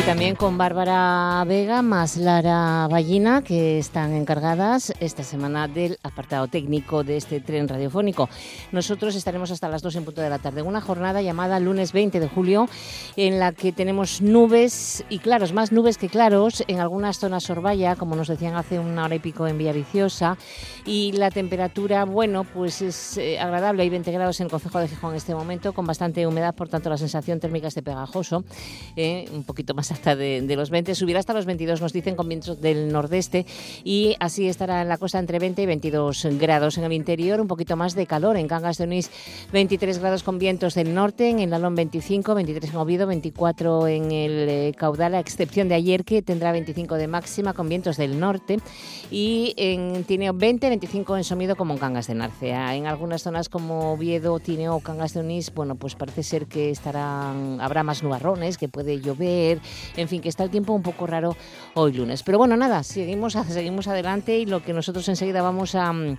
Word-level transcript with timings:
Y 0.00 0.02
también 0.04 0.34
con 0.34 0.56
Bárbara 0.56 1.44
Vega 1.46 1.82
más 1.82 2.16
Lara 2.16 2.88
Ballina, 2.90 3.42
que 3.42 3.78
están 3.78 4.14
encargadas 4.14 4.94
esta 4.98 5.22
semana 5.22 5.68
del 5.68 5.98
apartado 6.02 6.48
técnico 6.48 7.04
de 7.04 7.18
este 7.18 7.40
tren 7.40 7.68
radiofónico. 7.68 8.30
Nosotros 8.72 9.14
estaremos 9.14 9.50
hasta 9.50 9.68
las 9.68 9.82
2 9.82 9.96
en 9.96 10.04
punto 10.06 10.22
de 10.22 10.30
la 10.30 10.38
tarde. 10.38 10.62
Una 10.62 10.80
jornada 10.80 11.20
llamada 11.20 11.60
lunes 11.60 11.92
20 11.92 12.18
de 12.18 12.28
julio, 12.28 12.66
en 13.16 13.38
la 13.38 13.52
que 13.52 13.72
tenemos 13.72 14.22
nubes 14.22 15.04
y 15.10 15.18
claros, 15.18 15.52
más 15.52 15.70
nubes 15.70 15.98
que 15.98 16.08
claros, 16.08 16.64
en 16.66 16.80
algunas 16.80 17.18
zonas 17.18 17.50
Orbaya, 17.50 17.94
como 17.94 18.16
nos 18.16 18.28
decían 18.28 18.56
hace 18.56 18.78
una 18.78 19.04
hora 19.04 19.16
y 19.16 19.18
pico 19.18 19.46
en 19.46 19.58
Villaviciosa. 19.58 20.38
Y 20.86 21.12
la 21.12 21.30
temperatura, 21.30 22.06
bueno, 22.06 22.44
pues 22.44 22.80
es 22.80 23.18
eh, 23.18 23.38
agradable. 23.38 23.82
Hay 23.82 23.90
20 23.90 24.10
grados 24.12 24.40
en 24.40 24.46
el 24.46 24.50
Concejo 24.50 24.78
de 24.78 24.88
Gijón 24.88 25.10
en 25.10 25.16
este 25.18 25.34
momento, 25.34 25.74
con 25.74 25.84
bastante 25.84 26.26
humedad, 26.26 26.54
por 26.54 26.70
tanto 26.70 26.88
la 26.88 26.96
sensación 26.96 27.38
térmica 27.38 27.68
es 27.68 27.74
de 27.74 27.82
pegajoso, 27.82 28.44
eh, 28.96 29.28
un 29.34 29.44
poquito 29.44 29.74
más 29.74 29.89
hasta 29.90 30.16
de, 30.16 30.42
los 30.56 30.70
20, 30.70 30.94
subirá 30.94 31.20
hasta 31.20 31.32
los 31.32 31.46
22, 31.46 31.80
nos 31.80 31.92
dicen, 31.92 32.16
con 32.16 32.28
vientos 32.28 32.60
del 32.60 32.92
nordeste 32.92 33.46
y 33.84 34.16
así 34.20 34.48
estará 34.48 34.82
en 34.82 34.88
la 34.88 34.98
costa 34.98 35.18
entre 35.18 35.38
20 35.38 35.62
y 35.62 35.66
22 35.66 36.26
grados. 36.38 36.78
En 36.78 36.84
el 36.84 36.92
interior 36.92 37.40
un 37.40 37.48
poquito 37.48 37.76
más 37.76 37.94
de 37.94 38.06
calor, 38.06 38.36
en 38.36 38.48
Cangas 38.48 38.78
de 38.78 38.84
Onís 38.84 39.10
23 39.52 39.98
grados 39.98 40.22
con 40.22 40.38
vientos 40.38 40.74
del 40.74 40.94
norte, 40.94 41.28
en 41.28 41.40
el 41.40 41.50
Lalón 41.50 41.74
25, 41.74 42.34
23 42.34 42.70
en 42.70 42.76
Oviedo, 42.76 43.06
24 43.06 43.88
en 43.88 44.10
el 44.10 44.48
eh, 44.48 44.74
Caudal, 44.76 45.14
a 45.14 45.20
excepción 45.20 45.68
de 45.68 45.74
ayer 45.74 46.04
que 46.04 46.22
tendrá 46.22 46.52
25 46.52 46.96
de 46.96 47.08
máxima 47.08 47.52
con 47.52 47.68
vientos 47.68 47.96
del 47.96 48.18
norte 48.18 48.58
y 49.10 49.54
en 49.56 50.04
Tineo 50.04 50.32
20, 50.34 50.68
25 50.68 51.16
en 51.16 51.24
Somido 51.24 51.56
como 51.56 51.74
en 51.74 51.78
Cangas 51.78 52.06
de 52.06 52.14
Narcea. 52.14 52.74
En 52.74 52.86
algunas 52.86 53.22
zonas 53.22 53.48
como 53.48 53.92
Oviedo, 53.92 54.38
Tineo 54.38 54.80
Cangas 54.80 55.14
de 55.14 55.20
Onís, 55.20 55.52
bueno, 55.52 55.74
pues 55.74 55.94
parece 55.94 56.22
ser 56.22 56.46
que 56.46 56.70
estarán, 56.70 57.60
habrá 57.60 57.82
más 57.82 58.02
nubarrones, 58.02 58.58
que 58.58 58.68
puede 58.68 59.00
llover, 59.00 59.60
en 59.96 60.08
fin, 60.08 60.20
que 60.20 60.28
está 60.28 60.44
el 60.44 60.50
tiempo 60.50 60.72
un 60.72 60.82
poco 60.82 61.06
raro 61.06 61.36
hoy 61.74 61.92
lunes. 61.92 62.22
Pero 62.22 62.38
bueno, 62.38 62.56
nada, 62.56 62.82
seguimos, 62.82 63.36
seguimos 63.48 63.88
adelante 63.88 64.38
y 64.38 64.46
lo 64.46 64.62
que 64.62 64.72
nosotros 64.72 65.08
enseguida 65.08 65.42
vamos 65.42 65.74
a 65.74 65.92
mm, 65.92 66.18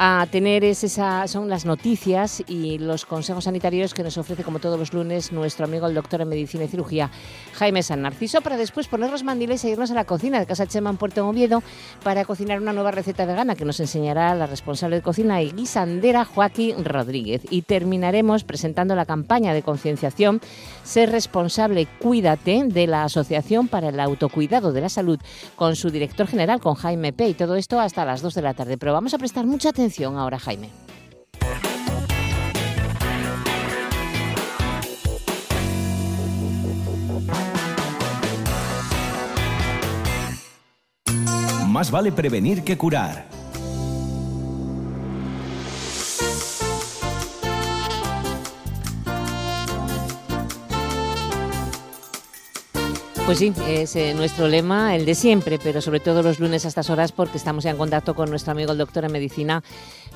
a 0.00 0.28
tener 0.30 0.62
es 0.62 0.84
esa, 0.84 1.26
son 1.26 1.48
las 1.48 1.64
noticias 1.64 2.40
y 2.46 2.78
los 2.78 3.04
consejos 3.04 3.44
sanitarios 3.44 3.94
que 3.94 4.04
nos 4.04 4.16
ofrece, 4.16 4.44
como 4.44 4.60
todos 4.60 4.78
los 4.78 4.92
lunes, 4.92 5.32
nuestro 5.32 5.64
amigo 5.64 5.88
el 5.88 5.94
doctor 5.94 6.20
en 6.20 6.28
Medicina 6.28 6.62
y 6.62 6.68
Cirugía, 6.68 7.10
Jaime 7.54 7.82
San 7.82 8.02
Narciso, 8.02 8.40
para 8.40 8.56
después 8.56 8.86
poner 8.86 9.10
los 9.10 9.24
mandiles 9.24 9.64
e 9.64 9.70
irnos 9.70 9.90
a 9.90 9.94
la 9.94 10.04
cocina 10.04 10.38
de 10.38 10.46
Casa 10.46 10.68
Chema 10.68 10.90
en 10.90 10.98
Puerto 10.98 11.26
Oviedo 11.26 11.64
para 12.04 12.24
cocinar 12.24 12.60
una 12.60 12.72
nueva 12.72 12.92
receta 12.92 13.26
vegana 13.26 13.56
que 13.56 13.64
nos 13.64 13.80
enseñará 13.80 14.32
la 14.36 14.46
responsable 14.46 14.94
de 14.94 15.02
cocina 15.02 15.42
y 15.42 15.50
guisandera 15.50 16.24
Joaquín 16.24 16.84
Rodríguez. 16.84 17.42
Y 17.50 17.62
terminaremos 17.62 18.44
presentando 18.44 18.94
la 18.94 19.04
campaña 19.04 19.52
de 19.52 19.62
concienciación 19.62 20.40
Ser 20.84 21.10
responsable, 21.10 21.88
cuídate 21.98 22.62
de 22.64 22.86
la 22.86 23.04
Asociación 23.04 23.68
para 23.68 23.88
el 23.88 23.98
Autocuidado 23.98 24.72
de 24.72 24.80
la 24.80 24.88
Salud 24.88 25.18
con 25.56 25.76
su 25.76 25.90
director 25.90 26.28
general, 26.28 26.60
con 26.60 26.76
Jaime 26.76 27.12
P. 27.12 27.28
Y 27.30 27.34
todo 27.34 27.56
esto 27.56 27.80
hasta 27.80 28.04
las 28.04 28.22
2 28.22 28.34
de 28.34 28.42
la 28.42 28.54
tarde. 28.54 28.78
Pero 28.78 28.92
vamos 28.92 29.12
a 29.12 29.18
prestar 29.18 29.44
mucha 29.44 29.70
atención 29.70 29.87
ahora, 30.18 30.38
Jaime. 30.38 30.70
Más 41.68 41.90
vale 41.90 42.12
prevenir 42.12 42.64
que 42.64 42.76
curar. 42.76 43.28
Pues 53.28 53.40
sí, 53.40 53.52
es 53.68 53.94
eh, 53.94 54.14
nuestro 54.14 54.48
lema, 54.48 54.96
el 54.96 55.04
de 55.04 55.14
siempre, 55.14 55.58
pero 55.62 55.82
sobre 55.82 56.00
todo 56.00 56.22
los 56.22 56.40
lunes 56.40 56.64
a 56.64 56.68
estas 56.68 56.88
horas 56.88 57.12
porque 57.12 57.36
estamos 57.36 57.62
ya 57.62 57.70
en 57.70 57.76
contacto 57.76 58.14
con 58.14 58.30
nuestro 58.30 58.52
amigo 58.52 58.72
el 58.72 58.78
doctor 58.78 59.04
en 59.04 59.12
medicina, 59.12 59.60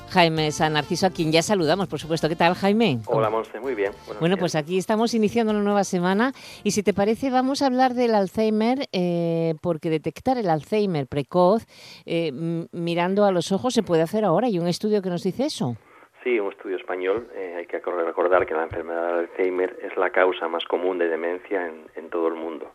Jaime 0.09 0.51
San 0.51 0.73
Narciso, 0.73 1.05
a 1.05 1.09
quien 1.11 1.31
ya 1.31 1.43
saludamos, 1.43 1.87
por 1.87 1.99
supuesto. 1.99 2.27
¿Qué 2.27 2.35
tal, 2.35 2.55
Jaime? 2.55 2.97
Hola, 3.05 3.29
Monse, 3.29 3.59
muy 3.59 3.75
bien. 3.75 3.91
bueno, 4.19 4.35
pues 4.37 4.55
aquí 4.55 4.79
estamos 4.79 5.13
iniciando 5.13 5.53
una 5.53 5.61
nueva 5.61 5.83
semana 5.83 6.31
y 6.63 6.71
si 6.71 6.81
te 6.81 6.95
parece 6.95 7.29
vamos 7.29 7.61
a 7.61 7.67
hablar 7.67 7.93
del 7.93 8.15
Alzheimer 8.15 8.87
eh, 8.91 9.53
porque 9.61 9.91
detectar 9.91 10.39
el 10.39 10.49
Alzheimer 10.49 11.05
precoz 11.05 11.67
eh, 12.07 12.31
mirando 12.71 13.25
a 13.25 13.31
los 13.31 13.51
ojos 13.51 13.75
se 13.75 13.83
puede 13.83 14.01
hacer 14.01 14.25
ahora. 14.25 14.47
¿Hay 14.47 14.57
un 14.57 14.67
estudio 14.67 15.03
que 15.03 15.11
nos 15.11 15.21
dice 15.21 15.45
eso? 15.45 15.77
Sí, 16.23 16.39
un 16.39 16.51
estudio 16.51 16.77
español. 16.77 17.27
hay 17.55 17.67
que 17.67 17.77
recordar 17.77 18.47
que 18.47 18.55
la 18.55 18.63
enfermedad 18.63 19.05
de 19.05 19.19
Alzheimer 19.19 19.77
es 19.83 19.95
la 19.97 20.09
causa 20.09 20.47
más 20.47 20.65
común 20.65 20.97
de 20.97 21.09
demencia 21.09 21.71
en 21.95 22.09
todo 22.09 22.27
el 22.27 22.33
mundo 22.33 22.71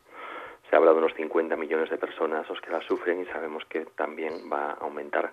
se 0.68 0.76
habla 0.76 0.92
de 0.92 0.98
unos 0.98 1.14
50 1.14 1.56
millones 1.56 1.90
de 1.90 1.98
personas 1.98 2.48
los 2.48 2.60
que 2.60 2.70
la 2.70 2.80
sufren 2.82 3.20
y 3.20 3.26
sabemos 3.26 3.64
que 3.66 3.86
también 3.96 4.50
va 4.52 4.72
a 4.72 4.84
aumentar 4.84 5.32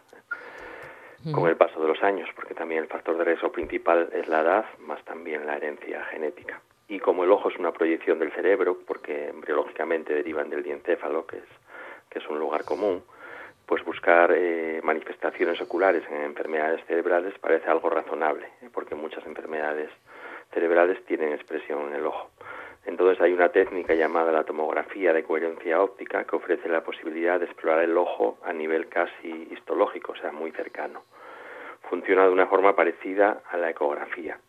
con 1.32 1.50
el 1.50 1.58
paso 1.58 1.82
de 1.82 1.88
los 1.88 2.04
años, 2.04 2.30
porque 2.36 2.54
también 2.54 2.84
el 2.84 2.88
factor 2.88 3.18
de 3.18 3.24
riesgo 3.24 3.52
principal 3.52 4.10
es 4.14 4.28
la 4.28 4.42
edad, 4.42 4.66
más 4.80 5.04
también 5.06 5.46
la 5.48 5.56
herencia 5.58 6.04
genética. 6.06 6.62
Y 6.88 7.00
como 7.00 7.24
el 7.24 7.32
ojo 7.32 7.50
es 7.50 7.58
una 7.58 7.72
proyección 7.72 8.20
del 8.20 8.32
cerebro, 8.32 8.78
porque 8.86 9.30
embriológicamente 9.30 10.14
derivan 10.14 10.52
del 10.52 10.62
diencéfalo, 10.62 11.26
que 11.26 11.38
es, 11.38 11.44
que 12.10 12.20
es 12.20 12.28
un 12.28 12.38
lugar 12.38 12.64
común, 12.64 13.04
pues 13.66 13.84
buscar 13.84 14.32
eh, 14.36 14.80
manifestaciones 14.84 15.60
oculares 15.62 16.04
en 16.12 16.22
enfermedades 16.22 16.86
cerebrales 16.86 17.34
parece 17.40 17.70
algo 17.70 17.90
razonable, 17.90 18.46
¿eh? 18.62 18.70
porque 18.72 18.94
muchas 18.94 19.26
enfermedades 19.26 19.90
cerebrales 20.54 21.04
tienen 21.06 21.34
expresión 21.34 21.88
en 21.88 21.96
el 21.96 22.06
ojo. 22.06 22.30
Entonces 22.86 23.20
hay 23.20 23.34
una 23.34 23.50
técnica 23.50 23.96
llamada 23.96 24.32
la 24.32 24.44
tomografía 24.44 25.12
de 25.12 25.24
coherencia 25.24 25.82
óptica 25.82 26.24
que 26.24 26.36
ofrece 26.36 26.70
la 26.70 26.84
posibilidad 26.84 27.40
de 27.40 27.46
explorar 27.46 27.84
el 27.84 27.98
ojo 27.98 28.38
a 28.44 28.54
nivel 28.54 28.88
casi 28.88 29.48
histológico, 29.52 30.12
o 30.12 30.16
sea, 30.16 30.32
muy 30.32 30.52
cercano. 30.52 31.04
Funciona 31.90 32.26
de 32.26 32.32
una 32.32 32.46
forma 32.46 32.76
parecida 32.76 33.42
a 33.50 33.58
la 33.58 33.72
ecografía 33.72 34.40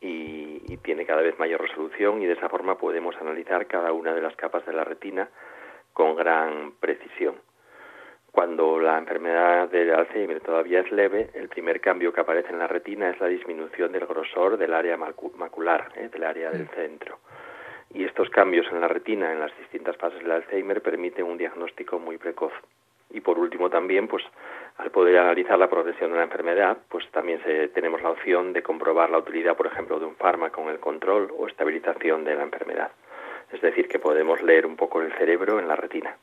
y, 0.00 0.62
y 0.66 0.76
tiene 0.78 1.06
cada 1.06 1.22
vez 1.22 1.38
mayor 1.38 1.60
resolución 1.60 2.20
y 2.22 2.26
de 2.26 2.32
esa 2.32 2.48
forma 2.48 2.76
podemos 2.76 3.16
analizar 3.20 3.66
cada 3.66 3.92
una 3.92 4.12
de 4.12 4.20
las 4.20 4.34
capas 4.34 4.66
de 4.66 4.72
la 4.72 4.82
retina 4.82 5.28
con 5.92 6.16
gran 6.16 6.72
precisión. 6.80 7.36
Cuando 8.32 8.80
la 8.80 8.98
enfermedad 8.98 9.68
del 9.70 9.94
Alzheimer 9.94 10.40
todavía 10.40 10.80
es 10.80 10.92
leve, 10.92 11.30
el 11.34 11.48
primer 11.48 11.80
cambio 11.80 12.12
que 12.12 12.20
aparece 12.20 12.50
en 12.50 12.58
la 12.58 12.66
retina 12.66 13.10
es 13.10 13.20
la 13.20 13.28
disminución 13.28 13.92
del 13.92 14.06
grosor 14.06 14.58
del 14.58 14.74
área 14.74 14.96
macular, 14.96 15.92
¿eh? 15.94 16.08
del 16.12 16.24
área 16.24 16.50
del 16.50 16.68
centro 16.68 17.18
y 17.94 18.04
estos 18.04 18.30
cambios 18.30 18.66
en 18.70 18.80
la 18.80 18.88
retina 18.88 19.32
en 19.32 19.40
las 19.40 19.56
distintas 19.58 19.96
fases 19.96 20.20
del 20.20 20.32
Alzheimer 20.32 20.82
permiten 20.82 21.24
un 21.24 21.38
diagnóstico 21.38 21.98
muy 21.98 22.18
precoz. 22.18 22.52
Y 23.10 23.20
por 23.20 23.38
último 23.38 23.70
también, 23.70 24.08
pues 24.08 24.24
al 24.78 24.90
poder 24.90 25.18
analizar 25.18 25.58
la 25.58 25.70
progresión 25.70 26.10
de 26.10 26.18
la 26.18 26.24
enfermedad, 26.24 26.76
pues 26.88 27.08
también 27.12 27.40
se, 27.44 27.68
tenemos 27.68 28.02
la 28.02 28.10
opción 28.10 28.52
de 28.52 28.62
comprobar 28.62 29.10
la 29.10 29.18
utilidad, 29.18 29.56
por 29.56 29.66
ejemplo, 29.66 29.98
de 29.98 30.06
un 30.06 30.16
fármaco 30.16 30.60
en 30.62 30.68
el 30.68 30.80
control 30.80 31.32
o 31.38 31.46
estabilización 31.46 32.24
de 32.24 32.34
la 32.34 32.42
enfermedad. 32.42 32.90
Es 33.52 33.60
decir, 33.60 33.88
que 33.88 33.98
podemos 33.98 34.42
leer 34.42 34.66
un 34.66 34.76
poco 34.76 35.00
el 35.00 35.12
cerebro 35.12 35.60
en 35.60 35.68
la 35.68 35.76
retina. 35.76 36.16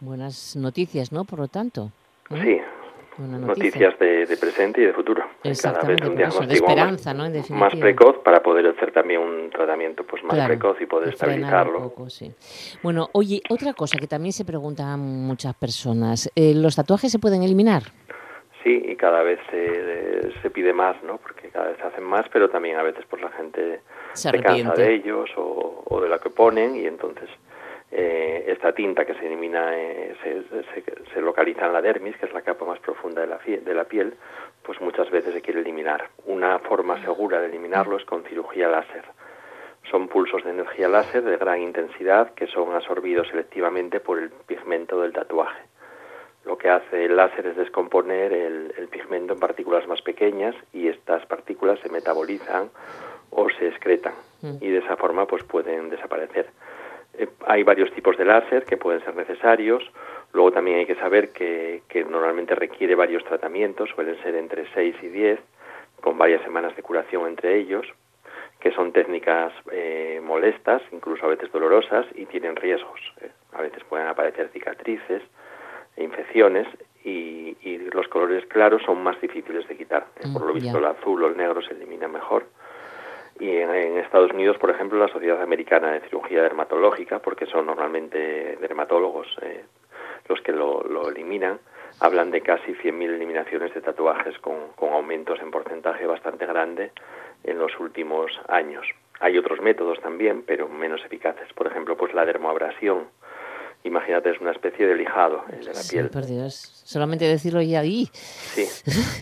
Buenas 0.00 0.56
noticias, 0.56 1.10
¿no? 1.10 1.24
Por 1.24 1.38
lo 1.38 1.48
tanto. 1.48 1.90
Sí, 2.28 2.60
noticias 3.18 3.98
de, 3.98 4.36
presente 4.38 4.82
y 4.82 4.84
de 4.84 4.92
futuro. 4.92 5.27
Cada 5.40 5.82
vez 5.82 6.00
un 6.02 6.16
diagnóstico 6.16 6.46
de 6.46 6.54
esperanza, 6.54 7.14
más, 7.14 7.32
¿no? 7.50 7.56
más 7.56 7.76
precoz 7.76 8.18
para 8.24 8.42
poder 8.42 8.66
hacer 8.66 8.90
también 8.90 9.20
un 9.20 9.50
tratamiento 9.50 10.04
pues 10.04 10.24
más 10.24 10.46
precoz 10.46 10.80
y 10.80 10.86
poder 10.86 11.10
estabilizarlo. 11.10 11.94
Bueno, 12.82 13.08
oye, 13.12 13.40
otra 13.48 13.72
cosa 13.72 13.98
que 13.98 14.08
también 14.08 14.32
se 14.32 14.44
preguntan 14.44 14.98
muchas 14.98 15.54
personas, 15.54 16.30
eh, 16.34 16.54
¿los 16.56 16.74
tatuajes 16.74 17.12
se 17.12 17.20
pueden 17.20 17.44
eliminar? 17.44 17.82
Sí, 18.64 18.82
y 18.84 18.96
cada 18.96 19.22
vez 19.22 19.38
se, 19.52 20.32
se, 20.42 20.50
pide 20.50 20.72
más, 20.72 21.00
¿no? 21.04 21.18
Porque 21.18 21.48
cada 21.50 21.68
vez 21.68 21.78
se 21.78 21.84
hacen 21.84 22.02
más, 22.02 22.26
pero 22.32 22.50
también 22.50 22.76
a 22.76 22.82
veces 22.82 23.04
pues 23.08 23.22
la 23.22 23.30
gente 23.30 23.80
se, 24.14 24.30
se 24.30 24.40
cansa 24.40 24.74
de 24.74 24.94
ellos 24.94 25.30
o, 25.36 25.84
o 25.86 26.00
de 26.00 26.08
lo 26.08 26.18
que 26.18 26.30
ponen 26.30 26.74
y 26.74 26.86
entonces 26.86 27.30
eh, 27.90 28.44
esta 28.48 28.72
tinta 28.72 29.06
que 29.06 29.14
se 29.14 29.26
elimina 29.26 29.74
eh, 29.74 30.14
se, 31.14 31.20
localiza 31.22 31.66
en 31.66 31.72
la 31.72 31.80
dermis, 31.80 32.16
que 32.18 32.26
es 32.26 32.32
la 32.34 32.42
capa 32.42 32.66
más 32.66 32.78
profunda 32.80 33.22
de 33.22 33.26
la, 33.26 33.38
de 33.38 33.74
la 33.74 33.84
piel, 33.84 34.14
pues 34.68 34.82
muchas 34.82 35.10
veces 35.10 35.32
se 35.32 35.40
quiere 35.40 35.60
eliminar. 35.60 36.10
Una 36.26 36.58
forma 36.58 37.02
segura 37.02 37.40
de 37.40 37.46
eliminarlo 37.46 37.96
es 37.96 38.04
con 38.04 38.22
cirugía 38.24 38.68
láser. 38.68 39.02
Son 39.90 40.08
pulsos 40.08 40.44
de 40.44 40.50
energía 40.50 40.90
láser 40.90 41.24
de 41.24 41.38
gran 41.38 41.62
intensidad 41.62 42.34
que 42.34 42.46
son 42.48 42.74
absorbidos 42.74 43.28
selectivamente 43.28 43.98
por 43.98 44.18
el 44.18 44.28
pigmento 44.28 45.00
del 45.00 45.14
tatuaje. 45.14 45.62
Lo 46.44 46.58
que 46.58 46.68
hace 46.68 47.06
el 47.06 47.16
láser 47.16 47.46
es 47.46 47.56
descomponer 47.56 48.30
el, 48.34 48.74
el 48.76 48.88
pigmento 48.88 49.32
en 49.32 49.40
partículas 49.40 49.88
más 49.88 50.02
pequeñas 50.02 50.54
y 50.74 50.88
estas 50.88 51.24
partículas 51.24 51.80
se 51.80 51.88
metabolizan 51.88 52.68
o 53.30 53.48
se 53.48 53.68
excretan 53.68 54.12
mm. 54.42 54.56
y 54.60 54.68
de 54.68 54.80
esa 54.80 54.98
forma 54.98 55.26
pues 55.26 55.44
pueden 55.44 55.88
desaparecer. 55.88 56.50
Eh, 57.14 57.26
hay 57.46 57.62
varios 57.62 57.90
tipos 57.94 58.18
de 58.18 58.26
láser 58.26 58.66
que 58.66 58.76
pueden 58.76 59.02
ser 59.02 59.16
necesarios. 59.16 59.82
Luego 60.32 60.52
también 60.52 60.78
hay 60.78 60.86
que 60.86 60.94
saber 60.96 61.30
que, 61.30 61.82
que 61.88 62.04
normalmente 62.04 62.54
requiere 62.54 62.94
varios 62.94 63.24
tratamientos, 63.24 63.90
suelen 63.90 64.20
ser 64.22 64.34
entre 64.34 64.66
6 64.74 64.96
y 65.02 65.08
10, 65.08 65.40
con 66.00 66.18
varias 66.18 66.42
semanas 66.42 66.76
de 66.76 66.82
curación 66.82 67.26
entre 67.26 67.58
ellos, 67.58 67.86
que 68.60 68.72
son 68.72 68.92
técnicas 68.92 69.52
eh, 69.70 70.20
molestas, 70.22 70.82
incluso 70.92 71.26
a 71.26 71.28
veces 71.28 71.50
dolorosas, 71.52 72.06
y 72.14 72.26
tienen 72.26 72.56
riesgos. 72.56 73.00
Eh. 73.20 73.30
A 73.52 73.62
veces 73.62 73.82
pueden 73.84 74.06
aparecer 74.06 74.50
cicatrices, 74.52 75.22
e 75.96 76.04
infecciones, 76.04 76.66
y, 77.04 77.56
y, 77.62 77.78
los 77.92 78.06
colores 78.08 78.44
claros 78.46 78.82
son 78.82 79.02
más 79.02 79.20
difíciles 79.20 79.66
de 79.68 79.76
quitar. 79.76 80.06
Mm, 80.24 80.32
por 80.32 80.42
lo 80.42 80.52
visto, 80.52 80.78
el 80.78 80.84
azul 80.84 81.24
o 81.24 81.28
el 81.28 81.36
negro 81.36 81.62
se 81.62 81.72
eliminan 81.72 82.12
mejor. 82.12 82.46
Y 83.40 83.48
en, 83.50 83.98
Estados 83.98 84.32
Unidos, 84.32 84.58
por 84.58 84.70
ejemplo, 84.70 84.98
la 84.98 85.12
Sociedad 85.12 85.40
Americana 85.40 85.92
de 85.92 86.00
Cirugía 86.00 86.42
Dermatológica, 86.42 87.20
porque 87.20 87.46
son 87.46 87.66
normalmente 87.66 88.56
dermatólogos 88.60 89.28
eh, 89.42 89.64
los 90.28 90.40
que 90.42 90.52
lo, 90.52 90.82
lo, 90.82 91.08
eliminan, 91.08 91.58
hablan 92.00 92.30
de 92.30 92.40
casi 92.40 92.72
100.000 92.72 93.14
eliminaciones 93.14 93.74
de 93.74 93.80
tatuajes 93.80 94.38
con, 94.38 94.72
con 94.76 94.92
aumentos 94.92 95.38
en 95.40 95.50
porcentaje 95.50 96.06
bastante 96.06 96.46
grande 96.46 96.92
en 97.44 97.58
los 97.58 97.78
últimos 97.80 98.30
años. 98.48 98.86
Hay 99.20 99.36
otros 99.36 99.60
métodos 99.60 100.00
también, 100.00 100.42
pero 100.46 100.68
menos 100.68 101.00
eficaces. 101.04 101.52
Por 101.54 101.66
ejemplo, 101.66 101.96
pues 101.96 102.14
la 102.14 102.24
dermoabrasión. 102.24 103.08
Imagínate, 103.84 104.30
es 104.30 104.40
una 104.40 104.52
especie 104.52 104.86
de 104.86 104.96
lijado 104.96 105.44
de 105.48 105.62
la 105.62 105.74
sí, 105.74 105.96
piel. 105.96 106.10
Por 106.10 106.26
Dios. 106.26 106.54
Solamente 106.84 107.24
decirlo 107.24 107.62
ya 107.62 107.80
ahí. 107.80 108.08
Sí. 108.12 108.66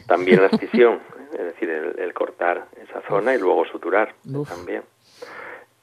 También 0.06 0.40
la 0.40 0.48
escisión, 0.48 1.00
es 1.32 1.44
decir, 1.44 1.68
el, 1.70 2.12
cortar 2.14 2.66
esa 2.82 3.02
zona 3.08 3.34
y 3.34 3.38
luego 3.38 3.64
suturar 3.66 4.14
también. 4.48 4.82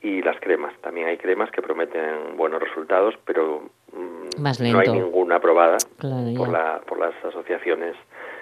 Y 0.03 0.21
las 0.21 0.37
cremas, 0.41 0.73
también 0.81 1.07
hay 1.07 1.17
cremas 1.17 1.49
que 1.49 1.61
prometen 1.61 2.35
buenos 2.35 2.61
resultados, 2.61 3.15
pero 3.25 3.69
mm, 3.93 4.41
Más 4.41 4.59
no 4.59 4.79
hay 4.79 4.89
ninguna 4.89 5.37
aprobada 5.37 5.77
por, 5.97 6.49
la, 6.49 6.81
por 6.85 6.99
las 6.99 7.13
asociaciones 7.23 7.95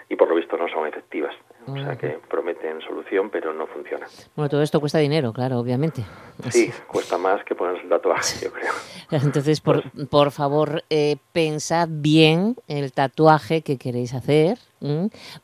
y 0.09 0.15
por 0.17 0.27
lo 0.27 0.35
visto 0.35 0.57
no 0.57 0.67
son 0.67 0.87
efectivas. 0.87 1.33
O 1.67 1.77
sea 1.77 1.95
que 1.95 2.19
prometen 2.27 2.81
solución, 2.81 3.29
pero 3.29 3.53
no 3.53 3.65
funciona. 3.67 4.07
Bueno, 4.35 4.49
todo 4.49 4.61
esto 4.61 4.81
cuesta 4.81 4.97
dinero, 4.97 5.31
claro, 5.31 5.59
obviamente. 5.59 6.03
Sí, 6.49 6.69
cuesta 6.87 7.17
más 7.17 7.43
que 7.45 7.55
ponerse 7.55 7.83
el 7.83 7.89
tatuaje, 7.89 8.43
yo 8.43 8.51
creo. 8.51 8.73
Entonces, 9.11 9.61
por, 9.61 9.89
pues 9.91 10.07
por 10.07 10.31
favor, 10.31 10.83
eh, 10.89 11.17
pensad 11.31 11.87
bien 11.89 12.57
el 12.67 12.91
tatuaje 12.91 13.61
que 13.61 13.77
queréis 13.77 14.13
hacer 14.13 14.57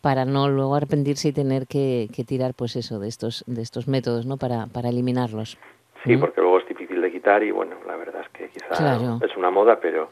para 0.01 0.25
no 0.25 0.49
luego 0.49 0.75
arrepentirse 0.75 1.29
y 1.29 1.31
tener 1.31 1.67
que, 1.67 2.09
tirar, 2.27 2.55
pues 2.55 2.75
eso, 2.75 2.99
de 2.99 3.07
estos, 3.07 3.43
de 3.47 3.61
estos 3.61 3.87
métodos, 3.87 4.25
¿no? 4.25 4.37
Para, 4.37 4.65
para 4.65 4.89
eliminarlos. 4.89 5.57
Sí, 6.03 6.17
porque 6.17 6.41
luego 6.41 6.59
es 6.59 6.67
difícil 6.67 7.01
de 7.01 7.11
quitar 7.11 7.43
y, 7.43 7.51
bueno, 7.51 7.75
la 7.85 7.95
verdad 7.95 8.21
es 8.21 8.29
que 8.29 8.49
quizá 8.49 8.97
es 9.23 9.35
una 9.35 9.49
moda, 9.49 9.79
pero 9.79 10.09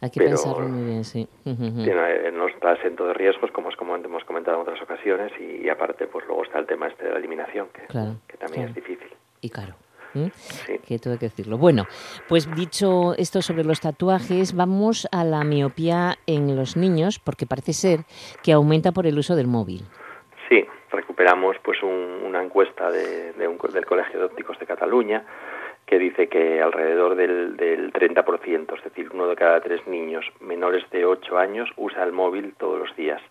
hay 0.00 0.10
que 0.10 0.20
pensarlo 0.20 0.68
muy 0.68 0.84
bien, 0.84 1.04
sí. 1.04 1.28
Tiene, 1.42 2.30
no 2.32 2.46
está 2.48 2.72
exento 2.74 3.06
de 3.06 3.14
riesgos, 3.14 3.50
como, 3.50 3.68
como 3.76 3.96
hemos 3.96 4.24
comentado 4.24 4.56
en 4.56 4.62
otras 4.62 4.80
ocasiones, 4.80 5.32
y, 5.40 5.68
aparte, 5.68 6.06
pues 6.06 6.26
luego 6.26 6.44
está 6.44 6.58
el 6.58 6.66
tema 6.66 6.86
este 6.86 7.04
de 7.04 7.12
la 7.12 7.18
eliminación, 7.18 7.68
que, 7.72 7.82
que 8.26 8.36
también 8.36 8.68
es 8.68 8.74
difícil. 8.74 9.08
Y 9.40 9.50
caro. 9.50 9.74
Sí. 10.14 10.78
Que 10.86 10.98
todo 10.98 11.12
hay 11.12 11.18
que 11.18 11.26
decirlo. 11.26 11.58
Bueno, 11.58 11.86
pues 12.28 12.52
dicho 12.54 13.14
esto 13.16 13.42
sobre 13.42 13.64
los 13.64 13.80
tatuajes, 13.80 14.54
vamos 14.54 15.06
a 15.12 15.22
la 15.22 15.44
miopía 15.44 16.16
en 16.26 16.56
los 16.56 16.76
niños, 16.76 17.18
porque 17.18 17.46
parece 17.46 17.72
ser 17.72 18.00
que 18.42 18.52
aumenta 18.52 18.92
por 18.92 19.06
el 19.06 19.18
uso 19.18 19.36
del 19.36 19.48
móvil. 19.48 19.82
Recuperamos 20.90 21.56
pues 21.62 21.82
una 21.82 22.42
encuesta 22.42 22.90
de, 22.90 23.32
del 23.32 23.86
Colegio 23.86 24.18
de 24.18 24.24
Ópticos 24.24 24.58
de 24.58 24.66
Cataluña 24.66 25.24
que 25.84 25.98
dice 25.98 26.28
que 26.28 26.60
alrededor 26.60 27.14
del, 27.14 27.56
del 27.56 27.92
30%, 27.92 28.76
es 28.76 28.84
decir, 28.84 29.08
uno 29.12 29.26
de 29.26 29.36
cada 29.36 29.60
tres 29.60 29.86
niños 29.86 30.26
menores 30.40 30.84
de 30.90 31.06
8 31.06 31.38
años 31.38 31.70
usa 31.76 32.04
el 32.04 32.12
móvil 32.12 32.54
todos 32.58 32.78
los 32.78 32.94
días. 32.94 33.22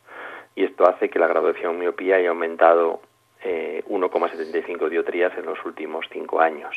Y 0.55 0.63
esto 0.63 0.89
hace 0.89 1.09
que 1.09 1.19
la 1.19 1.27
graduación 1.27 1.77
miopía 1.77 2.15
haya 2.15 2.29
aumentado 2.29 3.01
eh, 3.43 3.83
1,75 3.87 4.89
diotrías 4.89 5.37
en 5.37 5.45
los 5.45 5.63
últimos 5.65 6.07
cinco 6.11 6.41
años. 6.41 6.75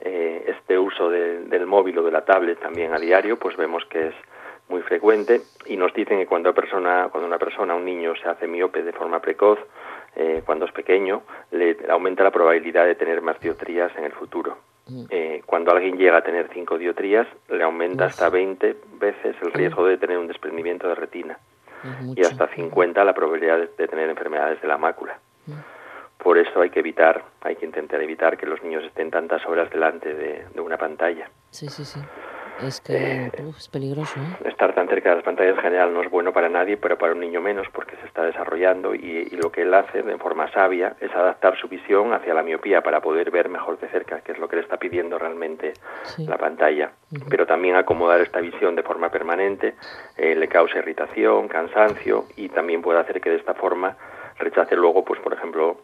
Eh, 0.00 0.44
este 0.46 0.78
uso 0.78 1.10
del 1.10 1.66
móvil 1.66 1.98
o 1.98 2.02
de 2.04 2.12
la 2.12 2.24
tablet 2.24 2.60
también 2.60 2.92
a 2.94 2.98
diario, 2.98 3.38
pues 3.38 3.56
vemos 3.56 3.84
que 3.86 4.08
es 4.08 4.14
muy 4.68 4.82
frecuente 4.82 5.42
y 5.66 5.76
nos 5.76 5.92
dicen 5.94 6.18
que 6.18 6.26
cuando, 6.26 6.52
persona, 6.54 7.08
cuando 7.10 7.26
una 7.26 7.38
persona, 7.38 7.74
un 7.74 7.84
niño, 7.84 8.14
se 8.16 8.28
hace 8.28 8.46
miope 8.46 8.82
de 8.82 8.92
forma 8.92 9.20
precoz, 9.20 9.58
eh, 10.16 10.42
cuando 10.44 10.64
es 10.64 10.72
pequeño, 10.72 11.22
le 11.52 11.76
aumenta 11.88 12.24
la 12.24 12.30
probabilidad 12.30 12.86
de 12.86 12.94
tener 12.94 13.20
más 13.22 13.38
diotrías 13.40 13.92
en 13.96 14.04
el 14.04 14.12
futuro. 14.12 14.56
Mm. 14.86 15.04
Eh, 15.10 15.42
cuando 15.44 15.72
alguien 15.72 15.96
llega 15.96 16.18
a 16.18 16.22
tener 16.22 16.48
5 16.52 16.78
diotrías, 16.78 17.26
le 17.48 17.62
aumenta 17.62 18.06
hasta 18.06 18.28
20 18.28 18.76
veces 18.98 19.36
el 19.42 19.52
riesgo 19.52 19.86
de 19.86 19.98
tener 19.98 20.18
un 20.18 20.26
desprendimiento 20.26 20.88
de 20.88 20.94
retina 20.94 21.38
y 22.16 22.22
hasta 22.22 22.48
50 22.48 23.04
la 23.04 23.14
probabilidad 23.14 23.58
de, 23.58 23.86
tener 23.86 24.08
enfermedades 24.08 24.60
de 24.60 24.66
la 24.66 24.78
mácula. 24.78 25.18
Mm. 25.46 25.52
Por 26.22 26.38
eso 26.38 26.60
hay 26.60 26.70
que 26.70 26.80
evitar, 26.80 27.22
hay 27.42 27.56
que 27.56 27.66
intentar 27.66 28.00
evitar 28.00 28.36
que 28.36 28.46
los 28.46 28.62
niños 28.62 28.82
estén 28.84 29.10
tantas 29.10 29.46
horas 29.46 29.70
delante 29.70 30.12
de, 30.12 30.46
de 30.52 30.60
una 30.60 30.76
pantalla. 30.76 31.30
Sí, 31.50 31.68
sí, 31.68 31.84
sí. 31.84 32.00
Es 32.62 32.80
que 32.80 33.26
eh, 33.26 33.32
es 33.58 33.68
peligroso. 33.68 34.18
¿eh? 34.18 34.48
Estar 34.48 34.74
tan 34.74 34.88
cerca 34.88 35.10
de 35.10 35.16
las 35.16 35.24
pantallas 35.24 35.56
en 35.56 35.62
general 35.62 35.92
no 35.92 36.02
es 36.02 36.10
bueno 36.10 36.32
para 36.32 36.48
nadie, 36.48 36.76
pero 36.76 36.96
para 36.96 37.12
un 37.12 37.20
niño 37.20 37.40
menos 37.40 37.66
porque 37.72 37.96
se 37.96 38.06
está 38.06 38.22
desarrollando 38.22 38.94
y, 38.94 39.26
lo 39.36 39.52
que 39.52 39.62
él 39.62 39.74
hace 39.74 40.02
de 40.02 40.16
forma 40.16 40.50
sabia 40.52 40.96
es 41.00 41.14
adaptar 41.14 41.58
su 41.58 41.68
visión 41.68 42.14
hacia 42.14 42.32
la 42.32 42.42
miopía 42.42 42.80
para 42.80 43.00
poder 43.00 43.30
ver 43.30 43.50
mejor 43.50 43.78
de 43.78 43.88
cerca, 43.88 44.20
que 44.22 44.32
es 44.32 44.38
lo 44.38 44.48
que 44.48 44.56
le 44.56 44.62
está 44.62 44.78
pidiendo 44.78 45.18
realmente 45.18 45.74
la 46.18 46.38
pantalla. 46.38 46.92
Pero 47.28 47.46
también 47.46 47.76
acomodar 47.76 48.20
esta 48.20 48.40
visión 48.40 48.74
de 48.74 48.82
forma 48.82 49.10
permanente 49.10 49.74
eh, 50.16 50.34
le 50.34 50.48
causa 50.48 50.78
irritación, 50.78 51.48
cansancio 51.48 52.24
y 52.36 52.48
también 52.48 52.80
puede 52.80 53.00
hacer 53.00 53.20
que 53.20 53.30
de 53.30 53.36
esta 53.36 53.54
forma 53.54 53.96
rechace 54.38 54.74
luego, 54.74 55.04
pues 55.04 55.20
por 55.20 55.34
ejemplo, 55.34 55.82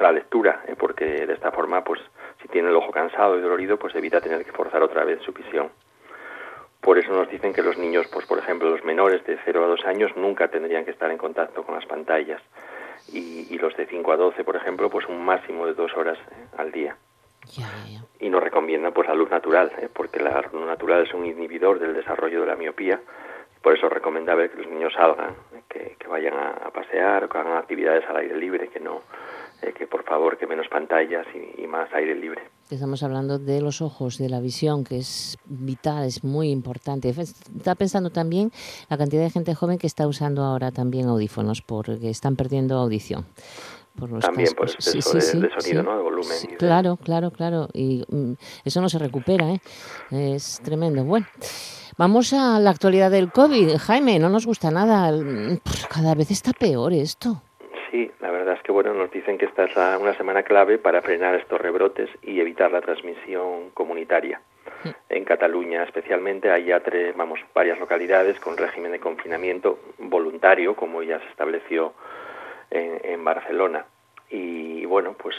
la 0.00 0.12
lectura, 0.12 0.62
porque 0.78 1.04
de 1.04 1.32
esta 1.32 1.52
forma, 1.52 1.84
pues 1.84 2.00
si 2.42 2.48
tiene 2.48 2.68
el 2.68 2.76
ojo 2.76 2.90
cansado 2.90 3.38
y 3.38 3.42
dolorido, 3.42 3.78
pues 3.78 3.94
evita 3.94 4.20
tener 4.20 4.44
que 4.44 4.52
forzar 4.52 4.82
otra 4.82 5.04
vez 5.04 5.20
su 5.22 5.32
visión. 5.32 5.70
Por 6.80 6.98
eso 6.98 7.12
nos 7.12 7.28
dicen 7.28 7.52
que 7.52 7.62
los 7.62 7.76
niños, 7.76 8.06
pues 8.12 8.26
por 8.26 8.38
ejemplo 8.38 8.70
los 8.70 8.84
menores 8.84 9.24
de 9.26 9.38
0 9.44 9.64
a 9.64 9.68
2 9.68 9.84
años 9.84 10.16
nunca 10.16 10.48
tendrían 10.48 10.84
que 10.84 10.92
estar 10.92 11.10
en 11.10 11.18
contacto 11.18 11.64
con 11.64 11.74
las 11.74 11.86
pantallas 11.86 12.40
y, 13.12 13.58
los 13.58 13.76
de 13.76 13.86
5 13.86 14.12
a 14.12 14.16
12, 14.16 14.44
por 14.44 14.56
ejemplo, 14.56 14.90
pues 14.90 15.06
un 15.06 15.24
máximo 15.24 15.66
de 15.66 15.74
dos 15.74 15.94
horas 15.96 16.18
eh, 16.18 16.46
al 16.56 16.72
día. 16.72 16.96
Y 18.20 18.28
nos 18.28 18.42
recomiendan 18.42 18.92
pues 18.92 19.08
la 19.08 19.14
luz 19.14 19.30
natural, 19.30 19.72
eh, 19.78 19.88
porque 19.92 20.20
la 20.20 20.42
luz 20.52 20.66
natural 20.66 21.06
es 21.06 21.14
un 21.14 21.24
inhibidor 21.24 21.78
del 21.78 21.94
desarrollo 21.94 22.40
de 22.40 22.46
la 22.46 22.56
miopía. 22.56 23.00
Por 23.62 23.76
eso 23.76 23.88
recomendable 23.88 24.50
que 24.50 24.58
los 24.58 24.68
niños 24.68 24.92
salgan, 24.92 25.34
eh, 25.54 25.62
que, 25.68 25.96
que, 25.98 26.06
vayan 26.06 26.34
a, 26.34 26.70
pasear, 26.70 27.28
que 27.28 27.38
hagan 27.38 27.56
actividades 27.56 28.04
al 28.08 28.18
aire 28.18 28.36
libre, 28.36 28.68
que 28.68 28.80
no, 28.80 29.02
que 29.76 29.86
por 29.86 30.04
favor 30.04 30.38
que 30.38 30.46
menos 30.46 30.68
pantallas 30.68 31.26
y 31.56 31.66
más 31.66 31.92
aire 31.92 32.14
libre. 32.14 32.42
Estamos 32.70 33.02
hablando 33.02 33.38
de 33.38 33.62
los 33.62 33.80
ojos, 33.80 34.18
de 34.18 34.28
la 34.28 34.40
visión, 34.40 34.84
que 34.84 34.98
es 34.98 35.38
vital, 35.46 36.04
es 36.04 36.22
muy 36.22 36.50
importante. 36.50 37.08
Está 37.08 37.74
pensando 37.74 38.10
también 38.10 38.52
la 38.90 38.98
cantidad 38.98 39.22
de 39.22 39.30
gente 39.30 39.54
joven 39.54 39.78
que 39.78 39.86
está 39.86 40.06
usando 40.06 40.42
ahora 40.44 40.70
también 40.70 41.08
audífonos, 41.08 41.62
porque 41.62 42.10
están 42.10 42.36
perdiendo 42.36 42.76
audición. 42.76 43.24
Por 43.98 44.10
los 44.10 44.22
también 44.22 44.52
por 44.54 44.68
sí, 44.68 45.00
sí, 45.00 45.16
de, 45.16 45.50
sonido, 45.58 45.82
¿no? 45.82 45.96
De 45.96 46.02
volumen. 46.02 46.36
Claro, 46.58 46.98
claro, 47.02 47.30
claro. 47.30 47.68
Y 47.72 48.04
mm, 48.06 48.34
eso 48.66 48.82
no 48.82 48.90
se 48.90 48.98
recupera, 48.98 49.50
¿eh? 49.50 49.60
Es 50.10 50.60
tremendo. 50.62 51.04
Bueno. 51.04 51.26
Vamos 51.96 52.32
a 52.32 52.60
la 52.60 52.70
actualidad 52.70 53.10
del 53.10 53.32
COVID. 53.32 53.76
Jaime, 53.76 54.20
no 54.20 54.28
nos 54.28 54.46
gusta 54.46 54.70
nada. 54.70 55.10
Cada 55.88 56.14
vez 56.14 56.30
está 56.30 56.52
peor 56.52 56.92
esto. 56.92 57.42
Sí, 57.90 58.10
la 58.20 58.30
verdad 58.30 58.54
es 58.54 58.62
que 58.62 58.72
bueno, 58.72 58.92
nos 58.92 59.10
dicen 59.10 59.38
que 59.38 59.46
esta 59.46 59.64
es 59.64 59.76
una 59.76 60.14
semana 60.14 60.42
clave 60.42 60.78
para 60.78 61.00
frenar 61.00 61.34
estos 61.34 61.60
rebrotes 61.60 62.10
y 62.22 62.40
evitar 62.40 62.70
la 62.70 62.82
transmisión 62.82 63.70
comunitaria. 63.70 64.40
Mm. 64.84 64.88
En 65.08 65.24
Cataluña 65.24 65.84
especialmente 65.84 66.50
hay 66.50 66.64
ya 66.64 66.80
tres, 66.80 67.16
vamos, 67.16 67.40
varias 67.54 67.78
localidades 67.78 68.38
con 68.40 68.56
régimen 68.56 68.92
de 68.92 69.00
confinamiento 69.00 69.78
voluntario, 69.98 70.76
como 70.76 71.02
ya 71.02 71.18
se 71.20 71.28
estableció 71.28 71.94
en, 72.70 73.24
Barcelona. 73.24 73.86
Y 74.28 74.84
bueno, 74.84 75.14
pues 75.14 75.34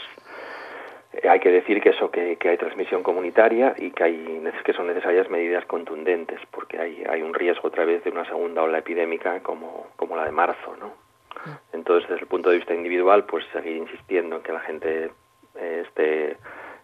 eh, 1.12 1.28
hay 1.28 1.38
que 1.38 1.50
decir 1.50 1.80
que 1.80 1.90
eso 1.90 2.10
que, 2.10 2.36
hay 2.40 2.56
transmisión 2.56 3.04
comunitaria 3.04 3.74
y 3.78 3.92
que 3.92 4.02
hay 4.02 4.42
que 4.64 4.72
son 4.72 4.88
necesarias 4.88 5.30
medidas 5.30 5.64
contundentes 5.66 6.40
porque 6.50 6.78
hay, 6.78 7.04
hay 7.08 7.22
un 7.22 7.32
riesgo 7.32 7.68
otra 7.68 7.84
vez 7.84 8.02
de 8.02 8.10
una 8.10 8.24
segunda 8.24 8.62
ola 8.62 8.78
epidémica 8.78 9.40
como, 9.40 9.86
como 9.94 10.16
la 10.16 10.24
de 10.24 10.32
marzo 10.32 10.76
no 10.76 11.09
entonces, 11.72 12.08
desde 12.08 12.22
el 12.22 12.28
punto 12.28 12.50
de 12.50 12.56
vista 12.56 12.74
individual, 12.74 13.24
pues 13.24 13.44
seguir 13.52 13.76
insistiendo 13.76 14.36
en 14.36 14.42
que 14.42 14.52
la 14.52 14.60
gente 14.60 15.10
eh, 15.56 15.84
esté 15.86 16.36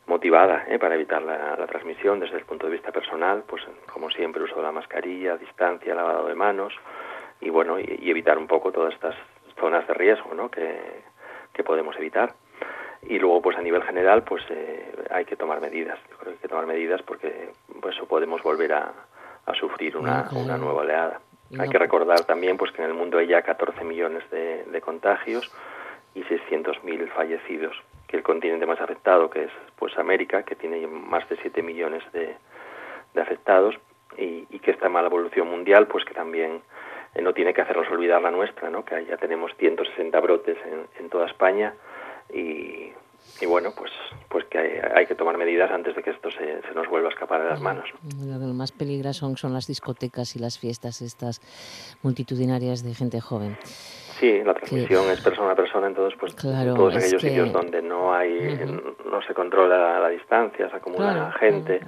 motivada 0.07 0.65
eh, 0.69 0.79
para 0.79 0.95
evitar 0.95 1.23
la, 1.23 1.67
transmisión. 1.67 2.21
Desde 2.21 2.37
el 2.37 2.45
punto 2.45 2.67
de 2.67 2.73
vista 2.73 2.93
personal, 2.93 3.45
pues 3.47 3.63
como 3.93 4.11
siempre, 4.11 4.43
uso 4.43 4.57
de 4.57 4.63
la 4.63 4.73
mascarilla, 4.73 5.37
distancia, 5.37 5.95
lavado 5.95 6.27
de 6.29 6.35
manos 6.35 6.73
y 7.41 7.51
bueno, 7.51 7.79
y, 7.79 8.11
evitar 8.11 8.39
un 8.39 8.47
poco 8.47 8.73
todas 8.73 8.95
estas 8.95 9.15
zonas 9.59 9.87
de 9.87 9.95
riesgo 9.95 10.33
¿no? 10.35 10.51
que, 10.51 11.03
que 11.53 11.65
podemos 11.65 11.97
evitar. 11.97 12.35
y 13.03 13.19
luego 13.19 13.43
pues 13.43 13.57
a 13.57 13.63
nivel 13.63 13.83
general 13.83 14.23
pues 14.23 14.43
eh, 14.49 14.93
hay 15.11 15.25
que 15.25 15.37
tomar 15.37 15.61
medidas 15.61 15.99
yo 16.11 16.17
creo 16.17 16.33
que 16.33 16.37
hay 16.37 16.43
que 16.43 16.49
tomar 16.49 16.67
medidas 16.67 17.03
porque 17.03 17.51
pues 17.81 17.97
podemos 18.09 18.43
volver 18.43 18.73
a, 18.73 18.93
sufrir 19.61 19.97
una, 19.97 20.29
una 20.33 20.57
nueva 20.59 20.83
oleada 20.83 21.21
hay 21.59 21.69
que 21.69 21.79
recordar 21.79 22.25
también 22.25 22.57
pues 22.57 22.73
que 22.73 22.83
en 22.83 22.89
el 22.89 22.95
mundo 22.95 23.19
hay 23.19 23.29
ya 23.29 23.43
14 23.43 23.85
millones 23.85 24.29
de, 24.31 24.65
de 24.65 24.81
contagios 24.81 25.51
y 26.15 26.23
600.000 26.23 27.09
fallecidos. 27.09 27.77
Que 28.09 28.17
el 28.17 28.23
continente 28.23 28.67
más 28.67 28.81
afectado 28.81 29.31
que 29.31 29.45
es 29.45 29.51
pues 29.77 29.97
América 29.99 30.43
que 30.45 30.57
tiene 30.57 30.87
más 30.87 31.29
de 31.29 31.37
7 31.37 31.63
millones 31.63 32.03
de, 32.13 32.37
de 33.15 33.21
afectados 33.21 33.77
y, 34.17 34.47
y, 34.51 34.59
que 34.61 34.71
esta 34.71 34.89
mala 34.89 35.09
evolución 35.09 35.49
mundial 35.49 35.87
pues 35.89 36.05
que 36.05 36.15
también 36.15 36.63
eh, 37.15 37.23
no 37.23 37.35
tiene 37.35 37.53
que 37.53 37.63
hacernos 37.63 37.91
olvidar 37.91 38.23
la 38.23 38.31
nuestra 38.31 38.71
no 38.71 38.85
que 38.85 39.05
ya 39.05 39.17
tenemos 39.17 39.53
160 39.59 40.19
brotes 40.21 40.57
en, 40.65 40.87
en 40.99 41.11
toda 41.11 41.27
España 41.27 41.75
y, 42.33 42.93
y 43.41 43.47
bueno, 43.47 43.73
pues, 43.77 43.91
pues 44.29 44.45
que 44.47 44.59
hay, 44.59 45.07
que 45.07 45.15
tomar 45.15 45.37
medidas 45.37 45.71
antes 45.71 45.95
de 45.95 46.03
que 46.03 46.11
esto 46.11 46.31
se, 46.31 46.75
nos 46.75 46.89
vuelva 46.89 47.09
a 47.09 47.13
escapar 47.13 47.43
de 47.43 47.51
las 47.51 47.61
manos. 47.61 47.89
Lo 48.25 48.39
que 48.39 48.47
más 48.47 48.73
peligroso 48.73 49.21
son, 49.21 49.37
son 49.37 49.53
las 49.53 49.67
discotecas 49.67 50.37
y 50.37 50.39
las 50.39 50.59
fiestas 50.59 51.03
estas 51.03 51.41
multitudinarias 52.03 52.83
de 52.83 52.95
gente 52.95 53.21
joven. 53.21 53.57
Sí, 54.19 54.43
la 54.43 54.55
transmisión 54.55 55.11
es 55.11 55.21
persona 55.21 55.53
a 55.53 55.55
persona, 55.55 55.89
entonces 55.89 56.19
pues 56.19 56.35
todos 56.35 56.97
aquellos 56.97 57.21
sitios 57.21 57.53
donde 57.53 57.83
no 57.83 58.15
hay, 58.15 58.59
no 59.11 59.21
se 59.23 59.35
controla 59.35 60.01
la, 60.01 60.09
distancia, 60.09 60.71
se 60.71 60.77
acumula 60.77 61.33
gente. 61.39 61.81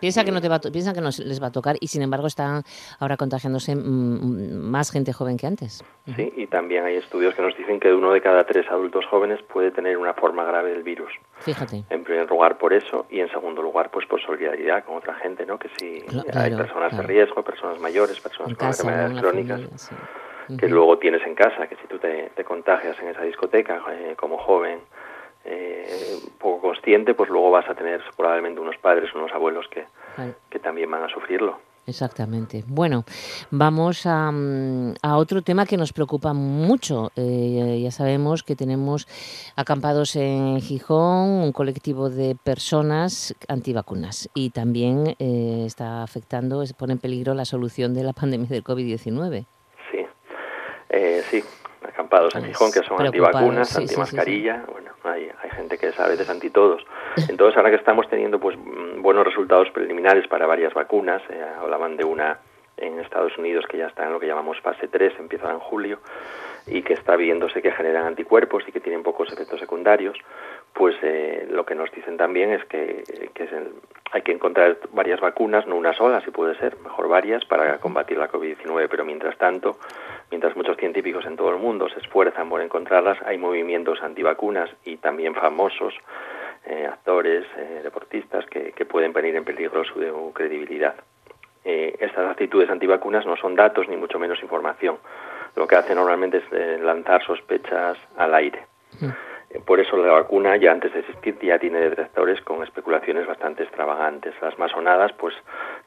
Piensa 0.00 0.24
que 0.24 0.32
no 0.32 0.40
te 0.40 0.48
va 0.48 0.60
piensa 0.60 0.92
que 0.92 1.00
no 1.00 1.10
les 1.16 1.42
va 1.42 1.46
a 1.46 1.52
tocar 1.52 1.76
y 1.80 1.86
sin 1.88 2.02
embargo 2.02 2.26
están 2.26 2.62
ahora 2.98 3.16
contagiándose 3.16 3.74
mm, 3.74 3.78
mm, 3.78 4.70
más 4.70 4.90
gente 4.90 5.12
joven 5.12 5.36
que 5.36 5.46
antes. 5.46 5.84
Sí, 6.16 6.32
y 6.36 6.46
también 6.48 6.84
hay 6.84 6.96
estudios 6.96 7.34
que 7.34 7.42
nos 7.42 7.56
dicen 7.56 7.80
que 7.80 7.92
uno 7.92 8.12
de 8.12 8.20
cada 8.20 8.44
tres 8.44 8.66
adultos 8.68 9.06
jóvenes 9.06 9.40
puede 9.42 9.70
tener 9.70 9.96
una 9.96 10.12
forma 10.12 10.44
grave 10.44 10.72
del 10.72 10.82
virus. 10.82 11.12
Fíjate. 11.38 11.84
En 11.88 12.04
primer 12.04 12.28
lugar 12.28 12.58
por 12.58 12.72
eso 12.72 13.06
y 13.10 13.20
en 13.20 13.30
segundo 13.30 13.62
lugar 13.62 13.90
pues 13.90 14.06
por 14.06 14.20
solidaridad 14.20 14.84
con 14.84 14.96
otra 14.96 15.14
gente, 15.14 15.46
¿no? 15.46 15.58
Que 15.58 15.68
si 15.78 16.04
hay 16.34 16.54
personas 16.54 16.96
de 16.96 17.02
riesgo, 17.02 17.42
personas 17.42 17.80
mayores, 17.80 18.20
personas 18.20 18.54
con 18.56 18.68
enfermedades 18.68 19.20
crónicas. 19.20 19.90
Que 20.58 20.68
luego 20.68 20.98
tienes 20.98 21.26
en 21.26 21.34
casa, 21.34 21.66
que 21.66 21.76
si 21.76 21.86
tú 21.86 21.98
te, 21.98 22.30
contagias 22.44 22.98
en 23.00 23.08
esa 23.08 23.22
discoteca 23.22 23.82
eh, 23.90 24.14
como 24.16 24.38
joven, 24.38 24.80
eh, 25.44 26.18
poco 26.38 26.60
consciente, 26.60 27.14
pues 27.14 27.30
luego 27.30 27.50
vas 27.50 27.68
a 27.68 27.74
tener 27.74 28.02
probablemente 28.16 28.60
unos 28.60 28.76
padres, 28.78 29.14
unos 29.14 29.32
abuelos 29.32 29.66
que, 29.68 29.86
que 30.50 30.58
también 30.58 30.90
van 30.90 31.02
a 31.02 31.08
sufrirlo. 31.08 31.58
Exactamente. 31.86 32.64
Bueno, 32.66 33.04
vamos 33.50 34.06
a, 34.06 34.30
mm, 34.32 34.94
a, 35.02 35.16
otro 35.16 35.42
tema 35.42 35.66
que 35.66 35.76
nos 35.76 35.92
preocupa 35.92 36.32
mucho. 36.32 37.12
Eh, 37.14 37.80
ya 37.82 37.92
sabemos 37.92 38.42
que 38.42 38.56
tenemos 38.56 39.06
acampados 39.54 40.16
en 40.16 40.60
Gijón 40.60 41.28
un 41.28 41.52
colectivo 41.52 42.10
de 42.10 42.34
personas 42.34 43.36
antivacunas 43.46 44.28
y 44.34 44.50
también 44.50 45.14
eh, 45.20 45.62
está 45.64 46.02
afectando, 46.02 46.64
pone 46.76 46.94
en 46.94 46.98
peligro 46.98 47.34
la 47.34 47.44
solución 47.44 47.94
de 47.94 48.02
la 48.02 48.12
pandemia 48.12 48.48
del 48.48 48.64
COVID-19. 48.64 49.46
Sí, 50.90 50.96
eh, 50.96 51.22
sí, 51.30 51.44
acampados 51.86 52.34
en 52.34 52.44
Gijón 52.44 52.72
que 52.72 52.80
son 52.80 53.00
antivacunas, 53.00 53.76
antimascarilla. 53.76 54.64
bueno, 54.70 54.90
hay, 55.04 55.30
hay 55.42 55.50
gente 55.50 55.78
que 55.78 55.88
es 55.88 56.00
a 56.00 56.08
veces 56.08 56.28
anti 56.28 56.50
todos. 56.50 56.84
Entonces, 57.28 57.56
ahora 57.56 57.70
que 57.70 57.76
estamos 57.76 58.08
teniendo 58.08 58.38
pues 58.38 58.56
mm, 58.56 59.02
buenos 59.02 59.24
resultados 59.24 59.68
preliminares 59.70 60.26
para 60.28 60.46
varias 60.46 60.74
vacunas, 60.74 61.22
eh, 61.30 61.44
hablaban 61.60 61.96
de 61.96 62.04
una 62.04 62.38
en 62.76 63.00
Estados 63.00 63.36
Unidos 63.38 63.64
que 63.68 63.78
ya 63.78 63.86
está 63.86 64.04
en 64.04 64.12
lo 64.12 64.20
que 64.20 64.26
llamamos 64.26 64.60
fase 64.60 64.88
3, 64.88 65.14
empieza 65.18 65.50
en 65.50 65.58
julio, 65.58 65.98
y 66.66 66.82
que 66.82 66.92
está 66.94 67.16
viéndose 67.16 67.62
que 67.62 67.72
generan 67.72 68.06
anticuerpos 68.06 68.64
y 68.66 68.72
que 68.72 68.80
tienen 68.80 69.02
pocos 69.02 69.32
efectos 69.32 69.60
secundarios, 69.60 70.18
pues 70.76 70.94
eh, 71.02 71.48
lo 71.50 71.64
que 71.64 71.74
nos 71.74 71.90
dicen 71.90 72.18
también 72.18 72.50
es 72.50 72.62
que, 72.66 73.02
hay 74.12 74.22
que 74.22 74.32
encontrar 74.32 74.76
varias 74.92 75.20
vacunas, 75.20 75.66
no 75.66 75.74
una 75.74 75.94
sola, 75.94 76.20
si 76.20 76.30
puede 76.30 76.54
ser, 76.58 76.76
mejor 76.80 77.08
varias, 77.08 77.46
para 77.46 77.78
combatir 77.78 78.18
la 78.18 78.30
COVID-19, 78.30 78.86
pero 78.90 79.04
mientras 79.04 79.38
tanto, 79.38 79.78
mientras 80.30 80.54
muchos 80.54 80.76
científicos 80.76 81.24
en 81.24 81.36
todo 81.36 81.48
el 81.48 81.56
mundo 81.56 81.88
se 81.88 81.98
esfuerzan 82.00 82.50
por 82.50 82.60
encontrarlas, 82.60 83.16
hay 83.24 83.38
movimientos 83.38 84.02
antivacunas 84.02 84.68
y 84.84 84.98
también 84.98 85.34
famosos, 85.34 85.94
eh, 86.66 86.86
actores, 86.86 87.46
eh, 87.56 87.80
deportistas, 87.82 88.44
que, 88.44 88.72
pueden 88.84 89.14
venir 89.14 89.34
en 89.34 89.44
peligro 89.44 89.82
su, 89.84 90.32
credibilidad. 90.34 90.94
estas 91.64 92.30
actitudes 92.30 92.70
antivacunas 92.70 93.26
no 93.26 93.36
son 93.36 93.56
datos 93.56 93.88
ni 93.88 93.96
mucho 93.96 94.18
menos 94.18 94.42
información. 94.42 94.98
Lo 95.56 95.66
que 95.66 95.76
hace 95.76 95.94
normalmente 95.94 96.38
es 96.38 96.80
lanzar 96.80 97.24
sospechas 97.24 97.96
al 98.16 98.34
aire. 98.34 98.66
Mm. 99.00 99.35
Por 99.64 99.80
eso 99.80 99.96
la 99.96 100.12
vacuna 100.12 100.56
ya 100.56 100.72
antes 100.72 100.92
de 100.92 101.00
existir 101.00 101.38
ya 101.40 101.58
tiene 101.58 101.80
detractores 101.80 102.40
con 102.42 102.62
especulaciones 102.62 103.26
bastante 103.26 103.62
extravagantes. 103.62 104.34
Las 104.40 104.58
más 104.58 104.72
sonadas, 104.72 105.12
pues 105.12 105.34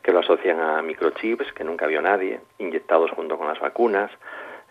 que 0.02 0.12
lo 0.12 0.20
asocian 0.20 0.60
a 0.60 0.82
microchips 0.82 1.52
que 1.54 1.64
nunca 1.64 1.86
vio 1.88 2.02
nadie, 2.02 2.40
inyectados 2.58 3.12
junto 3.12 3.38
con 3.38 3.48
las 3.48 3.60
vacunas, 3.60 4.12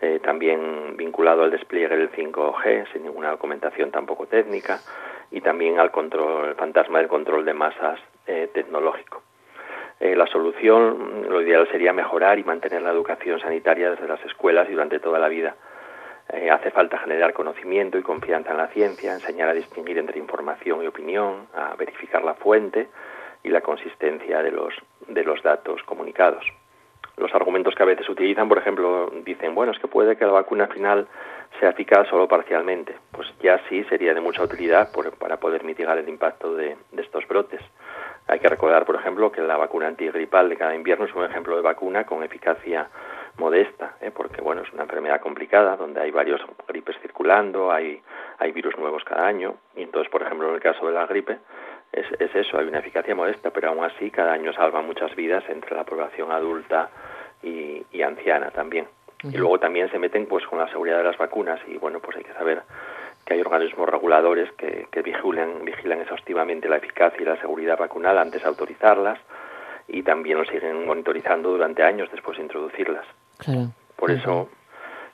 eh, 0.01 0.19
también 0.23 0.95
vinculado 0.95 1.43
al 1.43 1.51
despliegue 1.51 1.97
del 1.97 2.11
5G 2.11 2.91
sin 2.93 3.03
ninguna 3.03 3.31
documentación 3.31 3.91
tampoco 3.91 4.27
técnica 4.27 4.79
y 5.29 5.41
también 5.41 5.79
al 5.79 5.91
control, 5.91 6.49
el 6.49 6.55
fantasma 6.55 6.99
del 6.99 7.07
control 7.07 7.45
de 7.45 7.53
masas 7.53 7.99
eh, 8.25 8.49
tecnológico. 8.53 9.21
Eh, 9.99 10.15
la 10.15 10.27
solución, 10.27 11.25
lo 11.29 11.41
ideal 11.41 11.67
sería 11.69 11.91
mejorar 11.91 12.39
y 12.39 12.45
mantener 12.45 12.81
la 12.81 12.91
educación 12.91 13.39
sanitaria 13.41 13.91
desde 13.91 14.07
las 14.07 14.23
escuelas 14.23 14.69
y 14.69 14.71
durante 14.71 14.99
toda 14.99 15.19
la 15.19 15.27
vida 15.27 15.55
eh, 16.31 16.51
hace 16.51 16.69
falta 16.71 16.99
generar 16.99 17.33
conocimiento 17.33 17.97
y 17.97 18.03
confianza 18.03 18.51
en 18.51 18.57
la 18.57 18.67
ciencia, 18.67 19.13
enseñar 19.13 19.49
a 19.49 19.53
distinguir 19.53 19.97
entre 19.97 20.19
información 20.19 20.83
y 20.83 20.87
opinión, 20.87 21.47
a 21.55 21.75
verificar 21.75 22.23
la 22.23 22.35
fuente 22.35 22.87
y 23.43 23.49
la 23.49 23.61
consistencia 23.61 24.43
de 24.43 24.51
los, 24.51 24.73
de 25.07 25.23
los 25.23 25.41
datos 25.41 25.81
comunicados. 25.83 26.45
Los 27.17 27.33
argumentos 27.33 27.75
que 27.75 27.83
a 27.83 27.87
veces 27.87 28.07
utilizan, 28.07 28.47
por 28.47 28.59
ejemplo, 28.59 29.11
dicen, 29.25 29.55
bueno, 29.55 29.71
es 29.71 29.79
que 29.79 29.87
puede 29.87 30.15
que 30.17 30.25
la 30.25 30.31
vacuna 30.31 30.67
final 30.67 31.07
sea 31.59 31.71
eficaz 31.71 32.07
solo 32.07 32.27
parcialmente. 32.27 32.95
Pues 33.11 33.27
ya 33.41 33.59
sí 33.67 33.83
sería 33.85 34.13
de 34.13 34.21
mucha 34.21 34.43
utilidad 34.43 34.89
para 35.19 35.37
poder 35.37 35.63
mitigar 35.63 35.97
el 35.97 36.07
impacto 36.07 36.55
de, 36.55 36.77
de 36.91 37.01
estos 37.01 37.27
brotes. 37.27 37.61
Hay 38.27 38.39
que 38.39 38.47
recordar, 38.47 38.85
por 38.85 38.95
ejemplo, 38.95 39.31
que 39.31 39.41
la 39.41 39.57
vacuna 39.57 39.87
antigripal 39.87 40.47
de 40.47 40.55
cada 40.55 40.75
invierno 40.75 41.05
es 41.05 41.15
un 41.15 41.25
ejemplo 41.25 41.55
de 41.55 41.63
vacuna 41.63 42.05
con 42.05 42.23
eficacia 42.23 42.87
modesta, 43.39 43.95
¿eh? 44.01 44.11
porque 44.11 44.41
bueno, 44.41 44.61
es 44.61 44.71
una 44.73 44.83
enfermedad 44.83 45.21
complicada 45.21 45.75
donde 45.75 46.01
hay 46.01 46.11
varios 46.11 46.41
gripes 46.67 46.97
circulando, 47.01 47.71
hay, 47.71 48.01
hay 48.37 48.51
virus 48.51 48.77
nuevos 48.77 49.03
cada 49.03 49.25
año, 49.25 49.55
y 49.75 49.83
entonces, 49.83 50.11
por 50.11 50.21
ejemplo, 50.21 50.49
en 50.49 50.55
el 50.55 50.61
caso 50.61 50.85
de 50.85 50.93
la 50.93 51.07
gripe, 51.07 51.37
es, 51.91 52.05
es 52.19 52.35
eso, 52.35 52.59
hay 52.59 52.67
una 52.67 52.79
eficacia 52.79 53.15
modesta, 53.15 53.49
pero 53.51 53.69
aún 53.69 53.83
así 53.83 54.11
cada 54.11 54.33
año 54.33 54.53
salva 54.53 54.81
muchas 54.81 55.15
vidas 55.15 55.43
entre 55.49 55.75
la 55.75 55.83
población 55.83 56.31
adulta 56.31 56.89
y, 57.41 57.83
y 57.91 58.01
anciana 58.01 58.51
también. 58.51 58.87
Y 59.23 59.35
luego 59.35 59.59
también 59.59 59.89
se 59.91 59.99
meten 59.99 60.27
pues 60.27 60.45
con 60.45 60.59
la 60.59 60.69
seguridad 60.69 60.97
de 60.97 61.03
las 61.03 61.17
vacunas 61.17 61.59
y 61.67 61.77
bueno, 61.77 61.99
pues 61.99 62.15
hay 62.17 62.23
que 62.23 62.33
saber 62.33 62.61
que 63.25 63.33
hay 63.33 63.41
organismos 63.41 63.89
reguladores 63.89 64.49
que, 64.53 64.87
que 64.89 65.01
vigilan, 65.01 65.65
vigilan 65.65 65.99
exhaustivamente 65.99 66.69
la 66.69 66.77
eficacia 66.77 67.21
y 67.21 67.25
la 67.25 67.35
seguridad 67.37 67.77
vacunal 67.77 68.17
antes 68.17 68.41
de 68.41 68.47
autorizarlas 68.47 69.19
y 69.89 70.03
también 70.03 70.37
lo 70.37 70.45
siguen 70.45 70.85
monitorizando 70.85 71.49
durante 71.49 71.83
años 71.83 72.09
después 72.11 72.37
de 72.37 72.43
introducirlas. 72.43 73.05
Por 73.95 74.11
eso, 74.11 74.49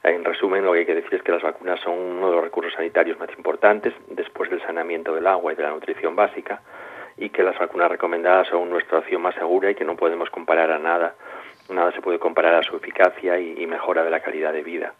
en 0.03 0.24
resumen, 0.24 0.63
lo 0.63 0.74
que 0.74 0.79
hay 0.79 0.86
que 0.86 0.96
decir 0.96 1.15
es 1.15 1.24
que 1.24 1.32
las 1.32 1.41
vacunas 1.41 1.79
son 1.79 1.94
uno 1.94 2.29
de 2.29 2.36
los 2.36 2.44
recursos 2.44 2.74
sanitarios 2.74 3.17
más 3.20 3.29
importantes 3.38 3.94
después 4.10 4.50
del 4.50 4.62
saneamiento 4.62 5.13
del 5.13 5.27
agua 5.27 5.53
y 5.53 5.55
de 5.55 5.63
la 5.63 5.72
nutrición 5.72 6.15
básica 6.15 6.62
y 7.17 7.29
que 7.29 7.44
las 7.44 7.58
vacunas 7.58 7.89
recomendadas 7.89 8.48
son 8.50 8.70
nuestra 8.70 9.00
opción 9.00 9.22
más 9.22 9.36
segura 9.36 9.72
y 9.72 9.75
que 9.75 9.86
no 9.86 9.96
podemos 9.96 10.29
comparar 10.29 10.72
a 10.72 10.79
nada. 10.79 11.15
Nada 11.70 11.91
se 11.91 12.01
puede 12.01 12.20
comparar 12.20 12.55
a 12.55 12.63
su 12.63 12.75
eficacia 12.75 13.39
y, 13.39 13.65
mejora 13.65 14.03
de 14.03 14.12
la 14.12 14.20
calidad 14.20 14.53
de 14.53 14.62
vida. 14.62 14.94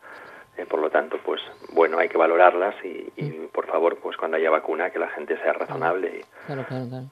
Eh, 0.58 0.66
por 0.66 0.80
lo 0.80 0.90
tanto, 0.90 1.20
pues 1.24 1.42
bueno, 1.74 2.00
hay 2.00 2.08
que 2.08 2.18
valorarlas 2.18 2.74
y, 2.84 3.12
mm. 3.22 3.48
por 3.52 3.68
favor, 3.68 3.98
pues 3.98 4.18
cuando 4.18 4.38
haya 4.38 4.50
vacuna, 4.50 4.90
que 4.90 4.98
la 4.98 5.10
gente 5.10 5.38
sea 5.38 5.54
razonable. 5.54 6.24
Claro, 6.48 6.66
claro, 6.68 6.88
claro. 6.88 7.06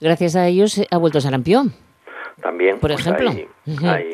Gracias 0.00 0.36
a 0.36 0.46
ellos 0.46 0.78
eh, 0.78 0.86
ha 0.90 0.96
vuelto 0.96 1.20
sarampión. 1.20 1.74
También. 2.40 2.78
Por 2.78 2.90
pues, 2.90 3.00
ejemplo, 3.00 3.30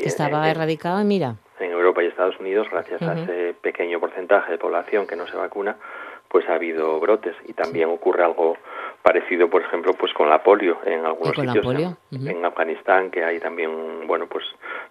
estaba 0.02 0.50
erradicado 0.50 1.00
y 1.00 1.04
mira. 1.04 1.36
En 1.58 1.72
Europa 1.72 2.02
y 2.02 2.06
Estados 2.06 2.38
Unidos, 2.40 2.68
gracias 2.70 3.02
a 3.02 3.14
ese 3.14 3.54
pequeño 3.60 4.00
porcentaje 4.00 4.52
de 4.52 4.58
población 4.58 5.06
que 5.06 5.14
no 5.16 5.26
se 5.26 5.36
vacuna, 5.36 5.76
pues 6.28 6.48
ha 6.48 6.54
habido 6.54 6.98
brotes 7.00 7.34
y 7.46 7.52
también 7.52 7.90
ocurre 7.90 8.24
algo 8.24 8.56
parecido, 9.02 9.50
por 9.50 9.62
ejemplo, 9.62 9.92
pues 9.94 10.12
con 10.14 10.28
la 10.28 10.42
polio 10.42 10.78
en 10.84 11.04
algunos 11.04 11.34
sitios. 11.34 11.96
En, 12.12 12.44
Afganistán, 12.44 13.10
que 13.10 13.24
hay 13.24 13.40
también, 13.40 14.06
bueno, 14.06 14.26
pues 14.26 14.44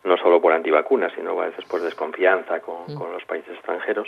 no 0.04 0.18
solo 0.18 0.42
por 0.42 0.54
antivacunas, 0.54 1.12
sino 1.16 1.40
a 1.42 1.46
veces 1.46 1.66
por 1.66 1.82
desconfianza 1.82 2.60
con, 2.60 2.94
con 2.94 3.12
los 3.14 3.24
países 3.26 3.54
extranjeros, 3.54 4.08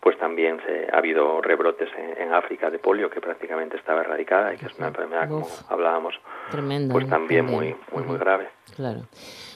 pues 0.00 0.18
también 0.18 0.58
se, 0.64 0.88
ha 0.92 0.98
habido 0.98 1.40
rebrotes 1.40 1.88
en, 1.96 2.32
África 2.32 2.70
de 2.70 2.78
polio 2.78 3.10
que 3.10 3.20
prácticamente 3.20 3.76
estaba 3.76 4.02
erradicada 4.02 4.54
y 4.54 4.58
que 4.58 4.66
es 4.66 4.78
una 4.78 4.88
enfermedad, 4.88 5.28
como 5.28 5.46
hablábamos, 5.68 6.14
pues 6.50 7.08
también 7.08 7.46
muy, 7.46 7.74
muy, 7.92 8.04
muy 8.04 8.18
grave. 8.18 8.48
Claro. 8.76 9.00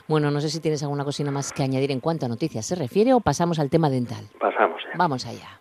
Bueno, 0.09 0.31
no 0.31 0.41
sé 0.41 0.49
si 0.49 0.61
tienes 0.61 0.83
alguna 0.83 1.05
cosina 1.05 1.31
más 1.31 1.53
que 1.53 1.63
añadir 1.63 1.93
en 1.93 2.01
cuanto 2.01 2.27
a 2.27 2.29
noticias 2.29 2.67
se 2.67 2.75
refiere 2.75 3.13
o 3.13 3.21
pasamos 3.21 3.59
al 3.59 3.71
tema 3.71 3.89
dental. 3.89 4.25
Pasamos. 4.39 4.83
Vamos 4.97 5.27
allá. 5.27 5.61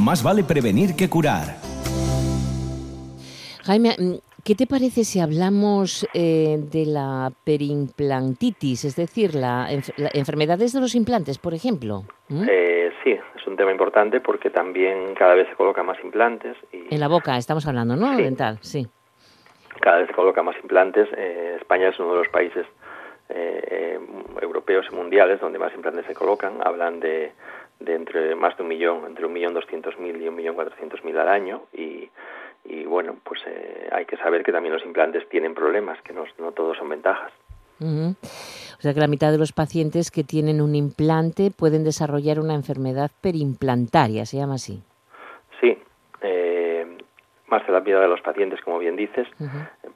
Más 0.00 0.22
vale 0.22 0.42
prevenir 0.42 0.96
que 0.96 1.08
curar. 1.08 1.56
Jaime, 3.64 3.96
mm, 3.98 4.14
¿qué 4.44 4.54
te 4.54 4.66
parece 4.66 5.04
si 5.04 5.20
hablamos 5.20 6.06
eh, 6.12 6.58
de 6.60 6.84
la 6.86 7.32
perimplantitis, 7.44 8.84
es 8.84 8.96
decir, 8.96 9.34
la, 9.34 9.68
enfermedades 10.12 10.72
de 10.72 10.80
los 10.80 10.94
implantes, 10.94 11.38
por 11.38 11.54
ejemplo? 11.54 12.04
¿Mm? 12.28 12.44
Eh, 12.48 12.92
sí, 13.02 13.10
es 13.10 13.46
un 13.46 13.56
tema 13.56 13.72
importante 13.72 14.20
porque 14.20 14.50
también 14.50 15.14
cada 15.14 15.34
vez 15.34 15.48
se 15.48 15.54
colocan 15.54 15.86
más 15.86 15.98
implantes. 16.04 16.56
Y... 16.72 16.94
En 16.94 17.00
la 17.00 17.08
boca 17.08 17.36
estamos 17.38 17.66
hablando, 17.66 17.96
¿no? 17.96 18.14
Dental, 18.16 18.58
sí. 18.60 18.86
Cada 19.80 19.98
vez 19.98 20.08
se 20.08 20.14
colocan 20.14 20.44
más 20.44 20.56
implantes. 20.62 21.08
Eh, 21.16 21.56
España 21.58 21.88
es 21.88 21.98
uno 21.98 22.12
de 22.12 22.18
los 22.18 22.28
países 22.28 22.66
europeos 24.40 24.86
y 24.92 24.94
mundiales 24.94 25.40
donde 25.40 25.58
más 25.58 25.74
implantes 25.74 26.04
se 26.06 26.14
colocan. 26.14 26.58
Hablan 26.62 27.00
de, 27.00 27.32
de 27.80 27.94
entre 27.94 28.34
más 28.34 28.56
de 28.56 28.62
un 28.62 28.68
millón, 28.68 29.06
entre 29.06 29.24
un 29.24 29.32
millón 29.32 29.54
doscientos 29.54 29.98
mil 29.98 30.20
y 30.22 30.28
un 30.28 30.36
millón 30.36 30.54
cuatrocientos 30.54 31.02
mil 31.04 31.18
al 31.18 31.28
año 31.28 31.62
y 31.72 32.10
y 32.64 32.84
bueno, 32.84 33.16
pues 33.22 33.40
eh, 33.46 33.88
hay 33.92 34.06
que 34.06 34.16
saber 34.16 34.42
que 34.42 34.52
también 34.52 34.74
los 34.74 34.84
implantes 34.84 35.28
tienen 35.28 35.54
problemas, 35.54 36.00
que 36.02 36.12
no, 36.12 36.24
no 36.38 36.52
todos 36.52 36.78
son 36.78 36.88
ventajas. 36.88 37.32
O 37.80 38.80
sea 38.80 38.94
que 38.94 39.00
la 39.00 39.08
mitad 39.08 39.30
de 39.32 39.38
los 39.38 39.52
pacientes 39.52 40.10
que 40.10 40.24
tienen 40.24 40.60
un 40.60 40.74
implante 40.74 41.50
pueden 41.50 41.84
desarrollar 41.84 42.38
una 42.38 42.54
enfermedad 42.54 43.10
perimplantaria, 43.20 44.24
se 44.26 44.38
llama 44.38 44.54
así. 44.54 44.82
Sí, 45.60 45.76
eh, 46.22 46.86
más 47.48 47.66
de 47.66 47.72
la 47.72 47.80
mitad 47.80 48.00
de 48.00 48.08
los 48.08 48.20
pacientes, 48.20 48.60
como 48.62 48.78
bien 48.78 48.96
dices, 48.96 49.26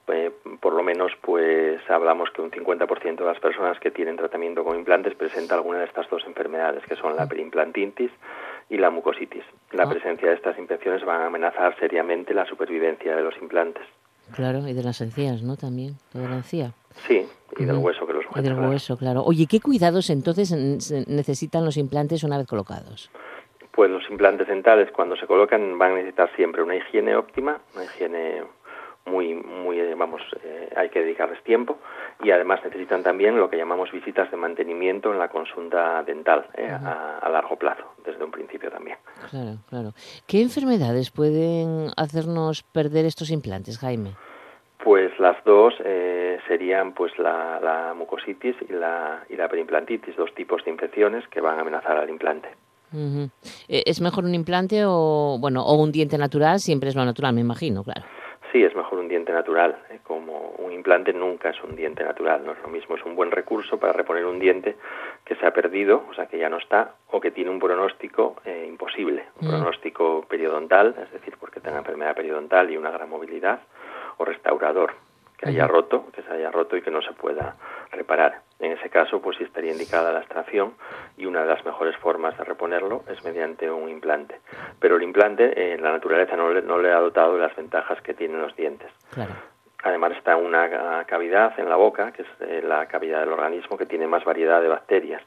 eh, 0.07 0.31
por 0.59 0.73
lo 0.73 0.83
menos 0.83 1.11
pues 1.21 1.81
hablamos 1.89 2.29
que 2.31 2.41
un 2.41 2.51
50% 2.51 3.15
de 3.15 3.25
las 3.25 3.39
personas 3.39 3.79
que 3.79 3.91
tienen 3.91 4.17
tratamiento 4.17 4.63
con 4.63 4.77
implantes 4.77 5.15
presenta 5.15 5.55
alguna 5.55 5.79
de 5.79 5.85
estas 5.85 6.09
dos 6.09 6.23
enfermedades, 6.25 6.83
que 6.85 6.95
son 6.95 7.15
la 7.15 7.27
perimplantitis 7.27 8.11
y 8.69 8.77
la 8.77 8.89
mucositis. 8.89 9.43
La 9.71 9.83
ah. 9.83 9.89
presencia 9.89 10.29
de 10.29 10.35
estas 10.35 10.57
infecciones 10.57 11.03
van 11.03 11.21
a 11.21 11.25
amenazar 11.27 11.77
seriamente 11.79 12.33
la 12.33 12.45
supervivencia 12.45 13.15
de 13.15 13.23
los 13.23 13.35
implantes. 13.41 13.83
Claro, 14.33 14.67
y 14.67 14.73
de 14.73 14.83
las 14.83 15.01
encías, 15.01 15.41
¿no? 15.41 15.57
También, 15.57 15.95
de 16.13 16.27
la 16.27 16.35
encía. 16.35 16.71
Sí, 17.07 17.25
y 17.57 17.65
del 17.65 17.77
hueso 17.77 18.05
que 18.05 18.13
los 18.13 18.23
sujeta. 18.23 18.41
Y 18.41 18.43
del 18.43 18.59
hueso, 18.59 18.95
claro. 18.97 19.23
Oye, 19.23 19.47
¿qué 19.49 19.59
cuidados 19.59 20.09
entonces 20.11 20.51
necesitan 21.07 21.65
los 21.65 21.77
implantes 21.77 22.23
una 22.23 22.37
vez 22.37 22.45
colocados? 22.45 23.09
Pues 23.71 23.89
los 23.89 24.07
implantes 24.09 24.47
dentales 24.47 24.91
cuando 24.91 25.15
se 25.15 25.25
colocan 25.25 25.77
van 25.77 25.93
a 25.93 25.95
necesitar 25.95 26.29
siempre 26.35 26.61
una 26.61 26.75
higiene 26.75 27.15
óptima, 27.15 27.59
una 27.73 27.85
higiene 27.85 28.43
muy, 29.09 29.33
muy, 29.33 29.79
eh, 29.79 29.95
vamos, 29.95 30.21
eh, 30.43 30.69
hay 30.75 30.89
que 30.89 30.99
dedicarles 31.01 31.43
tiempo 31.43 31.77
y 32.23 32.31
además 32.31 32.59
necesitan 32.63 33.03
también 33.03 33.37
lo 33.37 33.49
que 33.49 33.57
llamamos 33.57 33.91
visitas 33.91 34.29
de 34.31 34.37
mantenimiento 34.37 35.11
en 35.11 35.19
la 35.19 35.29
consulta 35.29 36.03
dental 36.03 36.45
eh, 36.55 36.69
a, 36.69 37.27
largo 37.29 37.55
plazo, 37.57 37.83
desde 38.05 38.23
un 38.23 38.31
principio 38.31 38.69
también. 38.69 38.97
Claro, 39.29 39.57
claro. 39.69 39.93
¿Qué 40.27 40.41
enfermedades 40.41 41.11
pueden 41.11 41.87
hacernos 41.97 42.63
perder 42.63 43.05
estos 43.05 43.31
implantes, 43.31 43.77
Jaime? 43.77 44.11
Pues 44.83 45.11
las 45.19 45.43
dos 45.43 45.73
serían 46.47 46.93
pues 46.93 47.11
la, 47.19 47.93
mucositis 47.95 48.55
y 48.67 48.73
la, 48.73 49.23
y 49.29 49.35
la 49.35 49.47
dos 50.17 50.33
tipos 50.35 50.63
de 50.63 50.71
infecciones 50.71 51.27
que 51.27 51.41
van 51.41 51.57
a 51.57 51.61
amenazar 51.61 51.97
al 51.97 52.09
implante. 52.09 52.49
¿Es 53.67 54.01
mejor 54.01 54.23
un 54.25 54.33
implante 54.33 54.83
o, 54.85 55.37
bueno, 55.39 55.63
o 55.63 55.75
un 55.75 55.91
diente 55.91 56.17
natural? 56.17 56.59
Siempre 56.59 56.89
es 56.89 56.95
lo 56.95 57.05
natural, 57.05 57.33
me 57.33 57.41
imagino, 57.41 57.83
claro. 57.83 58.03
Sí, 58.51 58.63
es 58.63 58.75
mejor 58.75 58.99
un 58.99 59.07
diente 59.07 59.31
natural. 59.31 59.77
¿eh? 59.89 59.99
Como 60.03 60.55
un 60.57 60.71
implante 60.71 61.13
nunca 61.13 61.49
es 61.49 61.63
un 61.63 61.75
diente 61.75 62.03
natural. 62.03 62.43
No 62.43 62.53
es 62.53 62.61
lo 62.61 62.67
mismo, 62.67 62.95
es 62.95 63.05
un 63.05 63.15
buen 63.15 63.31
recurso 63.31 63.79
para 63.79 63.93
reponer 63.93 64.25
un 64.25 64.39
diente 64.39 64.75
que 65.23 65.35
se 65.35 65.45
ha 65.45 65.53
perdido, 65.53 66.03
o 66.09 66.13
sea, 66.13 66.25
que 66.25 66.39
ya 66.39 66.49
no 66.49 66.57
está, 66.57 66.95
o 67.11 67.19
que 67.19 67.31
tiene 67.31 67.51
un 67.51 67.59
pronóstico 67.59 68.37
eh, 68.45 68.65
imposible. 68.67 69.25
Un 69.41 69.47
mm. 69.47 69.51
pronóstico 69.51 70.25
periodontal, 70.27 70.95
es 71.03 71.11
decir, 71.11 71.35
porque 71.39 71.59
tenga 71.59 71.77
enfermedad 71.77 72.15
periodontal 72.15 72.71
y 72.71 72.77
una 72.77 72.91
gran 72.91 73.09
movilidad, 73.09 73.59
o 74.17 74.25
restaurador, 74.25 74.93
que 75.39 75.49
haya 75.49 75.67
roto, 75.67 76.07
que 76.13 76.21
se 76.21 76.31
haya 76.31 76.51
roto 76.51 76.75
y 76.75 76.81
que 76.81 76.91
no 76.91 77.01
se 77.01 77.13
pueda 77.13 77.55
reparar. 77.91 78.41
En 78.59 78.73
ese 78.73 78.89
caso, 78.89 79.21
pues 79.21 79.37
sí 79.37 79.45
estaría 79.45 79.71
indicada 79.71 80.11
la 80.11 80.19
extracción 80.19 80.73
y 81.17 81.25
una 81.25 81.41
de 81.41 81.47
las 81.47 81.63
mejores 81.63 81.95
formas 81.97 82.37
de 82.37 82.43
reponerlo 82.43 83.03
es 83.07 83.23
mediante 83.23 83.71
un 83.71 83.89
implante. 83.89 84.41
Pero 84.79 84.97
el 84.97 85.03
implante, 85.03 85.73
en 85.73 85.79
eh, 85.79 85.81
la 85.81 85.93
naturaleza 85.93 86.35
no 86.35 86.51
le, 86.51 86.61
no 86.61 86.77
le 86.77 86.91
ha 86.91 86.99
dotado 86.99 87.35
de 87.35 87.41
las 87.41 87.55
ventajas 87.55 88.01
que 88.01 88.13
tienen 88.13 88.41
los 88.41 88.53
dientes. 88.55 88.91
Además 89.81 90.11
está 90.17 90.35
una 90.35 91.05
cavidad 91.05 91.57
en 91.57 91.69
la 91.69 91.77
boca, 91.77 92.11
que 92.11 92.23
es 92.23 92.27
eh, 92.41 92.61
la 92.61 92.85
cavidad 92.87 93.21
del 93.21 93.31
organismo, 93.31 93.77
que 93.77 93.85
tiene 93.85 94.07
más 94.07 94.25
variedad 94.25 94.61
de 94.61 94.67
bacterias. 94.67 95.21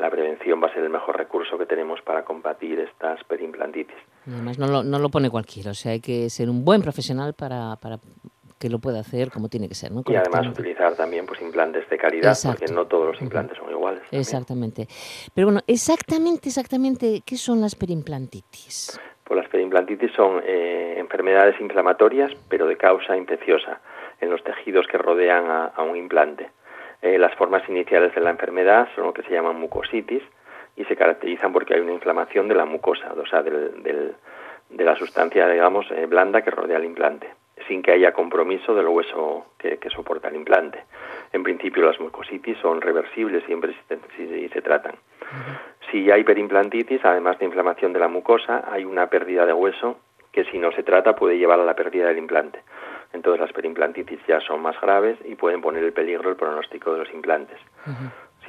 La 0.00 0.10
prevención 0.10 0.60
va 0.62 0.66
a 0.66 0.74
ser 0.74 0.82
el 0.82 0.90
mejor 0.90 1.16
recurso 1.16 1.56
que 1.58 1.66
tenemos 1.66 2.00
para 2.02 2.24
combatir 2.24 2.80
estas 2.80 3.22
perimplantitis. 3.24 3.96
Además 4.26 4.58
no 4.58 4.66
lo, 4.66 4.82
no 4.82 4.98
lo 4.98 5.08
pone 5.10 5.30
cualquiera, 5.30 5.70
o 5.70 5.74
sea, 5.74 5.92
hay 5.92 6.00
que 6.00 6.28
ser 6.28 6.50
un 6.50 6.64
buen 6.64 6.82
profesional 6.82 7.34
para, 7.34 7.76
para 7.76 7.98
que 8.58 8.68
lo 8.68 8.78
pueda 8.78 9.00
hacer 9.00 9.30
como 9.30 9.48
tiene 9.48 9.68
que 9.68 9.74
ser. 9.74 9.92
¿no? 9.92 10.02
Y 10.06 10.16
además 10.16 10.46
utilizar 10.48 10.94
también 10.94 11.26
pues 11.26 11.40
implantes 11.40 11.88
de 11.88 11.96
calidad, 11.96 12.36
porque 12.44 12.66
no 12.72 12.86
todos 12.86 13.06
los 13.06 13.22
implantes 13.22 13.56
son 13.56 13.70
iguales. 13.70 14.02
Exactamente. 14.10 14.86
Pero 15.34 15.46
bueno, 15.48 15.60
exactamente, 15.66 16.48
exactamente, 16.48 17.22
¿qué 17.24 17.36
son 17.36 17.60
las 17.60 17.74
perimplantitis? 17.74 19.00
Pues 19.24 19.40
las 19.40 19.48
perimplantitis 19.48 20.12
son 20.12 20.42
eh, 20.44 20.96
enfermedades 20.98 21.60
inflamatorias, 21.60 22.32
pero 22.48 22.66
de 22.66 22.76
causa 22.76 23.16
infecciosa, 23.16 23.80
en 24.20 24.30
los 24.30 24.42
tejidos 24.42 24.86
que 24.86 24.98
rodean 24.98 25.50
a, 25.50 25.82
un 25.82 25.96
implante. 25.96 26.50
Eh, 27.02 27.18
las 27.18 27.34
formas 27.36 27.62
iniciales 27.68 28.14
de 28.14 28.20
la 28.20 28.30
enfermedad 28.30 28.88
son 28.94 29.04
lo 29.04 29.12
que 29.12 29.22
se 29.22 29.30
llaman 29.30 29.60
mucositis 29.60 30.22
y 30.76 30.84
se 30.84 30.96
caracterizan 30.96 31.52
porque 31.52 31.74
hay 31.74 31.80
una 31.80 31.92
inflamación 31.92 32.48
de 32.48 32.54
la 32.54 32.64
mucosa, 32.64 33.12
o 33.12 33.26
sea, 33.26 33.42
del, 33.42 34.14
de 34.70 34.84
la 34.84 34.96
sustancia, 34.96 35.48
digamos, 35.48 35.86
eh, 35.90 36.06
blanda 36.06 36.42
que 36.42 36.50
rodea 36.50 36.78
el 36.78 36.84
implante 36.84 37.28
sin 37.66 37.82
que 37.82 37.92
haya 37.92 38.12
compromiso 38.12 38.74
del 38.74 38.86
hueso 38.88 39.46
que, 39.58 39.78
soporta 39.90 40.28
el 40.28 40.36
implante. 40.36 40.84
En 41.32 41.42
principio 41.42 41.84
las 41.84 41.98
mucositis 41.98 42.58
son 42.58 42.80
reversibles 42.80 43.44
siempre 43.44 43.74
si, 44.16 44.48
se 44.48 44.62
tratan. 44.62 44.96
Si 45.90 46.10
hay 46.10 46.24
perimplantitis, 46.24 47.04
además 47.04 47.38
de 47.38 47.46
inflamación 47.46 47.92
de 47.92 48.00
la 48.00 48.08
mucosa, 48.08 48.64
hay 48.70 48.84
una 48.84 49.08
pérdida 49.08 49.46
de 49.46 49.52
hueso 49.52 49.98
que 50.32 50.44
si 50.44 50.58
no 50.58 50.70
se 50.72 50.82
trata 50.82 51.16
puede 51.16 51.38
llevar 51.38 51.58
a 51.58 51.64
la 51.64 51.74
pérdida 51.74 52.08
del 52.08 52.18
implante. 52.18 52.62
Entonces 53.12 53.40
las 53.40 53.52
perimplantitis 53.52 54.20
ya 54.26 54.40
son 54.40 54.60
más 54.60 54.78
graves 54.80 55.18
y 55.24 55.34
pueden 55.34 55.62
poner 55.62 55.82
en 55.82 55.92
peligro 55.92 56.30
el 56.30 56.36
pronóstico 56.36 56.92
de 56.92 56.98
los 56.98 57.12
implantes. 57.12 57.58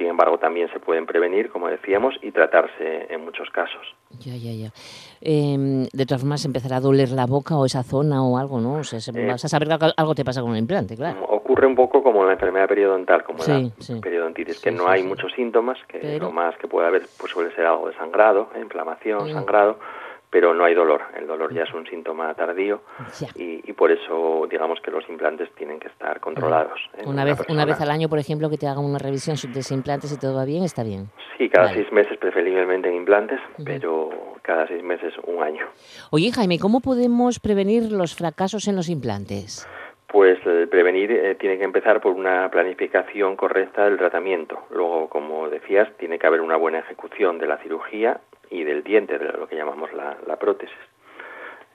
Sin 0.00 0.08
embargo, 0.08 0.38
también 0.38 0.66
se 0.72 0.80
pueden 0.80 1.04
prevenir, 1.04 1.50
como 1.50 1.68
decíamos, 1.68 2.14
y 2.22 2.30
tratarse 2.30 3.06
en 3.12 3.22
muchos 3.22 3.50
casos. 3.50 3.82
Ya, 4.18 4.32
ya, 4.34 4.50
ya. 4.50 4.72
Em, 5.20 5.84
de 5.92 6.06
todas 6.06 6.22
formas, 6.22 6.42
empezará 6.46 6.76
a 6.76 6.80
doler 6.80 7.10
la 7.10 7.26
boca 7.26 7.54
o 7.58 7.66
esa 7.66 7.82
zona 7.82 8.24
o 8.24 8.38
algo, 8.38 8.62
¿no? 8.62 8.78
O 8.78 8.84
sea, 8.84 8.98
eh, 8.98 9.26
vas 9.26 9.44
a 9.44 9.48
saber 9.48 9.68
que 9.68 9.92
algo 9.94 10.14
te 10.14 10.24
pasa 10.24 10.40
con 10.40 10.52
el 10.52 10.56
implante, 10.60 10.96
claro. 10.96 11.22
Ocurre 11.28 11.66
un 11.66 11.74
poco 11.74 12.02
como 12.02 12.24
la 12.24 12.32
enfermedad 12.32 12.66
periodontal, 12.66 13.24
como 13.24 13.44
la 13.44 13.70
periodontitis, 14.00 14.58
que 14.58 14.70
no 14.70 14.88
hay 14.88 15.02
muchos 15.02 15.32
síntomas, 15.32 15.76
que 15.86 16.18
lo 16.18 16.32
más 16.32 16.56
que 16.56 16.66
puede 16.66 16.86
haber 16.86 17.02
pues 17.18 17.30
suele 17.30 17.54
ser 17.54 17.66
algo 17.66 17.88
de 17.88 17.94
sangrado, 17.96 18.48
inflamación, 18.58 19.30
sangrado, 19.30 19.78
pero 20.30 20.54
no 20.54 20.64
hay 20.64 20.74
dolor. 20.74 21.02
El 21.16 21.26
dolor 21.26 21.52
ya 21.52 21.64
es 21.64 21.74
un 21.74 21.86
síntoma 21.86 22.32
tardío 22.34 22.80
y, 23.34 23.72
por 23.72 23.90
eso 23.90 24.46
digamos 24.50 24.78
que 24.80 24.90
los 24.90 25.08
implantes 25.08 25.50
tienen 25.54 25.80
que 25.80 25.88
estar 25.88 26.20
controlados. 26.20 26.78
Una 27.04 27.24
vez, 27.24 27.38
una 27.48 27.64
vez 27.64 27.80
al 27.80 27.90
año, 27.90 28.08
por 28.08 28.18
ejemplo, 28.18 28.50
que 28.50 28.58
te 28.58 28.66
hagan 28.66 28.84
una 28.84 28.98
revisión 28.98 29.36
de 29.52 29.60
ese 29.60 29.74
implante, 29.74 30.06
si 30.06 30.18
todo 30.18 30.34
va 30.34 30.44
bien, 30.44 30.64
está 30.64 30.82
bien. 30.82 31.10
Sí, 31.38 31.48
cada 31.48 31.72
seis 31.72 31.90
meses 31.92 32.18
preferiblemente 32.18 32.88
en 32.88 32.96
implantes, 32.96 33.40
pero 33.64 34.10
cada 34.42 34.66
seis 34.66 34.82
meses 34.82 35.14
un 35.26 35.42
año. 35.42 35.66
Oye, 36.10 36.30
Jaime, 36.32 36.58
¿cómo 36.58 36.80
podemos 36.80 37.40
prevenir 37.40 37.90
los 37.90 38.14
fracasos 38.14 38.68
en 38.68 38.76
los 38.76 38.88
implantes? 38.88 39.66
Pues 40.10 40.44
el 40.44 40.68
prevenir 40.68 41.12
eh, 41.12 41.36
tiene 41.36 41.56
que 41.56 41.62
empezar 41.62 42.00
por 42.00 42.12
una 42.12 42.50
planificación 42.50 43.36
correcta 43.36 43.84
del 43.84 43.96
tratamiento. 43.96 44.66
Luego, 44.70 45.08
como 45.08 45.48
decías, 45.48 45.88
tiene 45.98 46.18
que 46.18 46.26
haber 46.26 46.40
una 46.40 46.56
buena 46.56 46.80
ejecución 46.80 47.38
de 47.38 47.46
la 47.46 47.58
cirugía 47.58 48.20
y 48.50 48.64
del 48.64 48.82
diente, 48.82 49.18
de 49.18 49.26
lo 49.26 49.46
que 49.46 49.54
llamamos 49.54 49.90
la, 49.92 50.36
prótesis. 50.36 50.76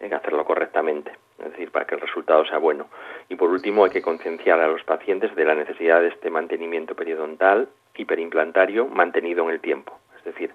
Hay 0.02 0.10
que 0.10 0.15
hacerlo 0.15 0.43
correctamente, 0.43 1.13
es 1.39 1.52
decir, 1.52 1.71
para 1.71 1.86
que 1.86 1.95
el 1.95 2.02
resultado 2.02 2.45
sea 2.45 2.58
bueno. 2.58 2.88
Y 3.30 3.36
por 3.36 3.50
último, 3.50 3.86
hay 3.86 3.91
que 3.91 4.02
concienciar 4.02 4.60
a 4.60 4.67
los 4.67 4.84
pacientes 4.84 5.34
de 5.34 5.45
la 5.45 5.56
necesidad 5.56 6.02
de 6.02 6.10
este 6.10 6.30
mantenimiento 6.30 6.93
periodontal 6.93 7.69
y 7.95 8.04
perimplantario 8.04 8.88
mantenido 8.88 9.45
en 9.45 9.52
el 9.52 9.62
tiempo. 9.62 9.98
Es 10.17 10.26
decir, 10.26 10.52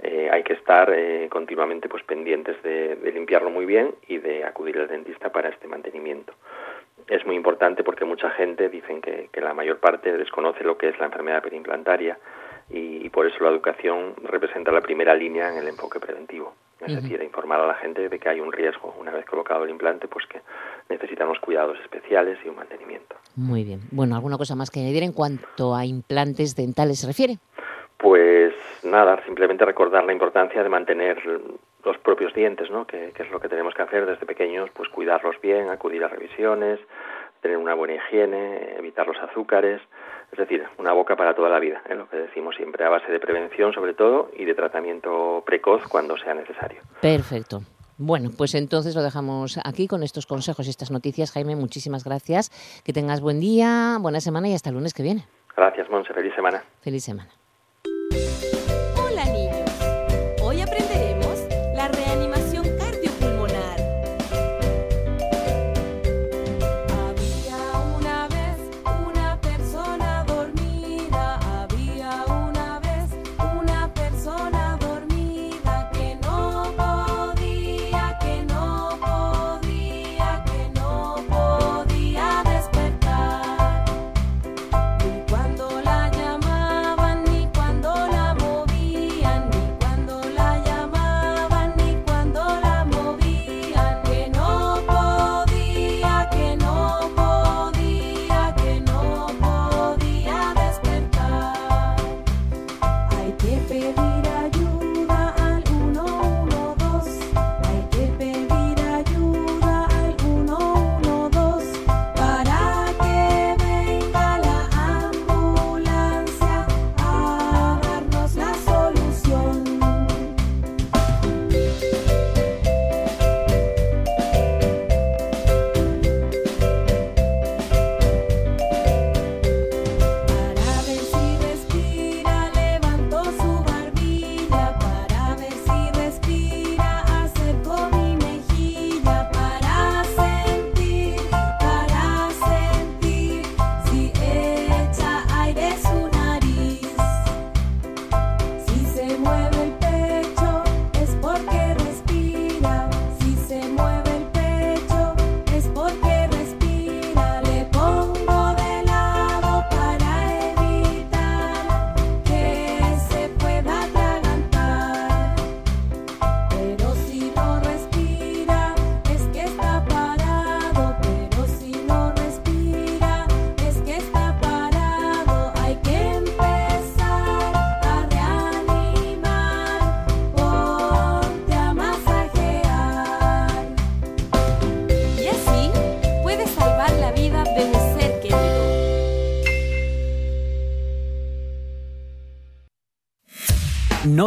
eh, 0.00 0.28
hay 0.30 0.44
que 0.44 0.52
estar 0.52 0.92
eh, 0.94 1.26
continuamente 1.28 1.88
pues 1.88 2.04
pendientes 2.04 2.62
de, 2.62 2.96
limpiarlo 3.12 3.50
muy 3.50 3.66
bien 3.66 3.94
y 4.06 4.18
de 4.18 4.44
acudir 4.44 4.78
al 4.78 4.88
dentista 4.88 5.32
para 5.32 5.48
este 5.48 5.66
mantenimiento. 5.66 6.34
Es 7.08 7.24
muy 7.26 7.36
importante 7.36 7.82
porque 7.82 8.04
mucha 8.04 8.30
gente 8.30 8.68
dicen 8.68 9.00
que, 9.00 9.28
que 9.32 9.40
la 9.40 9.54
mayor 9.54 9.78
parte 9.78 10.16
desconoce 10.16 10.62
lo 10.62 10.76
que 10.76 10.88
es 10.88 10.98
la 10.98 11.06
enfermedad 11.06 11.42
perimplantaria 11.42 12.18
y, 12.70 13.08
por 13.08 13.26
eso 13.26 13.42
la 13.42 13.50
educación 13.50 14.14
representa 14.24 14.70
la 14.70 14.80
primera 14.80 15.14
línea 15.14 15.50
en 15.50 15.58
el 15.58 15.68
enfoque 15.68 16.00
preventivo. 16.00 16.54
Es 16.80 16.94
decir, 16.94 17.20
informar 17.22 17.60
a 17.60 17.66
la 17.66 17.74
gente 17.74 18.08
de 18.08 18.18
que 18.20 18.28
hay 18.28 18.40
un 18.40 18.52
riesgo 18.52 18.94
una 19.00 19.10
vez 19.10 19.24
colocado 19.26 19.64
el 19.64 19.70
implante, 19.70 20.06
pues 20.06 20.26
que 20.26 20.40
necesitamos 20.88 21.40
cuidados 21.40 21.76
especiales 21.80 22.38
y 22.44 22.48
un 22.48 22.54
mantenimiento. 22.54 23.16
Muy 23.34 23.64
bien. 23.64 23.80
Bueno, 23.90 24.14
¿alguna 24.14 24.38
cosa 24.38 24.54
más 24.54 24.70
que 24.70 24.80
añadir 24.80 25.02
en 25.02 25.12
cuanto 25.12 25.74
a 25.74 25.84
implantes 25.84 26.54
dentales 26.54 27.00
se 27.00 27.08
refiere? 27.08 27.38
Pues 27.96 28.54
nada, 28.84 29.20
simplemente 29.24 29.64
recordar 29.64 30.04
la 30.04 30.12
importancia 30.12 30.62
de 30.62 30.68
mantener 30.68 31.18
los 31.84 31.98
propios 31.98 32.34
dientes, 32.34 32.70
¿no? 32.70 32.86
Que, 32.86 33.12
es 33.16 33.30
lo 33.30 33.40
que 33.40 33.48
tenemos 33.48 33.74
que 33.74 33.82
hacer 33.82 34.06
desde 34.06 34.26
pequeños, 34.26 34.70
pues 34.74 34.88
cuidarlos 34.88 35.40
bien, 35.40 35.68
acudir 35.68 36.04
a 36.04 36.08
revisiones, 36.08 36.80
tener 37.40 37.56
una 37.56 37.74
buena 37.74 37.94
higiene, 37.94 38.76
evitar 38.76 39.06
los 39.06 39.16
azúcares, 39.18 39.80
es 40.32 40.38
decir, 40.38 40.64
una 40.78 40.92
boca 40.92 41.16
para 41.16 41.34
toda 41.34 41.48
la 41.48 41.58
vida, 41.58 41.82
¿eh? 41.88 41.94
lo 41.94 42.08
que 42.08 42.16
decimos 42.16 42.56
siempre, 42.56 42.84
a 42.84 42.88
base 42.88 43.10
de 43.10 43.20
prevención 43.20 43.72
sobre 43.72 43.94
todo 43.94 44.30
y 44.36 44.44
de 44.44 44.54
tratamiento 44.54 45.42
precoz 45.46 45.86
cuando 45.88 46.16
sea 46.18 46.34
necesario. 46.34 46.82
Perfecto. 47.00 47.60
Bueno, 47.96 48.30
pues 48.36 48.54
entonces 48.54 48.94
lo 48.94 49.02
dejamos 49.02 49.58
aquí 49.64 49.88
con 49.88 50.04
estos 50.04 50.26
consejos 50.26 50.66
y 50.66 50.70
estas 50.70 50.92
noticias. 50.92 51.32
Jaime, 51.32 51.56
muchísimas 51.56 52.04
gracias. 52.04 52.50
Que 52.84 52.92
tengas 52.92 53.20
buen 53.20 53.40
día, 53.40 53.98
buena 54.00 54.20
semana 54.20 54.48
y 54.48 54.54
hasta 54.54 54.70
el 54.70 54.76
lunes 54.76 54.94
que 54.94 55.02
viene. 55.02 55.24
Gracias, 55.56 55.90
Monse. 55.90 56.14
Feliz 56.14 56.32
semana. 56.36 56.62
Feliz 56.80 57.02
semana. 57.02 57.30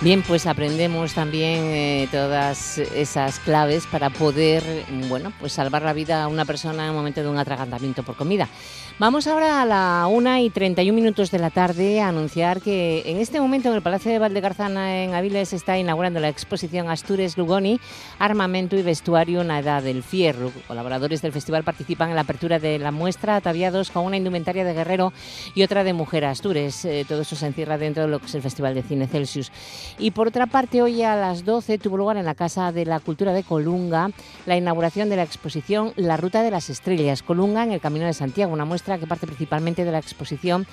Bien, 0.00 0.22
pues 0.22 0.46
aprendemos 0.46 1.12
también 1.14 1.64
eh, 1.64 2.08
todas 2.12 2.78
esas 2.78 3.40
claves 3.40 3.84
para 3.88 4.10
poder, 4.10 4.62
bueno, 5.08 5.32
pues 5.40 5.54
salvar 5.54 5.82
la 5.82 5.92
vida 5.92 6.22
a 6.22 6.28
una 6.28 6.44
persona 6.44 6.84
en 6.84 6.90
un 6.90 6.96
momento 6.96 7.20
de 7.20 7.28
un 7.28 7.36
atragantamiento 7.36 8.04
por 8.04 8.14
comida. 8.14 8.48
Vamos 9.00 9.28
ahora 9.28 9.62
a 9.62 9.64
la 9.64 10.08
1 10.08 10.38
y 10.38 10.50
31 10.50 10.92
minutos 10.92 11.30
de 11.30 11.38
la 11.38 11.50
tarde 11.50 12.00
a 12.00 12.08
anunciar 12.08 12.60
que 12.60 13.04
en 13.06 13.18
este 13.18 13.40
momento 13.40 13.68
en 13.68 13.76
el 13.76 13.82
Palacio 13.82 14.10
de 14.10 14.18
Valdegarzana 14.18 15.04
en 15.04 15.14
Aviles 15.14 15.52
está 15.52 15.78
inaugurando 15.78 16.18
la 16.18 16.28
exposición 16.28 16.90
Astures 16.90 17.38
Lugoni, 17.38 17.78
Armamento 18.18 18.74
y 18.76 18.82
Vestuario 18.82 19.42
en 19.42 19.48
la 19.48 19.60
Edad 19.60 19.84
del 19.84 20.02
Fierro. 20.02 20.50
Colaboradores 20.66 21.22
del 21.22 21.30
festival 21.30 21.62
participan 21.62 22.08
en 22.10 22.16
la 22.16 22.22
apertura 22.22 22.58
de 22.58 22.80
la 22.80 22.90
muestra 22.90 23.36
ataviados 23.36 23.92
con 23.92 24.04
una 24.04 24.16
indumentaria 24.16 24.64
de 24.64 24.74
guerrero 24.74 25.12
y 25.54 25.62
otra 25.62 25.84
de 25.84 25.92
mujer 25.92 26.24
Astures. 26.24 26.84
Eh, 26.84 27.04
todo 27.06 27.22
eso 27.22 27.36
se 27.36 27.46
encierra 27.46 27.78
dentro 27.78 28.02
de 28.02 28.08
lo 28.08 28.18
que 28.18 28.26
es 28.26 28.34
el 28.34 28.42
Festival 28.42 28.74
de 28.74 28.82
Cine 28.82 29.06
Celsius. 29.06 29.52
Y 29.98 30.10
por 30.10 30.28
otra 30.28 30.46
parte, 30.46 30.82
hoy 30.82 31.02
a 31.02 31.16
las 31.16 31.44
12 31.44 31.78
tuvo 31.78 31.96
lugar 31.96 32.16
en 32.16 32.24
la 32.24 32.34
Casa 32.34 32.72
de 32.72 32.84
la 32.84 33.00
Cultura 33.00 33.32
de 33.32 33.42
Colunga 33.42 34.10
la 34.46 34.56
inauguración 34.56 35.08
de 35.08 35.16
la 35.16 35.22
exposición 35.22 35.92
La 35.96 36.16
Ruta 36.16 36.42
de 36.42 36.50
las 36.50 36.70
Estrellas, 36.70 37.22
Colunga 37.22 37.62
en 37.62 37.72
el 37.72 37.80
Camino 37.80 38.06
de 38.06 38.12
Santiago, 38.12 38.52
una 38.52 38.64
muestra 38.64 38.98
que 38.98 39.06
parte 39.06 39.26
principalmente 39.26 39.84
de 39.84 39.92
la 39.92 39.98
exposición 39.98 40.66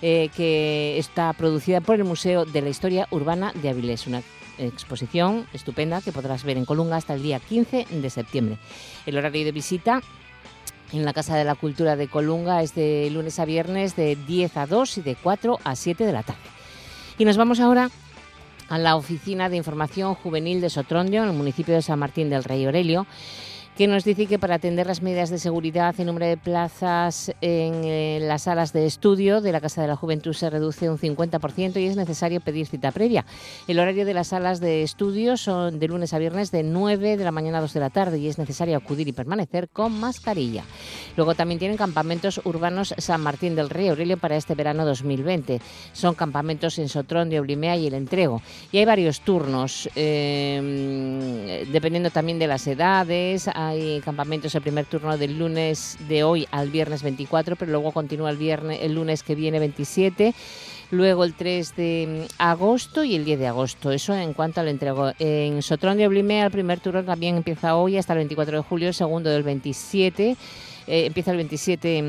eh, 0.00 0.30
que 0.36 0.98
está 0.98 1.32
producida 1.32 1.80
por 1.80 1.96
el 1.96 2.04
Museo 2.04 2.44
de 2.44 2.62
la 2.62 2.68
Historia 2.68 3.06
Urbana 3.10 3.52
de 3.62 3.68
Avilés, 3.68 4.06
una 4.06 4.22
exposición 4.58 5.46
estupenda 5.52 6.00
que 6.00 6.12
podrás 6.12 6.44
ver 6.44 6.56
en 6.56 6.64
Colunga 6.64 6.96
hasta 6.96 7.14
el 7.14 7.22
día 7.22 7.40
15 7.40 7.86
de 7.90 8.10
septiembre. 8.10 8.58
El 9.06 9.16
horario 9.16 9.44
de 9.44 9.52
visita 9.52 10.02
en 10.92 11.04
la 11.04 11.12
Casa 11.12 11.36
de 11.36 11.44
la 11.44 11.54
Cultura 11.54 11.96
de 11.96 12.08
Colunga 12.08 12.62
es 12.62 12.74
de 12.74 13.08
lunes 13.10 13.38
a 13.38 13.44
viernes 13.44 13.96
de 13.96 14.16
10 14.16 14.56
a 14.56 14.66
2 14.66 14.98
y 14.98 15.02
de 15.02 15.16
4 15.16 15.58
a 15.64 15.76
7 15.76 16.04
de 16.04 16.12
la 16.12 16.22
tarde. 16.22 16.40
Y 17.18 17.24
nos 17.24 17.36
vamos 17.36 17.60
ahora 17.60 17.90
a 18.72 18.78
la 18.78 18.96
Oficina 18.96 19.50
de 19.50 19.58
Información 19.58 20.14
Juvenil 20.14 20.62
de 20.62 20.70
Sotrondio, 20.70 21.22
en 21.22 21.28
el 21.28 21.36
municipio 21.36 21.74
de 21.74 21.82
San 21.82 21.98
Martín 21.98 22.30
del 22.30 22.42
Rey 22.42 22.64
Aurelio 22.64 23.06
que 23.76 23.86
nos 23.86 24.04
dice 24.04 24.26
que 24.26 24.38
para 24.38 24.56
atender 24.56 24.86
las 24.86 25.00
medidas 25.00 25.30
de 25.30 25.38
seguridad, 25.38 25.94
el 25.98 26.06
número 26.06 26.26
de 26.26 26.36
plazas 26.36 27.32
en 27.40 27.84
eh, 27.84 28.18
las 28.20 28.42
salas 28.42 28.74
de 28.74 28.84
estudio 28.84 29.40
de 29.40 29.50
la 29.50 29.62
Casa 29.62 29.80
de 29.80 29.88
la 29.88 29.96
Juventud 29.96 30.34
se 30.34 30.50
reduce 30.50 30.90
un 30.90 30.98
50% 30.98 31.80
y 31.80 31.86
es 31.86 31.96
necesario 31.96 32.40
pedir 32.42 32.66
cita 32.66 32.92
previa. 32.92 33.24
El 33.66 33.78
horario 33.78 34.04
de 34.04 34.12
las 34.12 34.28
salas 34.28 34.60
de 34.60 34.82
estudio 34.82 35.38
son 35.38 35.78
de 35.78 35.88
lunes 35.88 36.12
a 36.12 36.18
viernes 36.18 36.50
de 36.50 36.64
9 36.64 37.16
de 37.16 37.24
la 37.24 37.32
mañana 37.32 37.58
a 37.58 37.60
2 37.62 37.72
de 37.72 37.80
la 37.80 37.88
tarde 37.88 38.18
y 38.18 38.28
es 38.28 38.36
necesario 38.36 38.76
acudir 38.76 39.08
y 39.08 39.12
permanecer 39.12 39.70
con 39.70 39.98
mascarilla. 39.98 40.64
Luego 41.16 41.34
también 41.34 41.58
tienen 41.58 41.78
campamentos 41.78 42.42
urbanos 42.44 42.94
San 42.98 43.22
Martín 43.22 43.54
del 43.54 43.70
Rey 43.70 43.88
Aurelio 43.88 44.18
para 44.18 44.36
este 44.36 44.54
verano 44.54 44.84
2020. 44.84 45.62
Son 45.94 46.14
campamentos 46.14 46.78
en 46.78 46.90
Sotrón 46.90 47.30
de 47.30 47.40
Oblimea 47.40 47.76
y 47.76 47.86
El 47.86 47.94
Entrego. 47.94 48.42
Y 48.70 48.78
hay 48.78 48.84
varios 48.84 49.22
turnos, 49.22 49.88
eh, 49.96 51.66
dependiendo 51.72 52.10
también 52.10 52.38
de 52.38 52.46
las 52.46 52.66
edades 52.66 53.48
hay 53.68 54.00
campamentos 54.00 54.54
el 54.54 54.62
primer 54.62 54.86
turno 54.86 55.16
del 55.16 55.38
lunes 55.38 55.98
de 56.08 56.24
hoy 56.24 56.46
al 56.50 56.70
viernes 56.70 57.02
24, 57.02 57.56
pero 57.56 57.70
luego 57.70 57.92
continúa 57.92 58.30
el 58.30 58.36
viernes 58.36 58.78
el 58.82 58.94
lunes 58.94 59.22
que 59.22 59.34
viene 59.34 59.58
27 59.58 60.34
luego 60.92 61.24
el 61.24 61.34
3 61.34 61.74
de 61.74 62.28
agosto 62.38 63.02
y 63.02 63.16
el 63.16 63.24
10 63.24 63.38
de 63.40 63.46
agosto. 63.48 63.90
Eso 63.90 64.14
en 64.14 64.34
cuanto 64.34 64.60
al 64.60 64.68
entrego. 64.68 65.12
En 65.18 65.62
Sotrón 65.62 65.96
de 65.96 66.06
Oblimea 66.06 66.46
el 66.46 66.52
primer 66.52 66.80
turno 66.80 67.02
también 67.02 67.36
empieza 67.36 67.74
hoy 67.74 67.96
hasta 67.96 68.12
el 68.12 68.18
24 68.18 68.58
de 68.58 68.62
julio, 68.62 68.88
el 68.88 68.94
segundo 68.94 69.30
del 69.30 69.42
27. 69.42 70.36
Eh, 70.86 71.06
empieza 71.06 71.30
el 71.30 71.36
27 71.38 72.02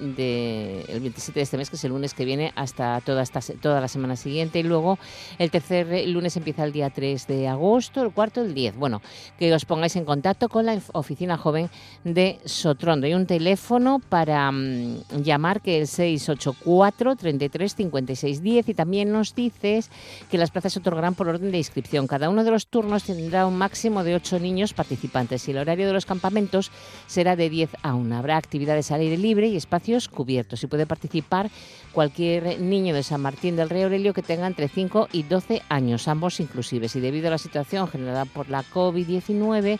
de, 0.00 0.84
el 0.88 1.00
27 1.00 1.38
de 1.38 1.42
este 1.42 1.56
mes, 1.56 1.70
que 1.70 1.76
es 1.76 1.84
el 1.84 1.90
lunes 1.90 2.14
que 2.14 2.24
viene, 2.24 2.52
hasta 2.56 3.00
toda, 3.02 3.22
esta, 3.22 3.40
toda 3.60 3.80
la 3.80 3.88
semana 3.88 4.16
siguiente. 4.16 4.58
Y 4.58 4.62
luego 4.62 4.98
el 5.38 5.50
tercer 5.50 6.08
lunes 6.08 6.36
empieza 6.36 6.64
el 6.64 6.72
día 6.72 6.90
3 6.90 7.26
de 7.26 7.48
agosto, 7.48 8.02
el 8.02 8.12
cuarto 8.12 8.40
el 8.40 8.54
10. 8.54 8.76
Bueno, 8.76 9.02
que 9.38 9.52
os 9.52 9.64
pongáis 9.64 9.96
en 9.96 10.04
contacto 10.04 10.48
con 10.48 10.66
la 10.66 10.80
oficina 10.92 11.36
joven 11.36 11.70
de 12.04 12.38
Sotrondo. 12.44 13.06
Hay 13.06 13.14
un 13.14 13.26
teléfono 13.26 14.00
para 14.08 14.50
mm, 14.50 15.22
llamar 15.22 15.60
que 15.60 15.78
el 15.78 15.86
684 15.86 17.16
33 17.16 17.74
56 17.74 18.42
10 18.42 18.68
y 18.68 18.74
también 18.74 19.12
nos 19.12 19.34
dices 19.34 19.90
que 20.30 20.38
las 20.38 20.50
plazas 20.50 20.72
se 20.72 20.78
otorgarán 20.78 21.14
por 21.14 21.28
orden 21.28 21.50
de 21.50 21.58
inscripción. 21.58 22.06
Cada 22.06 22.30
uno 22.30 22.44
de 22.44 22.50
los 22.50 22.66
turnos 22.66 23.04
tendrá 23.04 23.46
un 23.46 23.56
máximo 23.56 24.02
de 24.04 24.14
8 24.14 24.38
niños 24.38 24.72
participantes 24.72 25.46
y 25.48 25.50
el 25.50 25.58
horario 25.58 25.86
de 25.86 25.92
los 25.92 26.06
campamentos 26.06 26.70
será 27.06 27.36
de 27.36 27.49
10 27.50 27.76
a 27.82 27.94
1. 27.94 28.16
Habrá 28.16 28.38
actividades 28.38 28.90
al 28.90 29.00
aire 29.00 29.18
libre 29.18 29.48
y 29.48 29.56
espacios 29.56 30.08
cubiertos 30.08 30.62
y 30.62 30.66
puede 30.66 30.86
participar 30.86 31.50
cualquier 31.92 32.60
niño 32.60 32.94
de 32.94 33.02
San 33.02 33.20
Martín 33.20 33.56
del 33.56 33.68
Rey 33.68 33.82
Aurelio 33.82 34.14
que 34.14 34.22
tenga 34.22 34.46
entre 34.46 34.68
5 34.68 35.08
y 35.12 35.24
12 35.24 35.62
años, 35.68 36.08
ambos 36.08 36.40
inclusives. 36.40 36.96
Y 36.96 37.00
debido 37.00 37.28
a 37.28 37.32
la 37.32 37.38
situación 37.38 37.88
generada 37.88 38.24
por 38.24 38.48
la 38.48 38.62
COVID-19, 38.62 39.78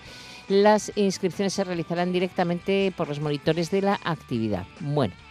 las 0.49 0.93
inscripciones 0.97 1.55
se 1.55 1.65
realizarán 1.65 2.13
directamente 2.13 2.93
por 2.97 3.09
los 3.09 3.21
monitores 3.21 3.71
de 3.71 3.83
la 3.83 4.01
actividad. 4.05 4.67
Bueno. 4.81 5.30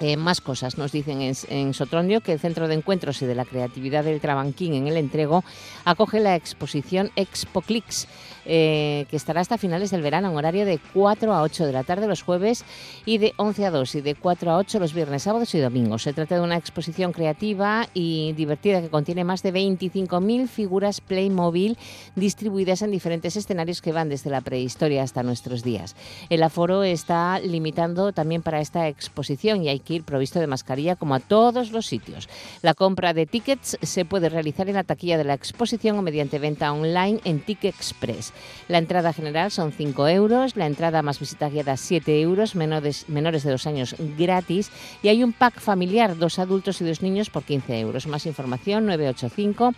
Eh, 0.00 0.16
más 0.16 0.40
cosas 0.40 0.78
nos 0.78 0.92
dicen 0.92 1.20
en, 1.22 1.34
en, 1.48 1.74
Sotrondio 1.74 2.20
que 2.20 2.32
el 2.32 2.38
Centro 2.38 2.68
de 2.68 2.74
Encuentros 2.74 3.20
y 3.22 3.26
de 3.26 3.34
la 3.34 3.44
Creatividad 3.44 4.04
del 4.04 4.20
Trabanquín 4.20 4.74
en 4.74 4.86
el 4.86 4.96
Entrego 4.96 5.42
acoge 5.84 6.20
la 6.20 6.36
exposición 6.36 7.10
ExpoClix 7.16 8.06
eh, 8.50 9.04
que 9.10 9.16
estará 9.16 9.42
hasta 9.42 9.58
finales 9.58 9.90
del 9.90 10.00
verano 10.00 10.30
en 10.30 10.36
horario 10.36 10.64
de 10.64 10.80
4 10.94 11.34
a 11.34 11.42
8 11.42 11.66
de 11.66 11.72
la 11.72 11.84
tarde 11.84 12.06
los 12.06 12.22
jueves 12.22 12.64
y 13.04 13.18
de 13.18 13.34
11 13.36 13.66
a 13.66 13.70
2 13.70 13.96
y 13.96 14.00
de 14.00 14.14
4 14.14 14.50
a 14.50 14.56
8 14.56 14.80
los 14.80 14.94
viernes, 14.94 15.24
sábados 15.24 15.54
y 15.54 15.58
domingos. 15.58 16.04
Se 16.04 16.14
trata 16.14 16.36
de 16.36 16.40
una 16.40 16.56
exposición 16.56 17.12
creativa 17.12 17.88
y 17.92 18.32
divertida 18.32 18.80
que 18.80 18.88
contiene 18.88 19.22
más 19.22 19.42
de 19.42 19.52
25.000 19.52 20.48
figuras 20.48 21.02
Playmobil 21.02 21.76
distribuidas 22.16 22.80
en 22.80 22.90
diferentes 22.90 23.36
escenarios 23.36 23.82
que 23.82 23.92
van 23.92 24.08
desde 24.08 24.30
la 24.30 24.40
prehistoria 24.40 25.02
hasta 25.02 25.22
nuestros 25.22 25.62
días. 25.62 25.94
El 26.30 26.42
aforo 26.42 26.84
está 26.84 27.40
limitando 27.40 28.14
también 28.14 28.40
para 28.40 28.62
esta 28.62 28.88
exposición 28.88 29.62
y 29.62 29.68
hay 29.68 29.80
que 29.88 30.02
provisto 30.02 30.38
de 30.38 30.46
mascarilla 30.46 30.96
como 30.96 31.14
a 31.14 31.20
todos 31.20 31.72
los 31.72 31.86
sitios. 31.86 32.28
La 32.60 32.74
compra 32.74 33.14
de 33.14 33.24
tickets 33.24 33.78
se 33.80 34.04
puede 34.04 34.28
realizar 34.28 34.68
en 34.68 34.74
la 34.74 34.84
taquilla 34.84 35.16
de 35.16 35.24
la 35.24 35.34
exposición 35.34 35.98
o 35.98 36.02
mediante 36.02 36.38
venta 36.38 36.70
online 36.72 37.20
en 37.24 37.40
Ticket 37.40 37.74
Express. 37.74 38.32
La 38.68 38.78
entrada 38.78 39.12
general 39.12 39.50
son 39.50 39.72
5 39.72 40.08
euros, 40.08 40.56
la 40.56 40.66
entrada 40.66 41.00
más 41.02 41.18
visita 41.18 41.48
guiada 41.48 41.76
7 41.76 42.20
euros, 42.20 42.54
menores, 42.54 43.08
menores 43.08 43.44
de 43.44 43.50
2 43.50 43.66
años 43.66 43.96
gratis 44.18 44.70
y 45.02 45.08
hay 45.08 45.24
un 45.24 45.32
pack 45.32 45.58
familiar, 45.58 46.16
dos 46.18 46.38
adultos 46.38 46.80
y 46.80 46.84
dos 46.84 47.00
niños 47.00 47.30
por 47.30 47.44
15 47.44 47.80
euros. 47.80 48.06
Más 48.06 48.26
información 48.26 48.84
985 48.86 49.72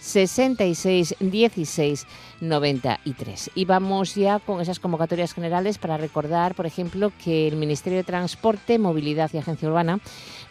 66 0.00 1.16
16 1.18 2.06
93. 2.40 3.50
Y 3.54 3.64
vamos 3.64 4.14
ya 4.14 4.38
con 4.38 4.60
esas 4.60 4.80
convocatorias 4.80 5.34
generales 5.34 5.78
para 5.78 5.96
recordar, 5.96 6.54
por 6.54 6.66
ejemplo, 6.66 7.12
que 7.22 7.48
el 7.48 7.56
Ministerio 7.56 7.98
de 7.98 8.04
Transporte, 8.04 8.78
Movilidad 8.78 9.30
y 9.32 9.38
Agencia 9.38 9.68
Urbana 9.68 10.00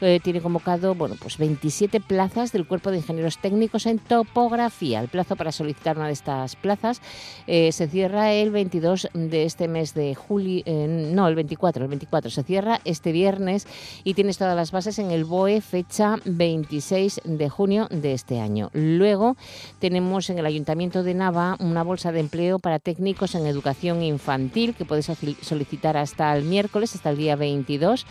eh, 0.01 0.19
tiene 0.21 0.41
convocado 0.41 0.93
bueno, 0.93 1.15
pues 1.19 1.37
27 1.37 2.01
plazas 2.01 2.51
del 2.51 2.67
Cuerpo 2.67 2.91
de 2.91 2.97
Ingenieros 2.97 3.37
Técnicos 3.37 3.85
en 3.85 3.99
Topografía. 3.99 4.99
El 4.99 5.07
plazo 5.07 5.35
para 5.35 5.51
solicitar 5.51 5.95
una 5.95 6.07
de 6.07 6.13
estas 6.13 6.55
plazas 6.55 7.01
eh, 7.47 7.71
se 7.71 7.87
cierra 7.87 8.33
el 8.33 8.51
22 8.51 9.09
de 9.13 9.45
este 9.45 9.67
mes 9.67 9.93
de 9.93 10.13
julio, 10.15 10.63
eh, 10.65 10.87
no, 10.87 11.27
el 11.27 11.35
24, 11.35 11.83
el 11.83 11.89
24 11.89 12.29
se 12.29 12.43
cierra 12.43 12.81
este 12.83 13.11
viernes 13.11 13.67
y 14.03 14.13
tienes 14.13 14.37
todas 14.37 14.55
las 14.55 14.71
bases 14.71 14.99
en 14.99 15.11
el 15.11 15.23
BOE 15.23 15.61
fecha 15.61 16.17
26 16.25 17.21
de 17.23 17.49
junio 17.49 17.87
de 17.89 18.13
este 18.13 18.39
año. 18.39 18.69
Luego 18.73 19.37
tenemos 19.79 20.29
en 20.29 20.39
el 20.39 20.45
Ayuntamiento 20.45 21.03
de 21.03 21.13
Nava 21.13 21.55
una 21.75 21.83
bolsa 21.83 22.13
de 22.13 22.21
empleo 22.21 22.57
para 22.57 22.79
técnicos 22.79 23.35
en 23.35 23.45
educación 23.45 24.01
infantil 24.01 24.75
que 24.75 24.85
puedes 24.85 25.11
solicitar 25.41 25.97
hasta 25.97 26.33
el 26.33 26.45
miércoles, 26.45 26.95
hasta 26.95 27.09
el 27.09 27.17
día 27.17 27.35
22. 27.35 28.05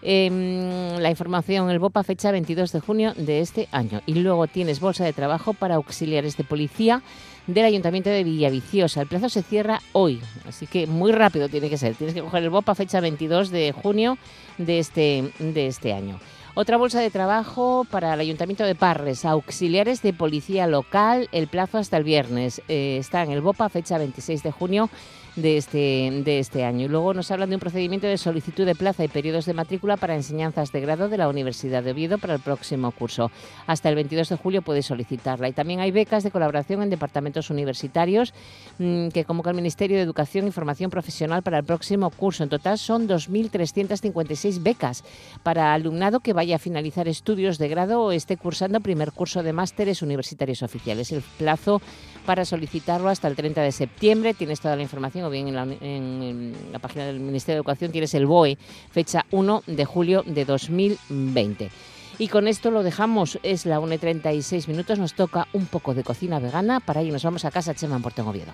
Em, 0.00 0.96
la 0.96 1.10
información, 1.10 1.68
el 1.68 1.78
BOPA, 1.78 2.04
fecha 2.04 2.32
22 2.32 2.72
de 2.72 2.80
junio 2.80 3.12
de 3.14 3.40
este 3.40 3.68
año. 3.70 4.00
Y 4.06 4.14
luego 4.14 4.46
tienes 4.46 4.80
bolsa 4.80 5.04
de 5.04 5.12
trabajo 5.12 5.52
para 5.52 5.74
auxiliares 5.74 6.38
de 6.38 6.44
policía 6.44 7.02
del 7.46 7.66
Ayuntamiento 7.66 8.08
de 8.08 8.24
Villaviciosa. 8.24 9.02
El 9.02 9.08
plazo 9.08 9.28
se 9.28 9.42
cierra 9.42 9.82
hoy, 9.92 10.22
así 10.48 10.66
que 10.66 10.86
muy 10.86 11.12
rápido 11.12 11.50
tiene 11.50 11.68
que 11.68 11.76
ser. 11.76 11.94
Tienes 11.94 12.14
que 12.14 12.22
coger 12.22 12.44
el 12.44 12.50
BOPA, 12.50 12.74
fecha 12.74 13.00
22 13.00 13.50
de 13.50 13.72
junio 13.72 14.16
de 14.56 14.78
este, 14.78 15.32
de 15.38 15.66
este 15.66 15.92
año. 15.92 16.18
Otra 16.54 16.76
bolsa 16.76 17.00
de 17.00 17.10
trabajo 17.10 17.86
para 17.90 18.12
el 18.12 18.20
Ayuntamiento 18.20 18.64
de 18.64 18.74
Parres, 18.74 19.24
auxiliares 19.24 20.02
de 20.02 20.12
policía 20.12 20.66
local, 20.66 21.30
el 21.32 21.46
plazo 21.46 21.78
hasta 21.78 21.96
el 21.96 22.04
viernes. 22.04 22.60
Eh, 22.68 22.98
está 23.00 23.22
en 23.22 23.30
el 23.30 23.40
BOPA, 23.40 23.70
fecha 23.70 23.96
26 23.96 24.42
de 24.42 24.52
junio 24.52 24.90
de 25.36 25.56
este, 25.56 26.22
de 26.24 26.38
este 26.38 26.64
año. 26.64 26.86
Y 26.86 26.88
luego 26.88 27.14
nos 27.14 27.30
hablan 27.30 27.48
de 27.48 27.56
un 27.56 27.60
procedimiento 27.60 28.06
de 28.06 28.18
solicitud 28.18 28.66
de 28.66 28.74
plaza 28.74 29.04
y 29.04 29.08
periodos 29.08 29.46
de 29.46 29.54
matrícula 29.54 29.96
para 29.96 30.14
enseñanzas 30.14 30.72
de 30.72 30.80
grado 30.80 31.08
de 31.08 31.16
la 31.16 31.28
Universidad 31.28 31.82
de 31.82 31.92
Oviedo 31.92 32.18
para 32.18 32.34
el 32.34 32.40
próximo 32.40 32.90
curso. 32.90 33.30
Hasta 33.66 33.88
el 33.88 33.94
22 33.94 34.28
de 34.28 34.36
julio 34.36 34.62
puede 34.62 34.82
solicitarla. 34.82 35.48
Y 35.48 35.52
también 35.52 35.80
hay 35.80 35.90
becas 35.90 36.22
de 36.22 36.30
colaboración 36.30 36.82
en 36.82 36.90
departamentos 36.90 37.50
universitarios 37.50 38.34
mm, 38.78 39.08
que 39.08 39.24
convoca 39.24 39.50
el 39.50 39.56
Ministerio 39.56 39.96
de 39.96 40.02
Educación 40.02 40.46
y 40.46 40.50
Formación 40.50 40.90
Profesional 40.90 41.42
para 41.42 41.58
el 41.58 41.64
próximo 41.64 42.10
curso. 42.10 42.42
En 42.42 42.50
total 42.50 42.78
son 42.78 43.08
2.356 43.08 44.62
becas 44.62 45.04
para 45.42 45.72
alumnado 45.72 46.20
que 46.20 46.32
vaya 46.32 46.56
a 46.56 46.58
finalizar 46.58 47.08
estudios 47.08 47.58
de 47.58 47.68
grado 47.68 48.02
o 48.02 48.12
esté 48.12 48.36
cursando 48.36 48.80
primer 48.80 49.12
curso 49.12 49.42
de 49.42 49.52
másteres 49.52 50.02
universitarios 50.02 50.62
oficiales. 50.62 51.12
El 51.12 51.22
plazo 51.38 51.80
para 52.24 52.44
solicitarlo 52.44 53.08
hasta 53.08 53.28
el 53.28 53.36
30 53.36 53.62
de 53.62 53.72
septiembre. 53.72 54.34
Tienes 54.34 54.60
toda 54.60 54.76
la 54.76 54.82
información 54.82 55.24
o 55.24 55.30
bien 55.30 55.48
en 55.48 56.54
la, 56.72 56.78
página 56.78 57.06
del 57.06 57.20
Ministerio 57.20 57.56
de 57.56 57.60
Educación 57.60 57.92
tienes 57.92 58.14
el 58.14 58.26
BOE, 58.26 58.58
fecha 58.90 59.26
1 59.30 59.64
de 59.66 59.84
julio 59.84 60.22
de 60.26 60.44
2020. 60.44 61.70
Y 62.18 62.28
con 62.28 62.46
esto 62.46 62.70
lo 62.70 62.82
dejamos, 62.82 63.38
es 63.42 63.66
la 63.66 63.80
1.36 63.80 64.68
minutos, 64.68 64.98
nos 64.98 65.14
toca 65.14 65.48
un 65.52 65.66
poco 65.66 65.94
de 65.94 66.04
cocina 66.04 66.38
vegana, 66.38 66.80
para 66.80 67.00
ello 67.00 67.12
nos 67.12 67.24
vamos 67.24 67.44
a 67.44 67.50
casa 67.50 67.74
Chema 67.74 67.96
en 67.96 68.02
Puerto 68.02 68.28
Oviedo. 68.28 68.52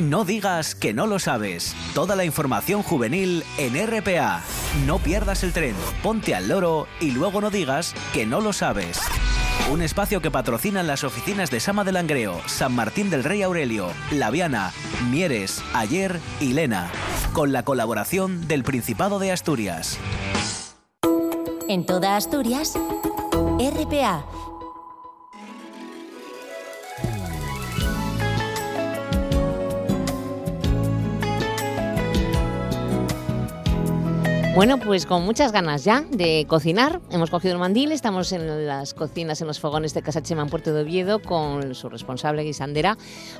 No 0.00 0.24
digas 0.24 0.76
que 0.76 0.94
no 0.94 1.08
lo 1.08 1.18
sabes. 1.18 1.74
Toda 1.92 2.14
la 2.14 2.24
información 2.24 2.84
juvenil 2.84 3.42
en 3.58 3.74
RPA. 3.74 4.42
No 4.86 5.00
pierdas 5.00 5.42
el 5.42 5.52
tren, 5.52 5.74
ponte 6.04 6.36
al 6.36 6.48
loro 6.48 6.86
y 7.00 7.10
luego 7.10 7.40
no 7.40 7.50
digas 7.50 7.94
que 8.12 8.24
no 8.24 8.40
lo 8.40 8.52
sabes. 8.52 9.00
Un 9.72 9.82
espacio 9.82 10.22
que 10.22 10.30
patrocinan 10.30 10.86
las 10.86 11.02
oficinas 11.02 11.50
de 11.50 11.58
Sama 11.58 11.82
de 11.82 11.90
Langreo, 11.90 12.40
San 12.46 12.76
Martín 12.76 13.10
del 13.10 13.24
Rey 13.24 13.42
Aurelio, 13.42 13.88
Laviana, 14.12 14.72
Mieres, 15.10 15.64
Ayer 15.74 16.20
y 16.40 16.52
Lena, 16.52 16.92
con 17.32 17.50
la 17.52 17.64
colaboración 17.64 18.46
del 18.46 18.62
Principado 18.62 19.18
de 19.18 19.32
Asturias. 19.32 19.98
En 21.68 21.84
toda 21.86 22.16
Asturias, 22.16 22.78
RPA 23.58 24.24
Bueno, 34.58 34.78
pues 34.84 35.06
con 35.06 35.24
muchas 35.24 35.52
ganas 35.52 35.84
ya 35.84 36.00
de 36.10 36.44
cocinar. 36.48 36.98
Hemos 37.12 37.30
cogido 37.30 37.54
el 37.54 37.60
mandil, 37.60 37.92
estamos 37.92 38.32
en 38.32 38.66
las 38.66 38.92
cocinas, 38.92 39.40
en 39.40 39.46
los 39.46 39.60
fogones 39.60 39.94
de 39.94 40.02
Casa 40.02 40.20
Chema 40.20 40.42
en 40.42 40.48
Puerto 40.48 40.74
de 40.74 40.82
Oviedo 40.82 41.22
con 41.22 41.76
su 41.76 41.88
responsable 41.88 42.42
guisandera, 42.42 42.96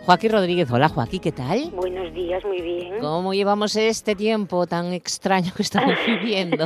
Joaquín 0.07 0.31
Rodríguez. 0.31 0.71
Hola 0.71 0.89
Joaquín, 0.89 1.21
¿qué 1.21 1.33
tal? 1.33 1.73
Buenos 1.73 2.15
días, 2.15 2.45
muy 2.45 2.63
bien. 2.63 3.01
¿Cómo 3.01 3.35
llevamos 3.35 3.75
este 3.75 4.15
tiempo 4.15 4.69
tan 4.69 4.93
extraño 4.93 5.51
que 5.57 5.63
estamos 5.63 5.97
viviendo? 6.07 6.65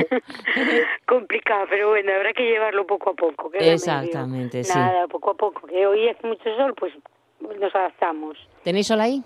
Complicado, 1.07 1.65
pero 1.71 1.89
bueno, 1.89 2.13
habrá 2.13 2.31
que 2.33 2.43
llevarlo 2.43 2.85
poco 2.85 3.09
a 3.09 3.13
poco. 3.15 3.49
Exactamente, 3.55 4.63
sí. 4.63 4.77
Nada, 4.77 5.07
poco 5.07 5.31
a 5.31 5.33
poco. 5.33 5.65
Que 5.65 5.87
hoy 5.87 6.09
es 6.09 6.23
mucho 6.23 6.43
sol, 6.55 6.75
pues 6.77 6.93
nos 7.59 7.73
adaptamos. 7.73 8.37
¿Tenéis 8.61 8.85
sol 8.85 9.01
ahí? 9.01 9.23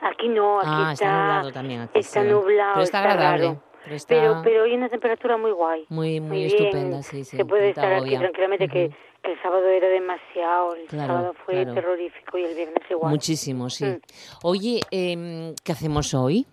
Aquí 0.00 0.28
no, 0.28 0.58
aquí 0.58 0.68
ah, 0.68 0.90
está, 0.94 1.12
nublado 1.12 1.52
también. 1.52 1.80
Aquí, 1.82 2.00
está 2.00 2.24
nublado, 2.24 2.72
pero 2.74 2.82
está 2.82 2.98
agradable. 2.98 3.67
Pero, 4.08 4.40
pero, 4.42 4.62
hoy 4.64 4.74
una 4.74 4.88
temperatura 4.88 5.36
muy 5.36 5.52
guay. 5.52 5.86
Muy, 5.88 6.20
muy, 6.20 6.44
estupenda, 6.44 7.02
sí, 7.02 7.24
sí. 7.24 7.36
Se 7.36 7.44
puede 7.44 7.70
estar 7.70 7.92
aquí 7.92 8.16
tranquilamente, 8.16 8.68
que, 8.68 8.90
que, 9.22 9.32
el 9.32 9.42
sábado 9.42 9.66
era 9.66 9.88
demasiado, 9.88 10.74
el 10.74 10.88
sábado 10.88 11.34
fue 11.44 11.66
terrorífico 11.66 12.38
y 12.38 12.44
el 12.44 12.54
viernes 12.54 12.82
igual. 12.90 13.10
Muchísimo, 13.10 13.70
sí. 13.70 13.84
Mm. 13.84 14.00
Oye, 14.42 14.80
eh, 14.90 15.54
¿qué 15.64 15.72
hacemos 15.72 16.14
hoy? 16.14 16.46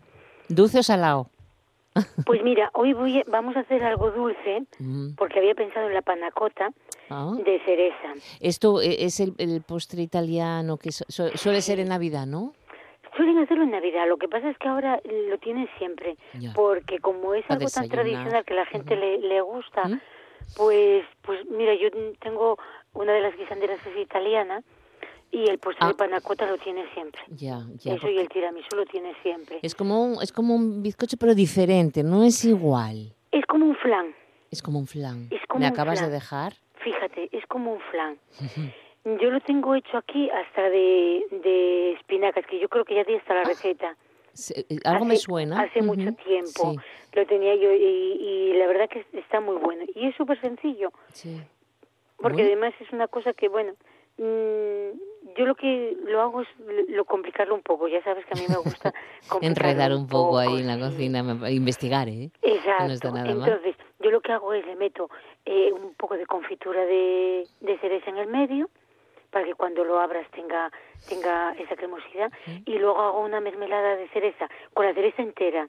¿Dulce 0.49 0.79
o 0.79 0.83
salado? 0.83 1.29
Pues 2.25 2.43
mira, 2.43 2.69
hoy 2.73 2.93
voy, 2.93 3.23
vamos 3.27 3.55
a 3.55 3.61
hacer 3.61 3.83
algo 3.83 4.11
dulce, 4.11 4.63
porque 5.17 5.39
había 5.39 5.55
pensado 5.55 5.87
en 5.87 5.93
la 5.93 6.01
panacota 6.01 6.71
ah. 7.09 7.33
de 7.37 7.59
cereza. 7.65 8.13
Esto 8.41 8.81
eh, 8.81 9.05
es 9.05 9.19
el, 9.19 9.33
el 9.37 9.61
postre 9.61 10.01
italiano 10.01 10.77
que 10.77 10.91
suele 10.91 11.61
ser 11.61 11.79
en 11.79 11.89
Navidad, 11.89 12.25
¿no? 12.25 12.53
Suelen 13.15 13.37
hacerlo 13.37 13.63
en 13.63 13.71
Navidad, 13.71 14.07
lo 14.07 14.17
que 14.17 14.27
pasa 14.27 14.49
es 14.49 14.57
que 14.57 14.67
ahora 14.67 14.99
lo 15.29 15.37
tienen 15.37 15.69
siempre, 15.77 16.17
porque 16.53 16.99
como 16.99 17.33
es 17.33 17.45
algo 17.49 17.67
tan 17.67 17.87
tradicional 17.87 18.43
que 18.43 18.53
la 18.53 18.65
gente 18.65 18.95
le, 18.95 19.19
le, 19.19 19.41
gusta, 19.41 19.83
pues, 20.57 21.05
pues 21.21 21.45
mira, 21.49 21.73
yo 21.75 21.89
tengo 22.19 22.57
una 22.93 23.13
de 23.13 23.21
las 23.21 23.37
guisanderas 23.37 23.79
es 23.87 23.97
italiana 23.97 24.63
y 25.31 25.49
el 25.49 25.59
postre 25.59 25.87
de 25.87 25.93
ah. 25.93 25.97
panacota 25.97 26.45
lo 26.45 26.57
tiene 26.57 26.85
siempre. 26.93 27.21
Ya, 27.29 27.59
ya. 27.79 27.95
Eso 27.95 28.09
y 28.09 28.17
el 28.19 28.29
tiramisú 28.29 28.75
lo 28.75 28.85
tiene 28.85 29.13
siempre. 29.21 29.59
Es 29.61 29.75
como 29.75 30.03
un, 30.03 30.21
es 30.21 30.31
como 30.31 30.55
un 30.55 30.81
bizcocho 30.81 31.17
pero 31.17 31.35
diferente, 31.35 32.03
no 32.03 32.23
es 32.23 32.43
igual. 32.45 33.13
Es 33.31 33.45
como 33.45 33.65
un 33.65 33.75
flan. 33.75 34.15
Es 34.51 34.61
como 34.61 34.79
un 34.79 34.87
flan. 34.87 35.29
¿Me 35.57 35.67
acabas 35.67 36.01
de 36.01 36.09
dejar? 36.09 36.53
Fíjate, 36.75 37.29
es 37.31 37.45
como 37.47 37.73
un 37.73 37.79
flan. 37.91 38.17
Yo 39.05 39.29
lo 39.29 39.39
tengo 39.39 39.75
hecho 39.75 39.97
aquí 39.97 40.29
hasta 40.31 40.63
de, 40.63 41.27
de 41.29 41.91
espinacas, 41.93 42.43
que 42.47 42.59
yo 42.59 42.67
creo 42.67 42.85
que 42.85 42.95
ya 42.95 43.05
tiene 43.05 43.21
hasta 43.21 43.35
la 43.35 43.41
ah, 43.41 43.45
receta. 43.45 43.95
Eh, 44.55 44.79
algo 44.83 45.05
me 45.05 45.15
suena. 45.15 45.61
Hace 45.61 45.83
mucho 45.83 46.11
tiempo 46.13 46.75
lo 47.13 47.25
tenía 47.27 47.55
yo 47.55 47.71
y, 47.71 48.53
la 48.57 48.65
verdad 48.65 48.89
que 48.89 49.05
está 49.17 49.39
muy 49.39 49.57
bueno. 49.57 49.85
Y 49.93 50.07
es 50.07 50.15
súper 50.15 50.41
sencillo. 50.41 50.91
Sí. 51.13 51.39
Porque 52.17 52.41
además 52.41 52.73
es 52.79 52.91
una 52.93 53.07
cosa 53.07 53.33
que, 53.33 53.47
bueno, 53.47 53.73
mm, 54.17 55.35
yo 55.37 55.45
lo 55.45 55.53
que 55.53 55.95
lo 56.05 56.21
hago 56.21 56.41
es 56.41 56.47
lo 56.87 57.05
complicarlo 57.05 57.53
un 57.53 57.61
poco. 57.61 57.87
Ya 57.87 58.03
sabes 58.03 58.25
que 58.25 58.39
a 58.39 58.41
mí 58.41 58.47
me 58.49 58.57
gusta 58.57 58.91
enredar 59.41 59.93
un, 59.93 60.07
poco, 60.07 60.39
ahí 60.39 60.61
en 60.61 60.67
la 60.67 60.79
cocina, 60.79 61.19
investigar, 61.51 62.09
¿eh? 62.09 62.31
Exacto. 62.41 63.09
Entonces, 63.15 63.75
yo 63.99 64.09
lo 64.09 64.21
que 64.21 64.31
hago 64.31 64.51
es 64.53 64.65
le 64.65 64.75
meto 64.75 65.11
eh, 65.45 65.71
un 65.71 65.93
poco 65.93 66.17
de 66.17 66.25
confitura 66.25 66.83
de, 66.85 67.47
de 67.61 67.77
cereza 67.77 68.09
en 68.09 68.17
el 68.17 68.27
medio 68.27 68.67
para 69.35 69.45
que 69.45 69.53
cuando 69.53 69.83
lo 69.83 69.99
abras 69.99 70.25
tenga 70.31 70.71
tenga 71.09 71.51
esa 71.59 71.75
cremosidad 71.75 72.31
y 72.65 72.79
luego 72.79 73.01
hago 73.01 73.19
una 73.19 73.41
mermelada 73.41 73.97
de 73.97 74.07
cereza 74.07 74.47
con 74.73 74.85
la 74.85 74.93
cereza 74.93 75.21
entera. 75.23 75.67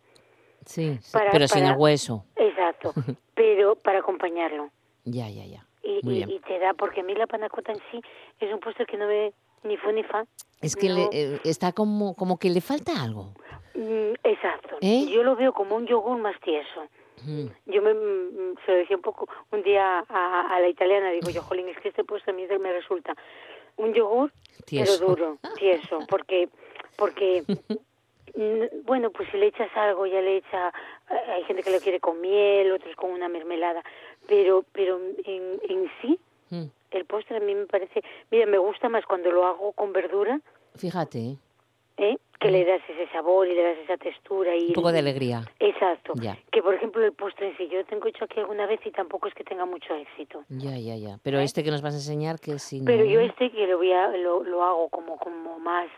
Sí, 0.64 1.00
pero 1.32 1.48
sin 1.48 1.64
el 1.64 1.76
hueso. 1.76 2.24
Exacto, 2.36 2.92
pero 3.34 3.74
para 3.74 3.98
acompañarlo. 3.98 4.70
Ya, 5.02 5.28
ya, 5.28 5.44
ya. 5.46 5.66
Y, 5.82 5.98
y, 6.04 6.38
te 6.46 6.60
da, 6.60 6.74
porque 6.74 7.00
a 7.00 7.02
mí 7.02 7.12
la 7.16 7.26
panacota 7.26 7.72
en 7.72 7.80
sí 7.90 8.00
es 8.38 8.52
un 8.52 8.60
postre 8.60 8.86
que 8.86 8.96
no 8.96 9.08
ve 9.08 9.32
ni 9.64 9.76
fu 9.76 9.90
ni 9.90 10.04
fa. 10.04 10.24
Es 10.60 10.76
que 10.76 10.88
le, 10.88 11.08
eh, 11.10 11.40
está 11.42 11.72
como, 11.72 12.14
como 12.14 12.38
que 12.38 12.50
le 12.50 12.60
falta 12.60 13.02
algo. 13.02 13.34
Mm, 13.74 14.14
exacto. 14.22 14.76
¿Eh? 14.80 15.06
Yo 15.10 15.24
lo 15.24 15.34
veo 15.34 15.52
como 15.52 15.74
un 15.74 15.88
yogur 15.88 16.18
más 16.18 16.38
tieso. 16.40 16.86
Yo 17.66 17.82
me, 17.82 17.94
mm, 17.94 18.54
se 18.64 18.72
lo 18.72 18.78
decía 18.78 18.96
un 18.96 19.02
poco 19.02 19.26
un 19.50 19.62
día 19.62 20.04
a, 20.08 20.54
a 20.54 20.60
la 20.60 20.68
italiana, 20.68 21.10
digo 21.10 21.30
yo, 21.30 21.42
jolín, 21.42 21.68
es 21.68 21.78
que 21.78 21.88
este 21.88 22.04
postre 22.04 22.32
a 22.32 22.36
mí 22.36 22.46
me 22.60 22.72
resulta 22.72 23.16
un 23.76 23.94
yogur, 23.94 24.32
pero 24.68 24.98
duro, 24.98 25.38
tieso, 25.58 26.00
porque, 26.08 26.48
porque 26.96 27.44
bueno, 28.84 29.10
pues 29.10 29.28
si 29.30 29.38
le 29.38 29.46
echas 29.46 29.70
algo, 29.76 30.06
ya 30.06 30.20
le 30.20 30.38
echa, 30.38 30.68
eh, 31.10 31.32
hay 31.34 31.44
gente 31.44 31.62
que 31.62 31.72
lo 31.72 31.80
quiere 31.80 32.00
con 32.00 32.20
miel, 32.20 32.72
otros 32.72 32.94
con 32.96 33.10
una 33.10 33.28
mermelada, 33.28 33.82
pero, 34.26 34.64
pero 34.72 35.00
en, 35.24 35.60
en 35.68 35.90
sí, 36.02 36.18
mm. 36.50 36.64
el 36.90 37.04
postre 37.06 37.38
a 37.38 37.40
mí 37.40 37.54
me 37.54 37.66
parece, 37.66 38.02
mira, 38.30 38.46
me 38.46 38.58
gusta 38.58 38.88
más 38.88 39.06
cuando 39.06 39.30
lo 39.30 39.46
hago 39.46 39.72
con 39.72 39.92
verdura. 39.92 40.40
Fíjate. 40.76 41.38
¿Eh? 41.96 42.18
que 42.38 42.50
le 42.50 42.64
das 42.64 42.82
ese 42.88 43.10
sabor 43.12 43.48
y 43.48 43.54
le 43.54 43.62
das 43.62 43.78
esa 43.78 43.96
textura 43.96 44.54
y 44.54 44.68
un 44.68 44.72
poco 44.74 44.92
de 44.92 44.98
alegría. 44.98 45.42
Exacto. 45.58 46.12
Que 46.50 46.62
por 46.62 46.74
ejemplo 46.74 47.04
el 47.04 47.12
postre 47.12 47.48
en 47.48 47.56
sí 47.56 47.68
yo 47.68 47.84
tengo 47.86 48.08
hecho 48.08 48.24
aquí 48.24 48.40
alguna 48.40 48.66
vez 48.66 48.80
y 48.84 48.90
tampoco 48.90 49.28
es 49.28 49.34
que 49.34 49.44
tenga 49.44 49.64
mucho 49.64 49.94
éxito. 49.94 50.44
Ya 50.48 50.76
ya 50.78 50.96
ya. 50.96 51.18
Pero 51.22 51.38
¿Eh? 51.38 51.44
este 51.44 51.64
que 51.64 51.70
nos 51.70 51.82
vas 51.82 51.94
a 51.94 51.98
enseñar 51.98 52.38
que 52.38 52.58
si 52.58 52.82
pero 52.84 53.04
yo 53.04 53.20
este 53.20 53.50
que 53.50 53.66
lo 53.66 53.78
voy 53.78 53.92
a, 53.92 54.08
lo, 54.08 54.42
lo 54.44 54.62
hago 54.62 54.88
como 54.90 55.16
como 55.18 55.58
más 55.58 55.88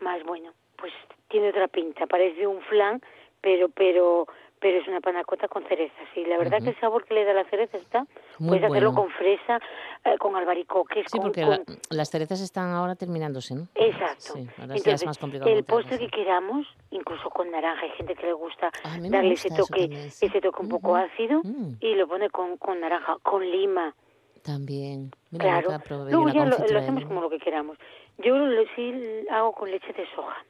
más 0.00 0.22
bueno. 0.24 0.52
Pues 0.76 0.92
tiene 1.28 1.50
otra 1.50 1.68
pinta 1.68 2.06
parece 2.06 2.46
un 2.46 2.60
flan 2.62 3.00
pero 3.40 3.68
pero 3.68 4.26
pero 4.64 4.78
es 4.78 4.88
una 4.88 5.02
panacota 5.02 5.46
con 5.46 5.62
cerezas. 5.64 6.08
Y 6.16 6.24
la 6.24 6.38
verdad 6.38 6.62
que 6.62 6.70
el 6.70 6.80
sabor 6.80 7.04
que 7.04 7.12
le 7.12 7.26
da 7.26 7.34
la 7.34 7.44
cereza 7.50 7.76
está, 7.76 8.06
Muy 8.38 8.48
puedes 8.48 8.64
hacerlo 8.64 8.94
con 8.94 9.10
fresa, 9.10 9.60
eh, 10.06 10.16
con 10.18 10.34
albaricoques. 10.36 11.04
Sí, 11.12 11.18
porque 11.20 11.44
las 11.90 12.08
cerezas 12.08 12.40
están 12.40 12.70
ahora 12.70 12.94
terminándose, 12.94 13.54
¿no? 13.54 13.68
Exacto. 13.74 14.32
Sí, 14.32 14.48
ahora 14.56 14.74
Entonces, 14.74 15.02
es 15.02 15.04
más 15.04 15.18
complicado. 15.18 15.50
El 15.50 15.64
postre 15.64 15.98
que 15.98 16.08
queramos, 16.08 16.66
incluso 16.92 17.28
con 17.28 17.50
naranja, 17.50 17.82
hay 17.82 17.90
gente 17.90 18.14
que 18.14 18.24
le 18.24 18.32
gusta 18.32 18.70
darle 19.10 19.34
ese 19.34 19.50
toque, 19.50 19.84
ese 20.06 20.40
toque 20.40 20.62
un 20.62 20.70
poco 20.70 20.96
ácido 20.96 21.42
mm. 21.44 21.74
y 21.80 21.94
lo 21.96 22.08
pone 22.08 22.30
con, 22.30 22.56
con 22.56 22.80
naranja, 22.80 23.18
con 23.22 23.42
lima. 23.42 23.94
También. 24.42 25.10
claro. 25.38 25.78
Luego 26.08 26.30
ya 26.30 26.46
lo, 26.46 26.56
hacemos 26.56 27.04
como 27.04 27.20
lo 27.20 27.28
que 27.28 27.38
queramos. 27.38 27.76
Yo 28.16 28.34
lo, 28.34 28.62
sí 28.74 29.26
hago 29.30 29.52
con 29.52 29.70
leche 29.70 29.92
de 29.92 30.06
soja. 30.16 30.42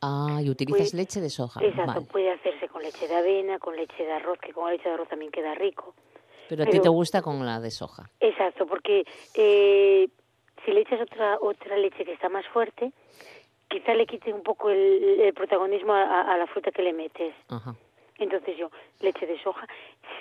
Ah, 0.00 0.40
y 0.42 0.48
utilizas 0.48 0.94
leche 0.94 1.20
de 1.20 1.28
soja. 1.28 1.60
Exacto, 1.62 2.04
puede 2.06 2.30
hacerse 2.30 2.68
con 2.68 2.82
leche 2.82 3.08
de 3.08 3.16
avena, 3.16 3.58
con 3.58 3.74
leche 3.74 4.04
de 4.04 4.12
arroz, 4.12 4.38
que 4.38 4.52
con 4.52 4.66
la 4.66 4.72
leche 4.72 4.88
de 4.88 4.94
arroz 4.94 5.08
también 5.08 5.32
queda 5.32 5.54
rico. 5.54 5.94
Pero, 6.48 6.62
a 6.62 6.66
ti 6.66 6.80
te 6.80 6.88
gusta 6.88 7.20
con 7.20 7.44
la 7.44 7.60
de 7.60 7.70
soja. 7.70 8.08
Exacto, 8.20 8.66
porque 8.66 9.04
eh, 9.34 10.08
si 10.64 10.70
le 10.70 10.80
echas 10.80 11.00
otra, 11.00 11.38
otra 11.40 11.76
leche 11.76 12.04
que 12.04 12.12
está 12.12 12.28
más 12.28 12.46
fuerte, 12.46 12.92
quizá 13.68 13.94
le 13.94 14.06
quite 14.06 14.32
un 14.32 14.42
poco 14.42 14.70
el, 14.70 15.32
protagonismo 15.34 15.92
a, 15.92 16.36
la 16.36 16.46
fruta 16.46 16.70
que 16.70 16.82
le 16.82 16.92
metes. 16.92 17.34
Ajá. 17.48 17.74
Entonces 18.18 18.56
yo, 18.56 18.70
leche 19.00 19.26
de 19.26 19.40
soja, 19.42 19.66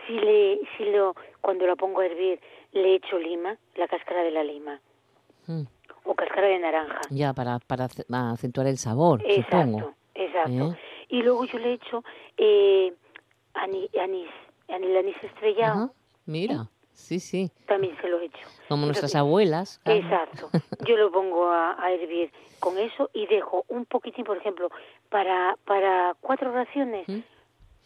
si 0.06 0.14
le, 0.14 0.60
si 0.76 0.86
lo, 0.86 1.16
cuando 1.42 1.66
la 1.66 1.76
pongo 1.76 2.02
a 2.02 2.06
hervir, 2.08 2.40
le 2.72 2.96
echo 2.96 3.18
lima, 3.18 3.58
la 3.76 3.88
cáscara 3.88 4.24
de 4.24 4.32
la 4.32 4.44
lima. 4.44 4.80
Mm 5.46 5.77
o 6.08 6.16
cáscara 6.16 6.48
de 6.48 6.60
naranja. 6.60 7.02
Ya, 7.10 7.34
para, 7.34 7.60
para 7.60 7.86
acentuar 8.32 8.68
el 8.68 8.78
sabor, 8.78 9.22
exacto, 9.26 9.58
supongo. 9.58 9.94
Exacto. 10.16 10.72
¿Eh? 10.74 10.80
Y 11.10 11.22
luego 11.22 11.46
yo 11.46 11.60
le 11.60 11.74
echo 11.74 12.04
eh, 12.38 12.94
anís, 13.54 13.90
anís, 14.02 14.30
el 14.68 14.98
anís 14.98 15.16
estrellado. 15.24 15.92
Mira. 16.26 16.70
Sí, 16.98 17.20
sí. 17.20 17.52
También 17.68 17.96
se 18.02 18.10
lo 18.10 18.20
he 18.20 18.26
hecho. 18.26 18.48
Como 18.68 18.88
nuestras 18.88 19.14
abuelas. 19.14 19.80
Exacto. 19.86 20.50
Yo 20.88 20.98
lo 20.98 21.12
pongo 21.12 21.52
a, 21.52 21.78
hervir 21.92 22.32
con 22.60 22.76
eso 22.80 23.12
y 23.14 23.28
dejo 23.28 23.66
un 23.68 23.86
poquitín, 23.86 24.26
por 24.26 24.36
ejemplo, 24.36 24.72
para, 25.10 25.56
para 25.64 26.16
cuatro 26.22 26.52
raciones, 26.52 27.08
¿Mm? 27.08 27.20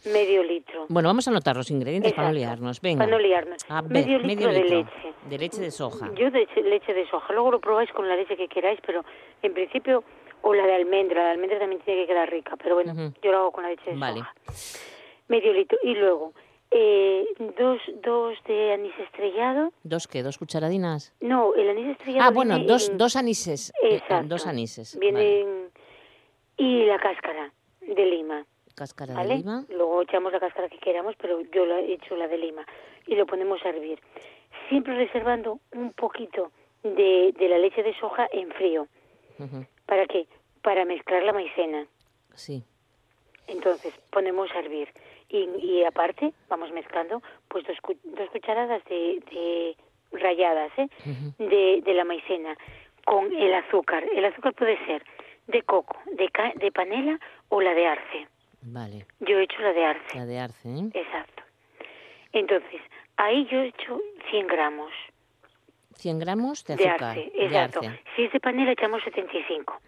Medio 0.04 0.42
litro. 0.42 0.86
Bueno, 0.88 1.08
vamos 1.08 1.26
a 1.28 1.30
anotar 1.30 1.56
los 1.56 1.70
ingredientes 1.70 2.12
para 2.12 2.28
no 2.28 2.34
liarnos. 2.34 2.80
Venga. 2.80 3.04
Para 3.04 3.10
no 3.10 3.18
liarnos. 3.18 3.64
medio, 3.88 4.18
litro 4.18 4.52
de 4.52 4.64
leche. 4.64 5.14
De 5.28 5.38
leche 5.38 5.60
de 5.60 5.70
soja. 5.70 6.10
Yo 6.14 6.30
de 6.30 6.46
leche 6.64 6.92
de 6.92 7.08
soja. 7.08 7.32
Luego 7.32 7.52
lo 7.52 7.60
probáis 7.60 7.90
con 7.92 8.08
la 8.08 8.16
leche 8.16 8.36
que 8.36 8.48
queráis, 8.48 8.80
pero 8.84 9.04
en 9.42 9.54
principio, 9.54 10.02
o 10.42 10.54
la 10.54 10.66
de 10.66 10.74
almendra. 10.74 11.20
La 11.22 11.26
de 11.28 11.32
almendra 11.34 11.58
también 11.60 11.80
tiene 11.82 12.02
que 12.02 12.08
quedar 12.08 12.30
rica, 12.30 12.56
pero 12.56 12.74
bueno, 12.74 13.12
yo 13.22 13.30
lo 13.30 13.38
hago 13.38 13.52
con 13.52 13.62
la 13.62 13.70
leche 13.70 13.90
de 13.92 13.96
vale. 13.96 14.22
Medio 15.28 15.52
litro. 15.52 15.78
Y 15.84 15.94
luego, 15.94 16.32
eh, 16.72 17.24
dos, 17.56 17.80
dos 18.02 18.36
de 18.46 18.72
anís 18.72 18.98
estrellado. 18.98 19.72
¿Dos 19.84 20.08
qué? 20.08 20.22
¿Dos 20.22 20.36
cucharadinas? 20.38 21.14
No, 21.20 21.54
el 21.54 21.70
anís 21.70 21.90
estrellado. 21.90 22.28
Ah, 22.28 22.32
bueno, 22.32 22.58
dos, 22.58 22.90
dos 22.96 23.14
anises. 23.14 23.72
Eh, 23.82 23.96
Exacto. 23.96 24.26
dos 24.28 24.46
anises. 24.46 24.98
Vienen. 24.98 25.70
Y 26.56 26.84
la 26.86 26.98
cáscara 26.98 27.52
de 27.80 28.06
lima 28.06 28.44
cáscara 28.72 29.14
de 29.14 29.36
lima. 29.36 29.64
Luego 29.68 30.02
echamos 30.02 30.32
la 30.32 30.40
cáscara 30.40 30.68
que 30.68 30.78
queramos, 30.78 31.14
pero 31.16 31.40
yo 31.52 31.66
la 31.66 31.80
he 31.80 31.92
hecho 31.94 32.16
la 32.16 32.28
de 32.28 32.38
lima 32.38 32.66
y 33.06 33.14
lo 33.14 33.26
ponemos 33.26 33.64
a 33.64 33.68
hervir. 33.70 34.00
Siempre 34.68 34.94
reservando 34.94 35.60
un 35.72 35.92
poquito 35.92 36.50
de, 36.82 37.32
de 37.38 37.48
la 37.48 37.58
leche 37.58 37.82
de 37.82 37.94
soja 37.98 38.28
en 38.32 38.50
frío. 38.52 38.86
¿Para 39.86 40.06
qué? 40.06 40.26
Para 40.62 40.84
mezclar 40.84 41.22
la 41.24 41.32
maicena. 41.32 41.86
Sí. 42.34 42.62
Entonces 43.48 43.92
ponemos 44.10 44.50
a 44.52 44.60
hervir 44.60 44.88
y, 45.28 45.48
y 45.58 45.84
aparte 45.84 46.32
vamos 46.48 46.70
mezclando 46.72 47.22
pues 47.48 47.66
dos, 47.66 47.76
dos 48.04 48.30
cucharadas 48.30 48.84
de, 48.84 49.22
de 49.32 49.76
rayadas 50.12 50.70
¿eh? 50.78 50.88
de, 51.38 51.82
de 51.82 51.94
la 51.94 52.04
maicena 52.04 52.56
con 53.04 53.32
el 53.32 53.52
azúcar. 53.54 54.04
El 54.14 54.24
azúcar 54.24 54.54
puede 54.54 54.78
ser 54.86 55.02
de 55.48 55.62
coco, 55.62 55.96
de, 56.12 56.30
de 56.54 56.70
panela 56.70 57.18
o 57.48 57.60
la 57.60 57.74
de 57.74 57.86
arce. 57.86 58.28
Vale. 58.62 59.06
Yo 59.20 59.38
he 59.38 59.44
hecho 59.44 59.60
la 59.60 59.72
de 59.72 59.84
arce. 59.84 60.18
La 60.18 60.26
de 60.26 60.38
arce, 60.38 60.68
¿eh? 60.68 60.90
Exacto. 60.94 61.42
Entonces, 62.32 62.80
ahí 63.16 63.46
yo 63.50 63.60
he 63.60 63.68
hecho 63.68 64.00
100 64.30 64.46
gramos. 64.46 64.92
100 65.96 66.18
gramos 66.18 66.64
de 66.64 66.74
azúcar. 66.74 67.14
De 67.14 67.22
arce, 67.22 67.32
exacto. 67.34 67.80
Si 68.16 68.24
es 68.24 68.32
de 68.32 68.40
panela 68.40 68.72
echamos 68.72 69.02
75. 69.04 69.80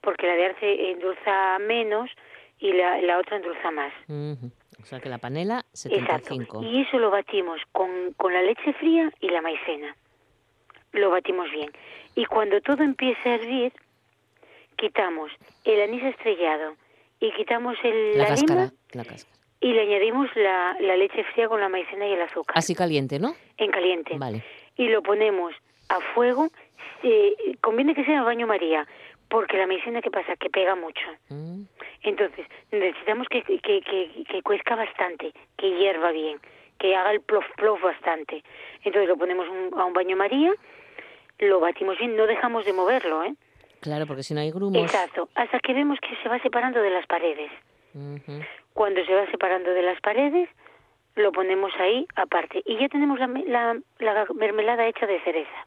Porque 0.00 0.26
la 0.26 0.34
de 0.34 0.46
arce 0.46 0.90
endulza 0.90 1.58
menos 1.60 2.10
y 2.58 2.72
la, 2.72 3.00
la 3.02 3.18
otra 3.18 3.36
endulza 3.36 3.70
más. 3.70 3.92
O 4.08 4.84
sea 4.84 5.00
que 5.00 5.08
la 5.08 5.18
panela 5.18 5.64
75. 5.72 6.42
Exacto. 6.42 6.62
Y 6.62 6.82
eso 6.82 6.98
lo 6.98 7.10
batimos 7.10 7.60
con, 7.72 8.14
con 8.16 8.32
la 8.32 8.42
leche 8.42 8.72
fría 8.74 9.12
y 9.20 9.28
la 9.28 9.42
maicena. 9.42 9.94
Lo 10.92 11.10
batimos 11.10 11.50
bien. 11.50 11.70
Y 12.14 12.24
cuando 12.24 12.60
todo 12.60 12.82
empiece 12.82 13.28
a 13.28 13.34
hervir, 13.34 13.72
quitamos 14.76 15.30
el 15.64 15.82
anís 15.82 16.02
estrellado, 16.04 16.76
y 17.20 17.32
quitamos 17.32 17.76
el, 17.82 18.18
la, 18.18 18.34
lima 18.34 18.72
la 18.92 19.04
cáscara. 19.04 19.36
y 19.60 19.72
le 19.72 19.82
añadimos 19.82 20.28
la, 20.36 20.76
la, 20.80 20.96
leche 20.96 21.24
fría 21.32 21.48
con 21.48 21.60
la 21.60 21.68
maicena 21.68 22.06
y 22.06 22.12
el 22.12 22.22
azúcar. 22.22 22.56
Así 22.58 22.74
caliente, 22.74 23.18
¿no? 23.18 23.34
En 23.56 23.70
caliente. 23.70 24.16
Vale. 24.18 24.44
Y 24.76 24.88
lo 24.88 25.02
ponemos 25.02 25.54
a 25.88 26.00
fuego 26.14 26.48
eh, 27.02 27.56
conviene 27.60 27.94
que 27.94 28.04
sea 28.04 28.22
baño 28.22 28.46
María, 28.46 28.86
porque 29.28 29.56
la 29.56 29.66
medicina, 29.66 30.00
¿qué 30.02 30.10
pasa? 30.10 30.36
Que 30.36 30.50
pega 30.50 30.74
mucho. 30.74 31.06
Mm. 31.28 31.62
Entonces, 32.02 32.46
necesitamos 32.70 33.28
que, 33.28 33.42
que, 33.42 33.58
que, 33.60 34.24
que 34.28 34.42
cuezca 34.42 34.76
bastante, 34.76 35.32
que 35.56 35.70
hierva 35.70 36.10
bien, 36.12 36.38
que 36.78 36.94
haga 36.94 37.12
el 37.12 37.20
plof 37.20 37.44
plof 37.56 37.82
bastante. 37.82 38.42
Entonces 38.84 39.08
lo 39.08 39.16
ponemos 39.16 39.46
a 39.76 39.84
un 39.84 39.92
baño 39.92 40.16
María, 40.16 40.52
lo 41.38 41.60
batimos 41.60 41.98
bien, 41.98 42.16
no 42.16 42.26
dejamos 42.26 42.64
de 42.64 42.72
moverlo, 42.72 43.24
¿eh? 43.24 43.34
Claro, 43.80 44.06
porque 44.06 44.22
si 44.22 44.34
no 44.34 44.40
hay 44.40 44.50
grumos. 44.50 44.82
Exacto, 44.82 45.28
hasta 45.34 45.58
que 45.60 45.72
vemos 45.72 45.98
que 46.00 46.16
se 46.22 46.28
va 46.28 46.38
separando 46.40 46.80
de 46.80 46.90
las 46.90 47.06
paredes. 47.06 47.50
Cuando 48.74 49.02
se 49.06 49.14
va 49.14 49.30
separando 49.30 49.70
de 49.70 49.82
las 49.82 49.98
paredes, 50.02 50.50
lo 51.14 51.32
ponemos 51.32 51.72
ahí 51.78 52.06
aparte. 52.14 52.62
Y 52.66 52.78
ya 52.78 52.88
tenemos 52.88 53.18
la, 53.18 53.80
la, 53.98 54.26
mermelada 54.34 54.86
hecha 54.86 55.06
de 55.06 55.20
cereza. 55.22 55.66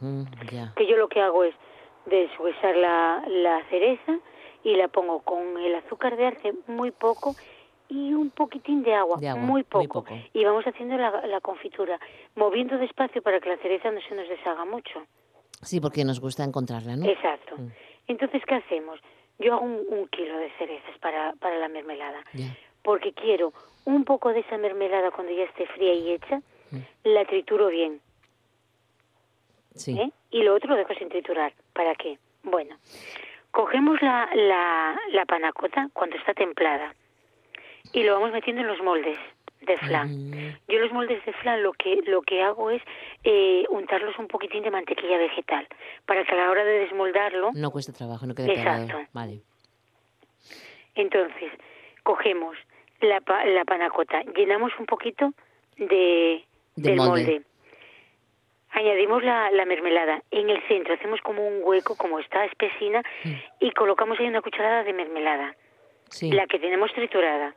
Mm, 0.00 0.24
que 0.76 0.86
yo 0.86 0.96
lo 0.96 1.08
que 1.08 1.20
hago 1.20 1.44
es 1.44 1.54
deshuesar 2.06 2.76
la, 2.76 3.22
la 3.26 3.64
cereza 3.70 4.18
y 4.62 4.76
la 4.76 4.88
pongo 4.88 5.20
con 5.20 5.58
el 5.58 5.74
azúcar 5.76 6.16
de 6.16 6.26
arce 6.26 6.52
muy 6.66 6.90
poco 6.90 7.34
y 7.88 8.14
un 8.14 8.30
poquitín 8.30 8.82
de 8.82 8.94
agua, 8.94 9.18
muy, 9.36 9.64
poco. 9.64 10.04
Y 10.32 10.44
vamos 10.44 10.64
haciendo 10.64 10.96
la, 10.96 11.26
la, 11.26 11.40
confitura, 11.40 11.98
moviendo 12.36 12.78
despacio 12.78 13.20
para 13.20 13.40
que 13.40 13.48
la 13.48 13.56
cereza 13.58 13.90
no 13.90 14.00
se 14.02 14.14
nos 14.14 14.28
deshaga 14.28 14.64
mucho. 14.64 15.06
Sí, 15.62 15.80
porque 15.80 16.04
nos 16.04 16.20
gusta 16.20 16.44
encontrarla, 16.44 16.96
¿no? 16.96 17.06
Exacto. 17.06 17.56
Mm. 17.56 17.68
Entonces, 18.08 18.42
¿qué 18.46 18.54
hacemos? 18.54 18.98
Yo 19.38 19.54
hago 19.54 19.64
un, 19.64 20.08
kilo 20.08 20.36
de 20.36 20.50
cerezas 20.58 20.98
para, 20.98 21.32
para 21.34 21.58
la 21.58 21.68
mermelada, 21.68 22.22
porque 22.82 23.12
quiero 23.12 23.52
un 23.84 24.04
poco 24.04 24.32
de 24.32 24.40
esa 24.40 24.58
mermelada 24.58 25.10
cuando 25.10 25.32
ya 25.32 25.44
esté 25.44 25.66
fría 25.66 25.94
y 25.94 26.12
hecha, 26.12 26.42
mm. 26.70 26.78
la 27.04 27.24
trituro 27.24 27.68
bien. 27.68 28.00
Sí. 29.74 29.98
¿Eh? 29.98 30.10
Y 30.30 30.42
lo 30.42 30.54
otro 30.54 30.70
lo 30.70 30.76
dejo 30.76 30.94
sin 30.94 31.08
triturar. 31.08 31.52
¿Para 31.72 31.94
qué? 31.94 32.18
Bueno, 32.42 32.76
cogemos 33.50 34.00
la, 34.02 34.28
la, 34.34 34.98
la 35.12 35.24
panacota 35.24 35.88
cuando 35.92 36.16
está 36.16 36.34
templada 36.34 36.94
y 37.92 38.02
lo 38.02 38.14
vamos 38.14 38.32
metiendo 38.32 38.62
en 38.62 38.68
los 38.68 38.82
moldes 38.82 39.18
de 39.60 39.78
flan. 39.78 40.30
Mm. 40.30 40.58
Yo 40.68 40.78
los 40.78 40.92
moldes 40.92 41.24
de 41.24 41.32
flan 41.34 41.62
lo 41.62 41.72
que 41.72 42.00
lo 42.06 42.22
que 42.22 42.42
hago 42.42 42.70
es 42.70 42.82
eh, 43.24 43.64
untarlos 43.68 44.18
un 44.18 44.26
poquitín 44.26 44.62
de 44.62 44.70
mantequilla 44.70 45.18
vegetal 45.18 45.66
para 46.06 46.24
que 46.24 46.32
a 46.32 46.36
la 46.36 46.50
hora 46.50 46.64
de 46.64 46.80
desmoldarlo 46.80 47.50
no 47.54 47.70
cueste 47.70 47.92
trabajo, 47.92 48.26
no 48.26 48.34
quede 48.34 48.52
Exacto. 48.52 48.98
Vale. 49.12 49.40
Entonces 50.94 51.52
cogemos 52.02 52.56
la, 53.00 53.22
la 53.46 53.64
panacota, 53.64 54.22
llenamos 54.36 54.72
un 54.78 54.86
poquito 54.86 55.32
de, 55.76 56.44
del 56.76 56.96
molde. 56.96 57.42
Añadimos 58.72 59.24
la, 59.24 59.50
la, 59.50 59.64
mermelada. 59.64 60.22
En 60.30 60.48
el 60.48 60.62
centro 60.68 60.94
hacemos 60.94 61.20
como 61.22 61.46
un 61.46 61.60
hueco, 61.62 61.96
como 61.96 62.20
está 62.20 62.44
espesina, 62.44 63.02
mm. 63.24 63.32
y 63.58 63.72
colocamos 63.72 64.18
ahí 64.20 64.28
una 64.28 64.42
cucharada 64.42 64.84
de 64.84 64.92
mermelada. 64.92 65.56
Sí. 66.08 66.30
La 66.30 66.46
que 66.46 66.58
tenemos 66.58 66.92
triturada. 66.92 67.54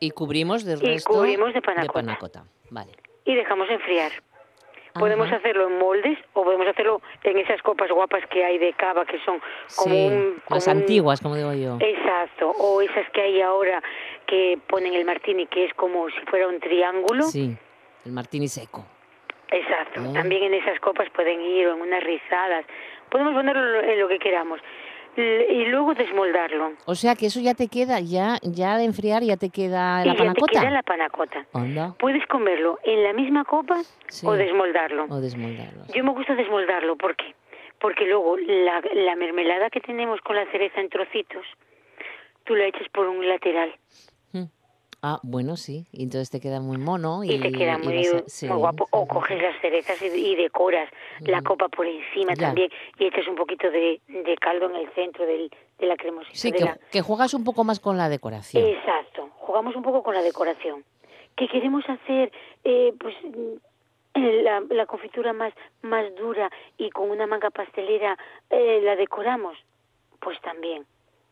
Y 0.00 0.10
cubrimos 0.12 0.64
del 0.64 0.80
resto 0.80 1.12
cubrimos 1.12 1.52
de 1.52 1.60
panacota. 1.60 2.44
Vale. 2.70 2.92
Y 3.26 3.34
dejamos 3.34 3.68
enfriar. 3.68 4.10
Podemos 4.94 5.30
hacerlo 5.30 5.68
en 5.68 5.78
moldes 5.78 6.18
o 6.32 6.42
podemos 6.42 6.66
hacerlo 6.66 7.00
en 7.22 7.38
esas 7.38 7.62
copas 7.62 7.90
guapas 7.90 8.26
que 8.26 8.44
hay 8.44 8.58
de 8.58 8.72
cava 8.72 9.04
que 9.04 9.20
son 9.20 9.40
como 9.76 10.06
un... 10.06 10.42
las 10.48 10.66
antiguas, 10.66 11.20
como 11.20 11.36
digo 11.36 11.52
yo. 11.52 11.78
Exacto, 11.80 12.50
o 12.50 12.80
esas 12.80 13.08
que 13.10 13.20
hay 13.20 13.40
ahora 13.40 13.82
que 14.26 14.58
ponen 14.66 14.94
el 14.94 15.04
martini 15.04 15.46
que 15.46 15.66
es 15.66 15.74
como 15.74 16.08
si 16.10 16.20
fuera 16.26 16.48
un 16.48 16.58
triángulo. 16.58 17.24
Sí, 17.24 17.56
el 18.04 18.12
martini 18.12 18.48
seco. 18.48 18.84
Exacto, 19.50 20.00
¿Eh? 20.00 20.12
también 20.12 20.44
en 20.44 20.54
esas 20.54 20.80
copas 20.80 21.08
pueden 21.10 21.40
ir 21.40 21.68
o 21.68 21.74
en 21.74 21.82
unas 21.82 22.02
rizadas. 22.02 22.64
Podemos 23.10 23.34
ponerlo 23.34 23.80
en 23.82 24.00
lo 24.00 24.08
que 24.08 24.18
queramos 24.18 24.60
y 25.16 25.64
luego 25.66 25.94
desmoldarlo. 25.94 26.72
O 26.86 26.94
sea 26.94 27.14
que 27.14 27.26
eso 27.26 27.40
ya 27.40 27.54
te 27.54 27.68
queda, 27.68 28.00
ya 28.00 28.38
ya 28.42 28.76
de 28.76 28.84
enfriar 28.84 29.22
ya 29.22 29.36
te 29.36 29.50
queda 29.50 30.04
la 30.04 30.14
panacota. 30.14 30.52
Ya 30.52 30.60
te 30.60 30.66
queda 30.66 30.70
la 30.70 30.82
panacota. 30.82 31.46
Puedes 31.98 32.26
comerlo 32.26 32.78
en 32.84 33.02
la 33.02 33.12
misma 33.12 33.44
copa 33.44 33.80
o 34.24 34.32
desmoldarlo. 34.32 35.06
O 35.08 35.20
desmoldarlo. 35.20 35.82
Yo 35.94 36.04
me 36.04 36.12
gusta 36.12 36.34
desmoldarlo, 36.34 36.96
¿por 36.96 37.16
qué? 37.16 37.34
Porque 37.80 38.06
luego 38.06 38.36
la, 38.36 38.82
la 38.94 39.16
mermelada 39.16 39.70
que 39.70 39.80
tenemos 39.80 40.20
con 40.20 40.36
la 40.36 40.44
cereza 40.50 40.80
en 40.80 40.88
trocitos, 40.90 41.44
tú 42.44 42.54
la 42.54 42.66
echas 42.66 42.88
por 42.90 43.08
un 43.08 43.26
lateral. 43.28 43.74
Ah, 45.02 45.18
bueno, 45.22 45.56
sí. 45.56 45.86
Y 45.92 46.02
entonces 46.02 46.30
te 46.30 46.40
queda 46.40 46.60
muy 46.60 46.76
mono. 46.76 47.24
Y, 47.24 47.40
te 47.40 47.52
queda 47.52 47.78
muy, 47.78 48.06
guapo. 48.48 48.86
O 48.90 49.06
coges 49.06 49.40
las 49.40 49.58
cerezas 49.60 50.00
y, 50.02 50.34
decoras 50.34 50.90
la 51.20 51.40
copa 51.42 51.68
por 51.68 51.86
encima 51.86 52.34
también 52.34 52.70
y 52.98 53.06
echas 53.06 53.26
un 53.26 53.36
poquito 53.36 53.70
de, 53.70 54.00
caldo 54.40 54.68
en 54.68 54.76
el 54.76 54.90
centro 54.92 55.24
del, 55.24 55.50
de 55.78 55.86
la 55.86 55.96
cremosidad. 55.96 56.34
Sí, 56.34 56.52
que, 56.90 57.00
juegas 57.00 57.32
un 57.34 57.44
poco 57.44 57.64
más 57.64 57.80
con 57.80 57.96
la 57.96 58.08
decoración. 58.08 58.64
Exacto. 58.64 59.30
Jugamos 59.38 59.74
un 59.74 59.82
poco 59.82 60.02
con 60.02 60.14
la 60.14 60.22
decoración. 60.22 60.84
¿Qué 61.36 61.48
queremos 61.48 61.84
hacer? 61.88 62.30
Eh, 62.64 62.92
pues 63.00 63.14
la, 64.14 64.60
la 64.68 64.86
confitura 64.86 65.32
más, 65.32 65.54
más 65.82 66.14
dura 66.16 66.50
y 66.76 66.90
con 66.90 67.10
una 67.10 67.26
manga 67.26 67.50
pastelera 67.50 68.18
eh, 68.50 68.80
la 68.82 68.96
decoramos. 68.96 69.56
Pues 70.20 70.38
también 70.42 70.84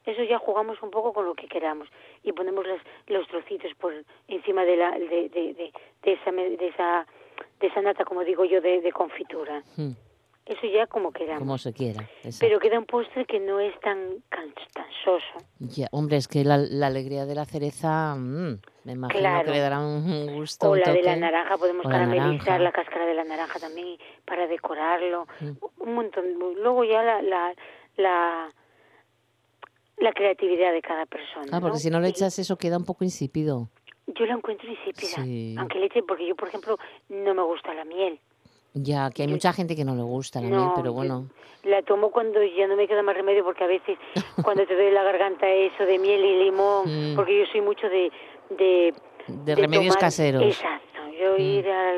eso 0.04 0.22
ya 0.22 0.38
jugamos 0.38 0.80
un 0.82 0.90
poco 0.90 1.12
con 1.12 1.26
lo 1.26 1.34
que 1.34 1.48
queramos 1.48 1.88
y 2.22 2.32
ponemos 2.32 2.64
los 3.06 3.28
trocitos 3.28 3.72
por 3.78 3.92
encima 4.28 4.64
de 4.64 4.76
la 4.76 4.92
de, 4.92 5.28
de, 5.28 5.72
de, 6.02 6.12
esa 6.12 6.30
de 6.32 6.68
esa 6.68 7.06
de 7.60 7.66
esa 7.66 7.82
nata 7.82 8.04
como 8.04 8.24
digo 8.24 8.44
yo 8.44 8.60
de, 8.60 8.90
confitura. 8.92 9.62
Hmm. 9.76 9.92
eso 10.46 10.66
ya 10.66 10.86
como 10.86 11.12
queramos. 11.12 11.40
Como 11.40 11.58
se 11.58 11.72
quiera 11.72 12.08
pero 12.40 12.58
queda 12.58 12.78
un 12.78 12.86
postre 12.86 13.26
que 13.26 13.38
no 13.38 13.60
es 13.60 13.78
tan 13.80 14.22
cansoso 14.28 15.44
ya 15.58 15.88
hombre 15.92 16.16
es 16.16 16.28
que 16.28 16.44
la, 16.44 16.56
la 16.56 16.86
alegría 16.86 17.26
de 17.26 17.34
la 17.34 17.44
cereza 17.44 18.14
mm, 18.14 18.60
me 18.84 18.92
imagino 18.92 19.44
que 19.44 19.50
le 19.50 19.58
dará 19.58 19.80
un 19.80 20.34
gusto 20.34 20.70
o 20.70 20.76
la 20.76 20.92
de 20.92 21.02
la 21.02 21.16
naranja 21.16 21.58
podemos 21.58 21.86
caramelizar 21.86 22.60
la, 22.60 22.72
cáscara 22.72 23.04
de 23.04 23.14
la 23.14 23.24
naranja 23.24 23.58
también 23.58 23.98
para 24.24 24.46
decorarlo. 24.46 25.26
Hmm. 25.40 25.52
un 25.80 25.94
montón. 25.94 26.24
Luego 26.56 26.84
ya 26.84 27.02
la, 27.02 27.20
la, 27.20 27.54
la 27.96 28.48
la 30.00 30.12
creatividad 30.12 30.72
de 30.72 30.82
cada 30.82 31.06
persona. 31.06 31.46
Ah, 31.52 31.60
porque 31.60 31.78
si 31.78 31.90
no 31.90 32.00
le 32.00 32.08
echas 32.08 32.38
eso 32.38 32.56
queda 32.56 32.76
un 32.76 32.84
poco 32.84 33.04
insípido. 33.04 33.68
Yo 34.06 34.24
la 34.24 34.34
encuentro 34.34 34.68
insípida, 34.68 35.60
aunque 35.60 35.78
le 35.78 35.86
eche, 35.86 36.02
porque 36.02 36.26
yo, 36.26 36.34
por 36.34 36.48
ejemplo, 36.48 36.78
no 37.10 37.34
me 37.34 37.42
gusta 37.42 37.74
la 37.74 37.84
miel. 37.84 38.18
Ya, 38.74 39.10
que 39.10 39.22
hay 39.22 39.28
mucha 39.28 39.52
gente 39.52 39.76
que 39.76 39.84
no 39.84 39.94
le 39.94 40.02
gusta 40.02 40.40
la 40.40 40.48
miel, 40.48 40.68
pero 40.74 40.92
bueno. 40.92 41.28
La 41.64 41.82
tomo 41.82 42.10
cuando 42.10 42.42
ya 42.42 42.66
no 42.66 42.76
me 42.76 42.86
queda 42.86 43.02
más 43.02 43.16
remedio, 43.16 43.44
porque 43.44 43.64
a 43.64 43.66
veces 43.66 43.98
cuando 44.44 44.66
te 44.66 44.74
doy 44.74 44.92
la 44.92 45.02
garganta 45.02 45.46
eso 45.48 45.84
de 45.84 45.98
miel 45.98 46.24
y 46.24 46.44
limón, 46.44 47.12
mm. 47.12 47.16
porque 47.16 47.38
yo 47.38 47.46
soy 47.52 47.60
mucho 47.60 47.88
de... 47.88 48.10
De, 48.50 48.94
de 49.26 49.54
remedios 49.54 49.96
caseros. 49.96 50.42
Exacto 50.42 50.97
yo 51.12 51.36
mm. 51.36 51.40
ir 51.40 51.68
a, 51.68 51.94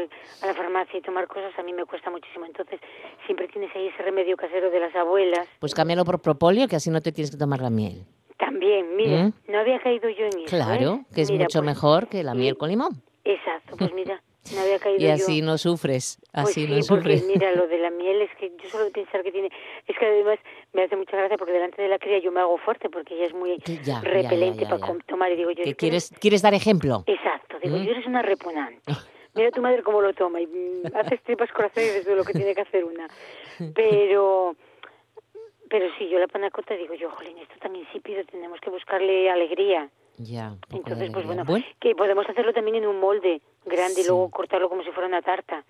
la 0.46 0.54
farmacia 0.54 0.98
y 0.98 1.02
tomar 1.02 1.26
cosas 1.26 1.52
a 1.58 1.62
mí 1.62 1.72
me 1.72 1.84
cuesta 1.84 2.10
muchísimo. 2.10 2.46
Entonces, 2.46 2.80
siempre 3.26 3.48
tienes 3.48 3.74
ahí 3.74 3.88
ese 3.88 4.02
remedio 4.02 4.36
casero 4.36 4.70
de 4.70 4.80
las 4.80 4.94
abuelas. 4.94 5.48
Pues 5.58 5.74
cámbialo 5.74 6.04
por 6.04 6.20
propóleo, 6.20 6.68
que 6.68 6.76
así 6.76 6.90
no 6.90 7.00
te 7.00 7.12
tienes 7.12 7.30
que 7.30 7.36
tomar 7.36 7.60
la 7.60 7.70
miel. 7.70 8.04
También, 8.38 8.96
mira, 8.96 9.24
¿Mm? 9.24 9.32
no 9.48 9.58
había 9.58 9.78
caído 9.80 10.08
yo 10.08 10.24
en 10.24 10.38
eso. 10.40 10.56
Claro, 10.56 11.00
que 11.14 11.22
es 11.22 11.30
mucho 11.30 11.60
pues, 11.60 11.62
mejor 11.62 12.08
que 12.08 12.22
la 12.22 12.34
miel 12.34 12.56
con 12.56 12.70
limón. 12.70 13.02
Exacto, 13.24 13.76
pues 13.76 13.92
mira, 13.92 14.22
no 14.54 14.60
había 14.62 14.78
caído 14.78 15.00
y 15.00 15.06
así 15.08 15.42
no 15.42 15.58
sufres, 15.58 16.18
pues 16.32 16.46
así 16.46 16.66
no 16.66 16.82
sufres. 16.82 17.22
Porque 17.22 17.32
mira, 17.38 17.52
lo 17.52 17.66
de 17.66 17.78
la 17.78 17.90
miel 18.00 18.22
es 18.22 18.30
que 18.36 18.50
yo 18.62 18.68
solo 18.68 18.90
pensar 18.90 19.22
que 19.22 19.32
tiene, 19.32 19.50
es 19.86 19.98
que 19.98 20.06
además 20.06 20.38
me 20.72 20.84
hace 20.84 20.96
mucha 20.96 21.16
gracia 21.16 21.36
porque 21.36 21.52
delante 21.52 21.80
de 21.82 21.88
la 21.88 21.98
cría 21.98 22.18
yo 22.18 22.32
me 22.32 22.40
hago 22.40 22.58
fuerte 22.58 22.88
porque 22.88 23.14
ella 23.14 23.26
es 23.26 23.34
muy 23.34 23.58
repelente 24.02 24.66
para 24.66 24.78
tomar 25.06 25.32
y 25.32 25.36
digo 25.36 25.50
yo. 25.50 25.64
¿Que 25.64 25.74
quieres, 25.74 26.10
¿Quieres 26.20 26.42
dar 26.42 26.54
ejemplo? 26.54 27.04
Exacto, 27.06 27.58
digo 27.62 27.76
¿Mm? 27.76 27.84
yo 27.84 27.90
eres 27.92 28.06
una 28.06 28.22
repugnante. 28.22 28.80
mira 29.34 29.50
tu 29.50 29.62
madre 29.62 29.82
cómo 29.82 30.00
lo 30.00 30.12
toma 30.12 30.40
y 30.40 30.46
mm, 30.46 30.94
haces 30.94 31.22
tripas 31.22 31.50
corazón 31.52 31.84
y 31.84 31.86
ves 31.86 32.06
lo 32.06 32.24
que 32.24 32.32
tiene 32.32 32.54
que 32.54 32.62
hacer 32.62 32.84
una. 32.84 33.08
Pero, 33.74 34.56
pero 35.68 35.86
sí, 35.98 36.08
yo 36.08 36.18
la 36.18 36.26
panacota 36.26 36.74
digo 36.74 36.94
yo, 36.94 37.10
jolín, 37.10 37.36
esto 37.38 37.54
tan 37.60 37.76
insípido, 37.76 38.24
tenemos 38.24 38.58
que 38.60 38.70
buscarle 38.70 39.30
alegría. 39.30 39.88
Ya. 40.22 40.54
Entonces, 40.70 41.10
pues 41.12 41.26
bueno, 41.26 41.44
que 41.80 41.94
podemos 41.94 42.28
hacerlo 42.28 42.52
también 42.52 42.76
en 42.76 42.86
un 42.86 43.00
molde 43.00 43.40
grande 43.64 44.02
y 44.02 44.06
luego 44.06 44.30
cortarlo 44.30 44.68
como 44.68 44.82
si 44.82 44.90
fuera 44.90 45.08
una 45.08 45.22
tarta. 45.22 45.64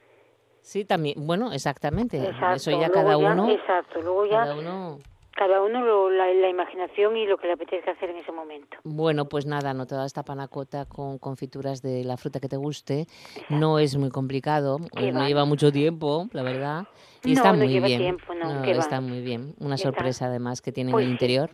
Sí, 0.60 0.84
también, 0.84 1.26
bueno, 1.26 1.52
exactamente. 1.52 2.20
Eso 2.54 2.70
ya 2.72 2.90
cada 2.90 3.16
uno. 3.16 3.48
Exacto, 3.48 4.02
luego 4.02 4.26
ya. 4.26 4.40
Cada 4.40 4.56
uno 4.56 4.98
cada 5.40 5.62
uno 5.62 6.10
la, 6.10 6.50
imaginación 6.50 7.16
y 7.16 7.26
lo 7.26 7.38
que 7.38 7.46
le 7.46 7.54
apetezca 7.54 7.92
hacer 7.92 8.10
en 8.10 8.18
ese 8.18 8.30
momento. 8.30 8.76
Bueno, 8.84 9.26
pues 9.26 9.46
nada, 9.46 9.72
no 9.72 9.86
toda 9.86 10.04
esta 10.04 10.22
panacota 10.22 10.84
con 10.84 11.18
confituras 11.18 11.80
de 11.80 12.04
la 12.04 12.18
fruta 12.18 12.40
que 12.40 12.48
te 12.48 12.58
guste. 12.58 13.06
No 13.48 13.78
es 13.78 13.96
muy 13.96 14.10
complicado, 14.10 14.80
no 14.94 15.26
lleva 15.26 15.46
mucho 15.46 15.72
tiempo, 15.72 16.28
la 16.32 16.42
verdad. 16.42 16.88
Y 17.24 17.32
está 17.32 17.54
muy 17.54 17.68
bien. 17.80 18.00
Tiempo, 18.00 18.34
no, 18.34 18.64
está 18.64 19.00
muy 19.00 19.22
bien. 19.22 19.54
Una 19.60 19.78
sorpresa 19.78 20.26
además 20.26 20.60
que 20.60 20.72
tiene 20.72 20.90
en 20.90 20.92
pues 20.92 21.06
el 21.06 21.10
interior. 21.10 21.50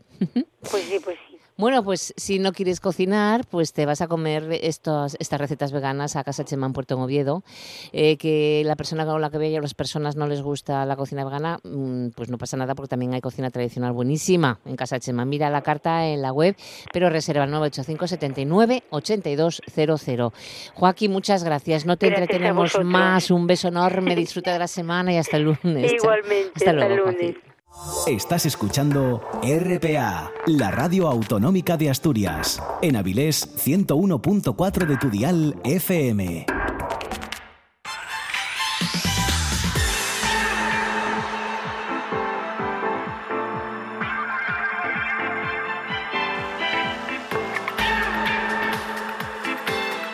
Pues 0.68 0.82
sí, 0.82 0.99
pues 0.99 1.16
sí. 1.28 1.36
Bueno, 1.59 1.83
pues 1.83 2.13
si 2.19 2.39
no 2.39 2.53
quieres 2.53 2.81
cocinar, 2.81 3.47
pues 3.47 3.73
te 3.73 3.87
vas 3.87 4.03
a 4.03 4.09
comer 4.09 4.47
estos, 4.61 5.17
estas 5.19 5.41
recetas 5.41 5.73
veganas 5.73 6.15
a 6.15 6.23
Casa 6.23 6.45
Chema 6.45 6.67
en 6.67 6.75
Puerto 6.75 6.99
Movido. 6.99 7.45
Eh, 7.93 8.19
que 8.19 8.63
la 8.67 8.77
persona 8.77 9.07
con 9.07 9.23
la 9.23 9.31
que 9.31 9.39
veo 9.39 9.59
a 9.59 9.63
las 9.63 9.73
personas 9.73 10.17
no 10.17 10.27
les 10.27 10.43
gusta 10.43 10.85
la 10.85 10.97
cocina 10.97 11.25
vegana, 11.25 11.59
mm, 11.65 12.09
pues 12.15 12.29
no 12.29 12.37
pasa 12.37 12.59
nada 12.59 12.75
porque 12.75 12.91
también 12.91 13.15
hay 13.15 13.23
cocina 13.23 13.51
tradicional 13.51 13.93
buenísima 13.93 14.61
en 14.67 14.77
Casa 14.77 15.01
Chema. 15.01 15.25
Mira 15.25 15.49
la 15.49 15.63
carta 15.63 16.07
en 16.07 16.21
la 16.21 16.31
web, 16.31 16.55
pero 16.93 17.09
reserva 17.09 17.45
el 17.45 17.51
985 17.51 18.07
79 18.07 18.83
8200. 18.91 20.33
Joaquín, 20.75 21.13
muchas 21.13 21.43
gracias. 21.43 21.87
No 21.87 21.97
te 21.97 22.09
entretenemos 22.09 22.79
más. 22.85 23.31
Un 23.31 23.47
beso 23.47 23.69
enorme. 23.69 24.15
Disfruta 24.17 24.53
de 24.53 24.59
la 24.59 24.69
semana 24.69 25.13
y 25.13 25.17
hasta 25.17 25.39
el 25.39 25.45
lunes. 25.45 25.93
Igualmente. 25.93 26.53
Hasta, 26.55 26.73
luego, 26.75 27.09
el 27.09 27.17
lunes. 27.17 27.37
Estás 28.07 28.47
escuchando 28.47 29.20
RPA, 29.43 30.31
la 30.47 30.70
radio 30.70 31.09
autonómica 31.09 31.77
de 31.77 31.91
Asturias, 31.91 32.62
en 32.81 32.97
Avilés 32.97 33.49
101.4 33.57 34.87
de 34.87 34.97
tu 34.97 35.11
dial 35.11 35.57
FM. 35.64 36.56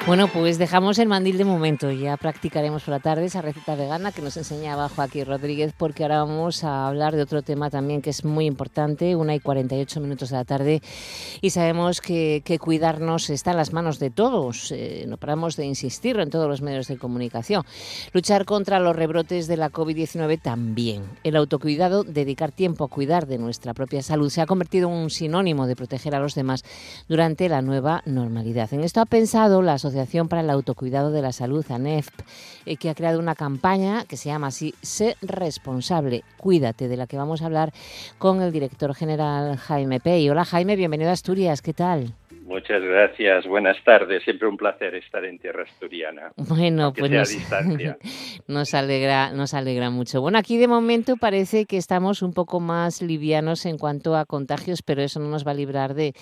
Bueno, 0.04 0.26
pues 0.26 0.58
dejamos 0.58 0.98
el 0.98 1.06
mandil 1.06 1.38
de 1.38 1.44
momento. 1.44 1.92
Ya 1.92 2.16
practicaremos 2.16 2.82
por 2.82 2.90
la 2.90 2.98
tarde 2.98 3.26
esa 3.26 3.40
receta 3.40 3.76
vegana 3.76 4.10
que 4.10 4.20
nos 4.20 4.36
enseñaba 4.36 4.88
Joaquín 4.88 5.26
Rodríguez, 5.26 5.72
porque 5.78 6.02
ahora 6.02 6.24
vamos 6.24 6.64
a 6.64 6.88
hablar 6.88 7.14
de 7.14 7.22
otro 7.22 7.42
tema 7.42 7.70
también 7.70 8.02
que 8.02 8.10
es 8.10 8.24
muy 8.24 8.46
importante, 8.46 9.14
una 9.14 9.36
y 9.36 9.38
48 9.38 10.00
minutos 10.00 10.30
de 10.30 10.36
la 10.36 10.44
tarde. 10.44 10.82
Y 11.40 11.50
sabemos 11.50 12.00
que, 12.00 12.42
cuidarnos 12.60 13.30
está 13.30 13.52
en 13.52 13.58
las 13.58 13.72
manos 13.72 14.00
de 14.00 14.10
todos. 14.10 14.72
Eh, 14.72 15.04
no 15.06 15.18
paramos 15.18 15.54
de 15.54 15.66
insistir 15.66 16.18
en 16.18 16.30
todos 16.30 16.48
los 16.48 16.62
medios 16.62 16.88
de 16.88 16.98
comunicación. 16.98 17.62
Luchar 18.12 18.44
contra 18.44 18.80
los 18.80 18.96
rebrotes 18.96 19.46
de 19.46 19.56
la 19.56 19.70
COVID-19 19.70 20.42
también. 20.42 21.04
El 21.22 21.36
autocuidado, 21.36 22.02
dedicar 22.02 22.50
tiempo 22.50 22.84
a 22.84 22.88
cuidar 22.88 23.28
de 23.28 23.38
nuestra 23.38 23.72
propia 23.72 24.02
salud, 24.02 24.30
se 24.30 24.40
ha 24.40 24.46
convertido 24.46 24.88
en 24.88 24.96
un 24.96 25.10
sinónimo 25.10 25.68
de 25.68 25.76
proteger 25.76 26.16
a 26.16 26.20
los 26.20 26.34
demás 26.34 26.64
durante 27.08 27.48
la 27.48 27.62
nueva 27.62 28.02
normalidad. 28.04 28.74
En 28.74 28.80
esto 28.80 29.00
ha 29.00 29.06
pensado 29.06 29.62
la 29.62 29.78
Asociación 29.92 30.28
para 30.28 30.40
el 30.40 30.48
Autocuidado 30.48 31.10
de 31.10 31.20
la 31.20 31.32
Salud, 31.32 31.64
ANEFP, 31.70 32.22
eh, 32.64 32.76
que 32.78 32.88
ha 32.88 32.94
creado 32.94 33.18
una 33.18 33.34
campaña 33.34 34.06
que 34.06 34.16
se 34.16 34.30
llama 34.30 34.46
así, 34.46 34.74
Sé 34.80 35.18
responsable, 35.20 36.24
cuídate, 36.38 36.88
de 36.88 36.96
la 36.96 37.06
que 37.06 37.18
vamos 37.18 37.42
a 37.42 37.46
hablar 37.46 37.74
con 38.16 38.40
el 38.40 38.52
director 38.52 38.94
general 38.94 39.58
Jaime 39.58 40.00
Pey. 40.00 40.30
Hola 40.30 40.46
Jaime, 40.46 40.76
bienvenido 40.76 41.10
a 41.10 41.12
Asturias, 41.12 41.60
¿qué 41.60 41.74
tal? 41.74 42.14
Muchas 42.52 42.82
gracias, 42.82 43.46
buenas 43.46 43.82
tardes. 43.82 44.22
Siempre 44.24 44.46
un 44.46 44.58
placer 44.58 44.94
estar 44.94 45.24
en 45.24 45.38
tierra 45.38 45.62
asturiana. 45.62 46.32
Bueno, 46.36 46.92
pues 46.92 47.10
nos, 47.10 47.34
nos, 48.46 48.74
alegra, 48.74 49.32
nos 49.32 49.54
alegra 49.54 49.88
mucho. 49.88 50.20
Bueno, 50.20 50.36
aquí 50.36 50.58
de 50.58 50.68
momento 50.68 51.16
parece 51.16 51.64
que 51.64 51.78
estamos 51.78 52.20
un 52.20 52.34
poco 52.34 52.60
más 52.60 53.00
livianos 53.00 53.64
en 53.64 53.78
cuanto 53.78 54.14
a 54.16 54.26
contagios, 54.26 54.82
pero 54.82 55.00
eso 55.00 55.18
no 55.18 55.30
nos 55.30 55.46
va 55.46 55.52
a 55.52 55.54
librar 55.54 55.94
de, 55.94 56.12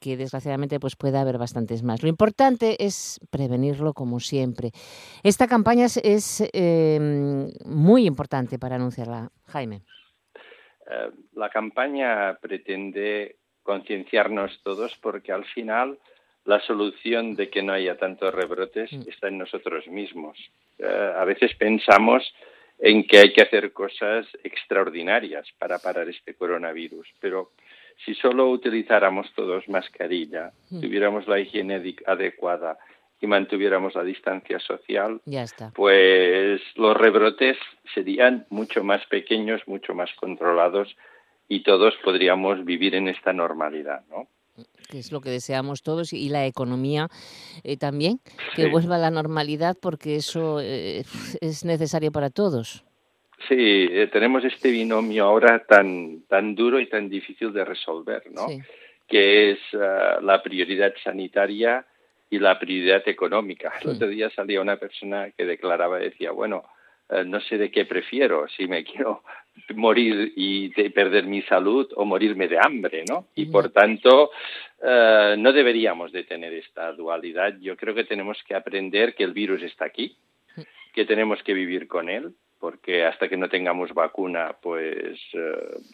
que 0.00 0.16
desgraciadamente 0.16 0.80
pues 0.80 0.96
pueda 0.96 1.20
haber 1.20 1.36
bastantes 1.36 1.82
más. 1.82 2.02
Lo 2.02 2.08
importante 2.08 2.82
es 2.82 3.20
prevenirlo 3.30 3.92
como 3.92 4.20
siempre. 4.20 4.70
Esta 5.22 5.46
campaña 5.46 5.84
es, 5.84 6.42
em, 6.54 7.50
muy 7.66 8.06
importante 8.06 8.58
para 8.58 8.76
anunciarla, 8.76 9.28
Jaime. 9.48 9.82
Eh, 10.90 11.10
la 11.34 11.50
campaña 11.50 12.38
pretende 12.40 13.36
concienciarnos 13.64 14.60
todos 14.62 14.96
porque 15.02 15.32
al 15.32 15.44
final 15.46 15.98
la 16.44 16.60
solución 16.60 17.34
de 17.34 17.48
que 17.50 17.62
no 17.62 17.72
haya 17.72 17.96
tantos 17.96 18.32
rebrotes 18.32 18.92
mm. 18.92 19.08
está 19.08 19.28
en 19.28 19.38
nosotros 19.38 19.88
mismos. 19.88 20.38
Eh, 20.78 21.12
a 21.16 21.24
veces 21.24 21.54
pensamos 21.56 22.22
en 22.78 23.06
que 23.06 23.18
hay 23.18 23.32
que 23.32 23.42
hacer 23.42 23.72
cosas 23.72 24.26
extraordinarias 24.44 25.46
para 25.58 25.78
parar 25.78 26.08
este 26.08 26.34
coronavirus, 26.34 27.08
pero 27.20 27.52
si 28.04 28.14
solo 28.14 28.50
utilizáramos 28.50 29.32
todos 29.34 29.68
mascarilla, 29.68 30.52
mm. 30.70 30.80
tuviéramos 30.80 31.26
la 31.26 31.40
higiene 31.40 31.80
adecuada 32.06 32.78
y 33.20 33.26
mantuviéramos 33.26 33.94
la 33.94 34.04
distancia 34.04 34.58
social, 34.58 35.20
pues 35.74 36.60
los 36.74 36.96
rebrotes 36.96 37.56
serían 37.94 38.44
mucho 38.50 38.84
más 38.84 39.06
pequeños, 39.06 39.62
mucho 39.66 39.94
más 39.94 40.12
controlados 40.14 40.94
y 41.48 41.62
todos 41.62 41.94
podríamos 42.04 42.64
vivir 42.64 42.94
en 42.94 43.08
esta 43.08 43.32
normalidad, 43.32 44.02
¿no? 44.08 44.28
que 44.88 44.98
es 44.98 45.12
lo 45.12 45.20
que 45.20 45.30
deseamos 45.30 45.82
todos, 45.82 46.12
y 46.12 46.28
la 46.28 46.46
economía 46.46 47.08
eh, 47.64 47.76
también, 47.76 48.20
que 48.54 48.68
vuelva 48.68 48.96
a 48.96 48.98
la 48.98 49.10
normalidad 49.10 49.76
porque 49.80 50.16
eso 50.16 50.60
eh, 50.60 51.02
es 51.40 51.64
necesario 51.64 52.12
para 52.12 52.30
todos. 52.30 52.84
Sí, 53.48 53.88
eh, 53.90 54.08
tenemos 54.12 54.44
este 54.44 54.70
binomio 54.70 55.24
ahora 55.24 55.64
tan, 55.66 56.22
tan 56.28 56.54
duro 56.54 56.80
y 56.80 56.88
tan 56.88 57.08
difícil 57.08 57.52
de 57.52 57.64
resolver, 57.64 58.22
¿no? 58.30 58.46
Que 59.06 59.52
es 59.52 59.58
ah, 59.74 60.18
la 60.22 60.42
prioridad 60.42 60.94
sanitaria 61.02 61.84
y 62.30 62.38
la 62.38 62.58
prioridad 62.58 63.06
económica. 63.06 63.72
El 63.82 63.90
otro 63.90 64.08
día 64.08 64.30
salía 64.30 64.62
una 64.62 64.76
persona 64.76 65.30
que 65.32 65.44
declaraba, 65.44 65.98
decía, 65.98 66.30
bueno, 66.30 66.64
no 67.26 67.40
sé 67.40 67.58
de 67.58 67.70
qué 67.70 67.84
prefiero, 67.84 68.46
si 68.48 68.66
me 68.66 68.84
quiero 68.84 69.22
morir 69.74 70.32
y 70.36 70.68
de 70.70 70.90
perder 70.90 71.26
mi 71.26 71.42
salud 71.42 71.90
o 71.96 72.04
morirme 72.04 72.48
de 72.48 72.58
hambre, 72.58 73.04
¿no? 73.08 73.28
Y 73.34 73.46
por 73.46 73.70
tanto, 73.70 74.30
eh, 74.82 75.36
no 75.38 75.52
deberíamos 75.52 76.12
de 76.12 76.24
tener 76.24 76.52
esta 76.54 76.92
dualidad. 76.92 77.54
Yo 77.60 77.76
creo 77.76 77.94
que 77.94 78.04
tenemos 78.04 78.42
que 78.44 78.54
aprender 78.54 79.14
que 79.14 79.24
el 79.24 79.32
virus 79.32 79.62
está 79.62 79.84
aquí, 79.84 80.16
que 80.92 81.04
tenemos 81.04 81.42
que 81.42 81.54
vivir 81.54 81.88
con 81.88 82.08
él, 82.08 82.34
porque 82.64 83.04
hasta 83.04 83.28
que 83.28 83.36
no 83.36 83.50
tengamos 83.50 83.92
vacuna, 83.92 84.56
pues 84.58 85.20
eh, 85.34 85.38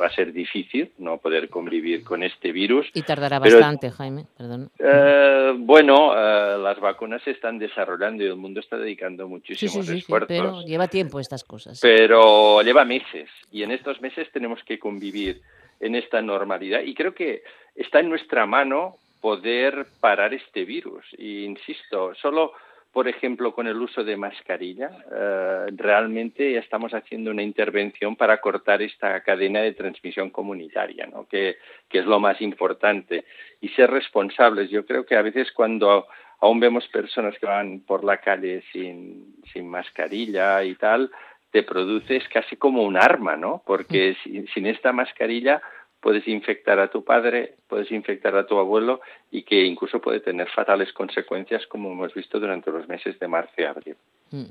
va 0.00 0.06
a 0.06 0.14
ser 0.14 0.32
difícil 0.32 0.92
no 0.98 1.18
poder 1.18 1.48
convivir 1.48 2.04
con 2.04 2.22
este 2.22 2.52
virus. 2.52 2.88
Y 2.94 3.02
tardará 3.02 3.40
bastante, 3.40 3.90
Jaime, 3.90 4.26
perdón. 4.38 4.70
Eh, 4.78 5.52
bueno, 5.56 6.12
eh, 6.14 6.58
las 6.58 6.78
vacunas 6.78 7.22
se 7.24 7.32
están 7.32 7.58
desarrollando 7.58 8.22
y 8.22 8.28
el 8.28 8.36
mundo 8.36 8.60
está 8.60 8.76
dedicando 8.76 9.26
muchísimos 9.26 9.84
sí, 9.84 9.94
sí, 9.94 9.98
esfuerzos. 9.98 10.28
pero 10.28 10.62
lleva 10.62 10.86
tiempo 10.86 11.18
estas 11.18 11.42
cosas. 11.42 11.80
Pero 11.82 12.62
lleva 12.62 12.84
meses 12.84 13.28
y 13.50 13.64
en 13.64 13.72
estos 13.72 14.00
meses 14.00 14.30
tenemos 14.32 14.62
que 14.62 14.78
convivir 14.78 15.40
en 15.80 15.96
esta 15.96 16.22
normalidad 16.22 16.82
y 16.82 16.94
creo 16.94 17.16
que 17.16 17.42
está 17.74 17.98
en 17.98 18.10
nuestra 18.10 18.46
mano 18.46 18.94
poder 19.20 19.86
parar 19.98 20.34
este 20.34 20.64
virus. 20.64 21.04
Y 21.18 21.46
insisto, 21.46 22.14
solo 22.14 22.52
por 22.92 23.06
ejemplo, 23.06 23.54
con 23.54 23.68
el 23.68 23.76
uso 23.76 24.02
de 24.02 24.16
mascarilla, 24.16 24.90
eh, 25.12 25.66
realmente 25.76 26.56
estamos 26.56 26.92
haciendo 26.92 27.30
una 27.30 27.42
intervención 27.42 28.16
para 28.16 28.40
cortar 28.40 28.82
esta 28.82 29.20
cadena 29.22 29.60
de 29.60 29.74
transmisión 29.74 30.30
comunitaria, 30.30 31.06
¿no? 31.06 31.26
que, 31.26 31.58
es 31.90 32.04
lo 32.04 32.18
más 32.18 32.40
importante. 32.40 33.24
Y 33.60 33.68
ser 33.68 33.90
responsables. 33.90 34.70
Yo 34.70 34.84
creo 34.84 35.06
que 35.06 35.16
a 35.16 35.22
veces 35.22 35.52
cuando 35.52 36.06
aún 36.40 36.58
vemos 36.58 36.88
personas 36.88 37.38
que 37.38 37.46
van 37.46 37.80
por 37.80 38.02
la 38.02 38.16
calle 38.16 38.64
sin, 38.72 39.36
sin 39.52 39.68
mascarilla 39.68 40.64
y 40.64 40.74
tal, 40.74 41.10
te 41.52 41.62
produces 41.62 42.26
casi 42.28 42.56
como 42.56 42.82
un 42.82 42.96
arma, 42.96 43.36
¿no? 43.36 43.62
Porque 43.66 44.16
sin 44.24 44.66
esta 44.66 44.92
mascarilla 44.92 45.60
puedes 46.00 46.26
infectar 46.26 46.78
a 46.78 46.88
tu 46.88 47.04
padre, 47.04 47.54
puedes 47.68 47.90
infectar 47.90 48.34
a 48.36 48.46
tu 48.46 48.58
abuelo 48.58 49.00
y 49.30 49.42
que 49.42 49.64
incluso 49.64 50.00
puede 50.00 50.20
tener 50.20 50.48
fatales 50.48 50.92
consecuencias 50.92 51.66
como 51.66 51.92
hemos 51.92 52.14
visto 52.14 52.40
durante 52.40 52.70
los 52.70 52.88
meses 52.88 53.18
de 53.18 53.28
marzo 53.28 53.52
y 53.58 53.64
abril. 53.64 53.96
Mm. 54.30 54.44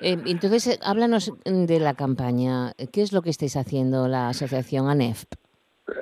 Eh, 0.00 0.16
entonces, 0.26 0.66
eh, 0.68 0.78
háblanos 0.82 1.32
de 1.44 1.78
la 1.80 1.94
campaña. 1.94 2.72
¿Qué 2.92 3.02
es 3.02 3.12
lo 3.12 3.22
que 3.22 3.30
estáis 3.30 3.56
haciendo 3.56 4.08
la 4.08 4.28
asociación 4.28 4.88
ANEFP? 4.88 5.34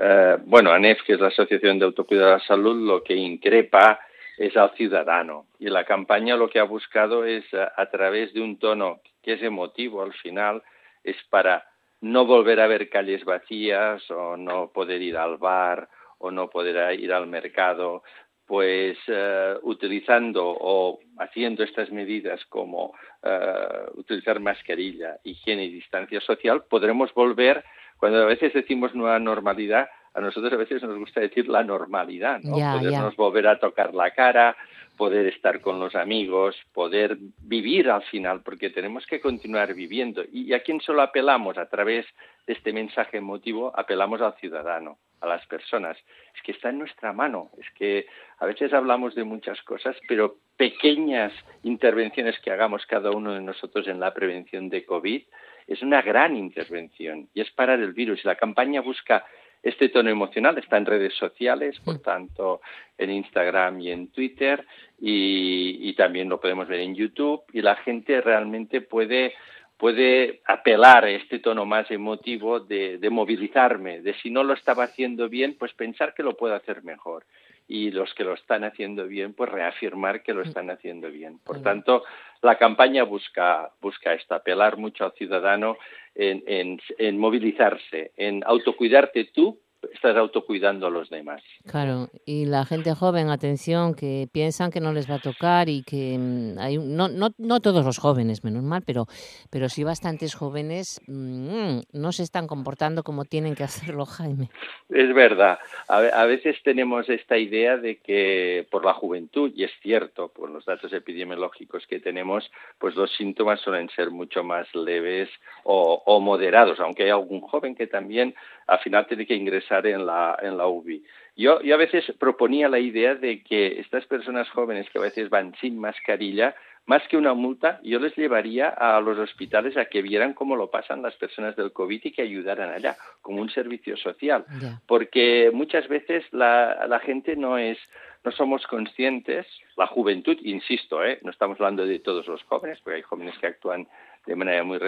Eh, 0.00 0.36
bueno, 0.44 0.70
ANEF, 0.70 1.02
que 1.04 1.14
es 1.14 1.20
la 1.20 1.28
Asociación 1.28 1.78
de 1.78 1.86
Autocuidado 1.86 2.28
de 2.28 2.38
la 2.38 2.44
Salud, 2.44 2.86
lo 2.86 3.02
que 3.02 3.14
increpa 3.14 3.98
es 4.36 4.56
al 4.56 4.70
ciudadano. 4.76 5.46
Y 5.58 5.68
la 5.68 5.84
campaña 5.84 6.36
lo 6.36 6.48
que 6.48 6.60
ha 6.60 6.64
buscado 6.64 7.24
es, 7.24 7.44
a 7.52 7.90
través 7.90 8.32
de 8.34 8.40
un 8.40 8.58
tono 8.58 9.00
que 9.22 9.32
es 9.32 9.42
emotivo 9.42 10.02
al 10.02 10.12
final, 10.12 10.62
es 11.02 11.16
para 11.30 11.67
no 12.00 12.26
volver 12.26 12.60
a 12.60 12.66
ver 12.66 12.88
calles 12.88 13.24
vacías 13.24 14.08
o 14.10 14.36
no 14.36 14.70
poder 14.72 15.02
ir 15.02 15.16
al 15.16 15.38
bar 15.38 15.88
o 16.18 16.30
no 16.30 16.48
poder 16.50 16.98
ir 16.98 17.12
al 17.12 17.26
mercado, 17.26 18.02
pues 18.46 18.96
eh, 19.08 19.54
utilizando 19.62 20.42
o 20.46 20.98
haciendo 21.18 21.62
estas 21.62 21.92
medidas 21.92 22.44
como 22.46 22.94
eh, 23.22 23.86
utilizar 23.94 24.40
mascarilla, 24.40 25.18
higiene 25.22 25.64
y 25.64 25.70
distancia 25.70 26.20
social, 26.20 26.64
podremos 26.64 27.12
volver, 27.12 27.62
cuando 27.98 28.22
a 28.22 28.26
veces 28.26 28.54
decimos 28.54 28.94
nueva 28.94 29.18
normalidad, 29.18 29.88
a 30.14 30.20
nosotros 30.20 30.52
a 30.52 30.56
veces 30.56 30.82
nos 30.82 30.98
gusta 30.98 31.20
decir 31.20 31.46
la 31.48 31.62
normalidad, 31.62 32.40
¿no? 32.40 32.52
Podernos 32.52 33.14
volver 33.16 33.46
a 33.46 33.60
tocar 33.60 33.94
la 33.94 34.10
cara, 34.12 34.56
poder 34.98 35.26
estar 35.26 35.62
con 35.62 35.80
los 35.80 35.94
amigos, 35.94 36.56
poder 36.74 37.16
vivir 37.40 37.88
al 37.88 38.02
final, 38.02 38.42
porque 38.42 38.68
tenemos 38.68 39.06
que 39.06 39.20
continuar 39.20 39.72
viviendo. 39.72 40.24
¿Y 40.30 40.52
a 40.52 40.62
quién 40.62 40.80
solo 40.80 41.00
apelamos 41.00 41.56
a 41.56 41.70
través 41.70 42.04
de 42.46 42.52
este 42.52 42.72
mensaje 42.74 43.16
emotivo? 43.16 43.72
Apelamos 43.74 44.20
al 44.20 44.34
ciudadano. 44.34 44.98
a 45.20 45.26
las 45.26 45.44
personas. 45.46 45.96
Es 46.32 46.42
que 46.42 46.52
está 46.52 46.68
en 46.70 46.78
nuestra 46.78 47.12
mano. 47.12 47.50
Es 47.58 47.66
que 47.74 48.06
a 48.38 48.46
veces 48.46 48.72
hablamos 48.72 49.16
de 49.16 49.24
muchas 49.24 49.60
cosas, 49.62 49.96
pero 50.06 50.36
pequeñas 50.56 51.32
intervenciones 51.64 52.38
que 52.38 52.52
hagamos 52.52 52.86
cada 52.86 53.10
uno 53.10 53.34
de 53.34 53.40
nosotros 53.40 53.88
en 53.88 53.98
la 53.98 54.14
prevención 54.14 54.68
de 54.68 54.84
COVID 54.84 55.22
es 55.66 55.82
una 55.82 56.02
gran 56.02 56.36
intervención 56.36 57.28
y 57.34 57.40
es 57.40 57.50
parar 57.50 57.80
el 57.80 57.92
virus. 57.92 58.24
La 58.24 58.36
campaña 58.36 58.80
busca 58.80 59.24
este 59.62 59.88
tono 59.88 60.10
emocional 60.10 60.56
está 60.58 60.76
en 60.76 60.86
redes 60.86 61.14
sociales, 61.14 61.78
por 61.80 61.98
tanto 62.00 62.60
en 62.96 63.10
Instagram 63.10 63.80
y 63.80 63.90
en 63.90 64.08
Twitter, 64.08 64.64
y, 65.00 65.92
también 65.94 66.28
lo 66.28 66.40
podemos 66.40 66.68
ver 66.68 66.80
en 66.80 66.94
YouTube, 66.94 67.42
y 67.52 67.60
la 67.60 67.76
gente 67.76 68.20
realmente 68.20 68.80
puede 68.80 69.34
puede 69.76 70.40
apelar 70.44 71.04
a 71.04 71.10
este 71.10 71.38
tono 71.38 71.64
más 71.64 71.88
emotivo 71.92 72.58
de, 72.58 72.98
de, 72.98 73.10
movilizarme, 73.10 74.00
de 74.00 74.12
si 74.14 74.28
no 74.28 74.42
lo 74.42 74.54
estaba 74.54 74.82
haciendo 74.82 75.28
bien, 75.28 75.54
pues 75.56 75.72
pensar 75.72 76.14
que 76.14 76.24
lo 76.24 76.36
puedo 76.36 76.52
hacer 76.56 76.82
mejor. 76.82 77.24
Y 77.68 77.92
los 77.92 78.12
que 78.14 78.24
lo 78.24 78.34
están 78.34 78.64
haciendo 78.64 79.06
bien, 79.06 79.34
pues 79.34 79.48
reafirmar 79.50 80.24
que 80.24 80.34
lo 80.34 80.42
están 80.42 80.70
haciendo 80.70 81.12
bien. 81.12 81.38
Por 81.38 81.62
tanto, 81.62 82.02
la 82.42 82.56
campaña 82.56 83.04
busca, 83.04 83.70
busca 83.80 84.12
esto, 84.12 84.34
apelar 84.34 84.76
mucho 84.76 85.04
al 85.04 85.12
ciudadano 85.12 85.76
en, 86.14 86.80
en, 86.98 87.18
movilizarse, 87.18 88.12
en 88.16 88.42
autocuidarte 88.44 89.24
tú 89.32 89.60
estás 89.92 90.16
autocuidando 90.16 90.86
a 90.86 90.90
los 90.90 91.10
demás. 91.10 91.42
Claro, 91.66 92.08
y 92.24 92.46
la 92.46 92.64
gente 92.64 92.94
joven, 92.94 93.30
atención, 93.30 93.94
que 93.94 94.28
piensan 94.30 94.70
que 94.70 94.80
no 94.80 94.92
les 94.92 95.10
va 95.10 95.16
a 95.16 95.20
tocar 95.20 95.68
y 95.68 95.82
que 95.82 96.16
mm, 96.18 96.58
hay 96.58 96.78
no, 96.78 97.08
no, 97.08 97.30
no 97.38 97.60
todos 97.60 97.84
los 97.84 97.98
jóvenes, 97.98 98.44
menos 98.44 98.62
mal, 98.62 98.82
pero, 98.86 99.06
pero 99.50 99.68
sí 99.68 99.84
bastantes 99.84 100.34
jóvenes 100.34 101.00
mm, 101.06 101.80
no 101.92 102.12
se 102.12 102.22
están 102.22 102.46
comportando 102.46 103.02
como 103.02 103.24
tienen 103.24 103.54
que 103.54 103.64
hacerlo, 103.64 104.04
Jaime. 104.06 104.50
Es 104.88 105.14
verdad. 105.14 105.58
A, 105.88 106.24
veces 106.24 106.56
tenemos 106.62 107.08
esta 107.08 107.36
idea 107.36 107.76
de 107.76 107.98
que 107.98 108.66
por 108.70 108.84
la 108.84 108.94
juventud, 108.94 109.52
y 109.54 109.64
es 109.64 109.72
cierto, 109.82 110.28
por 110.28 110.50
los 110.50 110.64
datos 110.64 110.92
epidemiológicos 110.92 111.86
que 111.86 112.00
tenemos, 112.00 112.50
pues 112.78 112.94
los 112.94 113.14
síntomas 113.16 113.60
suelen 113.60 113.88
ser 113.90 114.10
mucho 114.10 114.42
más 114.42 114.66
leves 114.74 115.28
o, 115.64 116.02
o 116.04 116.20
moderados, 116.20 116.80
aunque 116.80 117.04
hay 117.04 117.10
algún 117.10 117.40
joven 117.40 117.74
que 117.74 117.86
también 117.86 118.34
al 118.68 118.78
final 118.80 119.06
tiene 119.06 119.26
que 119.26 119.34
ingresar 119.34 119.86
en 119.86 120.06
la, 120.06 120.38
en 120.40 120.56
la 120.56 120.66
UBI. 120.66 121.02
Yo, 121.36 121.60
yo 121.62 121.74
a 121.74 121.78
veces 121.78 122.04
proponía 122.18 122.68
la 122.68 122.78
idea 122.78 123.14
de 123.14 123.42
que 123.42 123.80
estas 123.80 124.04
personas 124.06 124.48
jóvenes 124.50 124.88
que 124.90 124.98
a 124.98 125.02
veces 125.02 125.30
van 125.30 125.54
sin 125.60 125.78
mascarilla, 125.78 126.54
más 126.84 127.06
que 127.08 127.16
una 127.16 127.34
multa, 127.34 127.80
yo 127.82 127.98
les 127.98 128.16
llevaría 128.16 128.68
a 128.68 129.00
los 129.00 129.18
hospitales 129.18 129.76
a 129.76 129.86
que 129.86 130.02
vieran 130.02 130.34
cómo 130.34 130.56
lo 130.56 130.70
pasan 130.70 131.02
las 131.02 131.14
personas 131.16 131.54
del 131.56 131.72
COVID 131.72 132.00
y 132.02 132.12
que 132.12 132.22
ayudaran 132.22 132.70
allá, 132.70 132.96
como 133.22 133.40
un 133.40 133.50
servicio 133.50 133.96
social. 133.96 134.44
Porque 134.86 135.50
muchas 135.52 135.86
veces 135.88 136.24
la, 136.32 136.86
la 136.88 136.98
gente 137.00 137.36
no 137.36 137.58
es, 137.58 137.78
no 138.24 138.32
somos 138.32 138.66
conscientes, 138.66 139.46
la 139.76 139.86
juventud, 139.86 140.36
insisto, 140.42 141.04
¿eh? 141.04 141.18
no 141.22 141.30
estamos 141.30 141.60
hablando 141.60 141.86
de 141.86 141.98
todos 142.00 142.26
los 142.26 142.42
jóvenes, 142.44 142.78
porque 142.82 142.96
hay 142.96 143.02
jóvenes 143.02 143.36
que 143.38 143.48
actúan 143.48 143.86
de 144.28 144.36
manera 144.36 144.62
muy, 144.62 144.78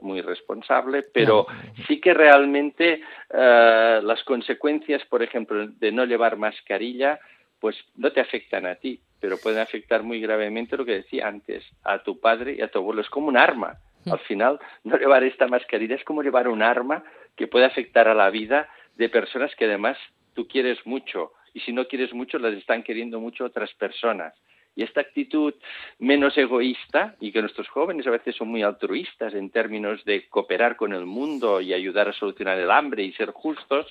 muy 0.00 0.20
responsable, 0.20 1.04
pero 1.14 1.46
sí 1.86 2.00
que 2.00 2.12
realmente 2.12 3.00
eh, 3.32 4.00
las 4.02 4.22
consecuencias, 4.24 5.04
por 5.04 5.22
ejemplo, 5.22 5.68
de 5.68 5.92
no 5.92 6.04
llevar 6.04 6.36
mascarilla, 6.36 7.20
pues 7.60 7.76
no 7.96 8.10
te 8.10 8.20
afectan 8.20 8.66
a 8.66 8.74
ti, 8.74 9.00
pero 9.20 9.38
pueden 9.38 9.60
afectar 9.60 10.02
muy 10.02 10.20
gravemente 10.20 10.76
lo 10.76 10.84
que 10.84 10.96
decía 10.96 11.28
antes, 11.28 11.64
a 11.84 12.02
tu 12.02 12.18
padre 12.18 12.56
y 12.58 12.62
a 12.62 12.68
tu 12.68 12.80
abuelo. 12.80 13.00
Es 13.00 13.10
como 13.10 13.28
un 13.28 13.36
arma. 13.36 13.78
Al 14.10 14.18
final, 14.20 14.58
no 14.82 14.96
llevar 14.96 15.22
esta 15.22 15.46
mascarilla 15.46 15.94
es 15.94 16.04
como 16.04 16.22
llevar 16.22 16.48
un 16.48 16.62
arma 16.62 17.04
que 17.36 17.46
puede 17.46 17.66
afectar 17.66 18.08
a 18.08 18.14
la 18.14 18.30
vida 18.30 18.68
de 18.96 19.08
personas 19.08 19.54
que 19.54 19.66
además 19.66 19.98
tú 20.34 20.48
quieres 20.48 20.84
mucho 20.84 21.32
y 21.52 21.60
si 21.60 21.72
no 21.72 21.86
quieres 21.86 22.12
mucho 22.12 22.38
las 22.38 22.54
están 22.54 22.82
queriendo 22.82 23.20
mucho 23.20 23.44
otras 23.44 23.72
personas. 23.74 24.34
Y 24.76 24.82
esta 24.82 25.00
actitud 25.00 25.54
menos 25.98 26.36
egoísta, 26.38 27.16
y 27.20 27.32
que 27.32 27.40
nuestros 27.40 27.68
jóvenes 27.68 28.06
a 28.06 28.10
veces 28.10 28.36
son 28.36 28.48
muy 28.48 28.62
altruistas 28.62 29.34
en 29.34 29.50
términos 29.50 30.04
de 30.04 30.28
cooperar 30.28 30.76
con 30.76 30.92
el 30.92 31.06
mundo 31.06 31.60
y 31.60 31.74
ayudar 31.74 32.08
a 32.08 32.12
solucionar 32.12 32.58
el 32.58 32.70
hambre 32.70 33.02
y 33.02 33.12
ser 33.12 33.30
justos, 33.30 33.86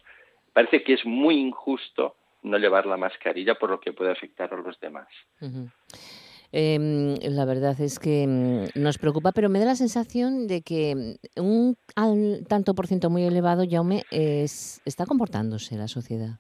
parece 0.54 0.84
que 0.84 0.94
es 0.94 1.06
muy 1.06 1.36
injusto 1.36 2.16
no 2.44 2.58
llevar 2.58 2.86
la 2.86 2.98
mascarilla 2.98 3.56
por 3.56 3.70
lo 3.70 3.80
que 3.80 3.94
puede 3.94 4.12
afectar 4.12 4.54
a 4.54 4.58
los 4.58 4.80
demás. 4.80 5.08
Em, 6.52 7.16
la 7.22 7.46
verdad 7.46 7.80
es 7.80 8.00
que 8.00 8.26
mm, 8.26 8.82
nos 8.82 8.98
preocupa, 8.98 9.32
pero 9.32 9.50
me 9.50 9.60
da 9.60 9.66
la 9.66 9.76
sensación 9.76 10.48
de 10.48 10.62
que 10.62 11.18
un 11.36 11.78
tanto 12.48 12.74
por 12.74 12.88
ciento 12.88 13.10
muy 13.10 13.24
elevado, 13.24 13.64
Jaume, 13.70 14.04
es, 14.10 14.82
está 14.86 15.06
comportándose 15.06 15.78
la 15.78 15.88
sociedad. 15.88 16.40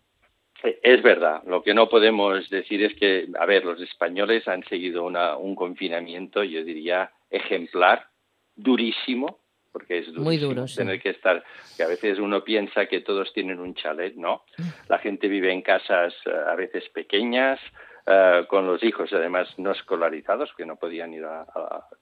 Es 0.64 1.02
verdad. 1.02 1.44
Lo 1.46 1.64
que 1.64 1.74
no 1.74 1.88
podemos 1.90 2.50
decir 2.50 2.84
es 2.84 2.94
que, 2.96 3.28
a 3.40 3.46
ver, 3.46 3.66
los 3.66 3.82
españoles 3.82 4.48
han 4.48 4.64
seguido 4.66 5.06
un 5.06 5.56
confinamiento, 5.56 6.44
yo 6.44 6.64
diría, 6.64 7.12
ejemplar, 7.30 8.08
durísimo, 8.56 9.40
porque 9.72 10.00
es 10.00 10.06
durísimo 10.08 10.26
Muy 10.26 10.38
duro, 10.38 10.66
tener 10.66 11.02
que 11.02 11.10
estar, 11.10 11.44
que 11.78 11.84
a 11.84 11.88
veces 11.88 12.20
uno 12.20 12.44
piensa 12.44 12.88
que 12.88 13.02
todos 13.02 13.32
tienen 13.34 13.60
un 13.60 13.76
chalet, 13.76 14.16
¿no? 14.16 14.44
La 14.88 14.98
gente 15.00 15.28
vive 15.28 15.52
en 15.52 15.62
casas 15.62 16.14
eh, 16.26 16.32
a 16.48 16.56
veces 16.56 16.90
pequeñas, 16.90 17.60
eh, 18.12 18.46
con 18.48 18.66
los 18.66 18.82
hijos 18.84 19.14
además 19.14 19.48
no 19.58 19.72
escolarizados 19.72 20.52
que 20.58 20.66
no 20.66 20.78
podían 20.78 21.14
ir 21.14 21.26
a, 21.26 21.46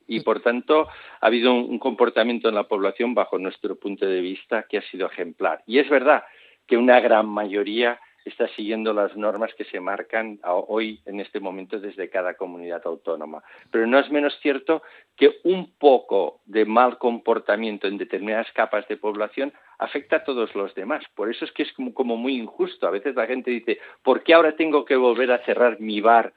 y 0.07 0.21
por 0.21 0.39
tanto 0.39 0.87
ha 1.19 1.27
habido 1.27 1.53
un, 1.53 1.79
comportamiento 1.79 2.47
en 2.47 2.55
la 2.55 2.63
población 2.63 3.13
bajo 3.13 3.37
nuestro 3.37 3.75
punto 3.75 4.05
de 4.05 4.21
vista 4.21 4.63
que 4.69 4.77
ha 4.77 4.81
sido 4.83 5.07
ejemplar 5.07 5.63
y 5.65 5.79
es 5.79 5.89
verdad 5.89 6.23
que 6.65 6.77
una 6.77 7.01
gran 7.01 7.27
mayoría 7.27 7.99
está 8.27 8.47
siguiendo 8.49 8.93
las 8.93 9.15
normas 9.15 9.53
que 9.53 9.65
se 9.65 9.79
marcan 9.79 10.39
hoy 10.43 10.99
en 11.05 11.19
este 11.19 11.39
momento 11.39 11.79
desde 11.79 12.09
cada 12.09 12.35
comunidad 12.35 12.81
autónoma. 12.85 13.43
Pero 13.71 13.87
no 13.87 13.99
es 13.99 14.09
menos 14.11 14.37
cierto 14.41 14.81
que 15.15 15.39
un 15.43 15.71
poco 15.77 16.41
de 16.45 16.65
mal 16.65 16.97
comportamiento 16.97 17.87
en 17.87 17.97
determinadas 17.97 18.51
capas 18.53 18.87
de 18.87 18.97
población 18.97 19.53
afecta 19.79 20.17
a 20.17 20.23
todos 20.23 20.55
los 20.55 20.73
demás. 20.75 21.03
Por 21.15 21.29
eso 21.29 21.45
es 21.45 21.51
que 21.51 21.63
es 21.63 21.73
como, 21.73 22.17
muy 22.17 22.37
injusto. 22.37 22.87
A 22.87 22.91
veces 22.91 23.15
la 23.15 23.27
gente 23.27 23.51
dice, 23.51 23.79
¿por 24.03 24.23
qué 24.23 24.33
ahora 24.33 24.55
tengo 24.55 24.85
que 24.85 24.95
volver 24.95 25.31
a 25.31 25.43
cerrar 25.45 25.79
mi 25.79 26.01
bar? 26.01 26.33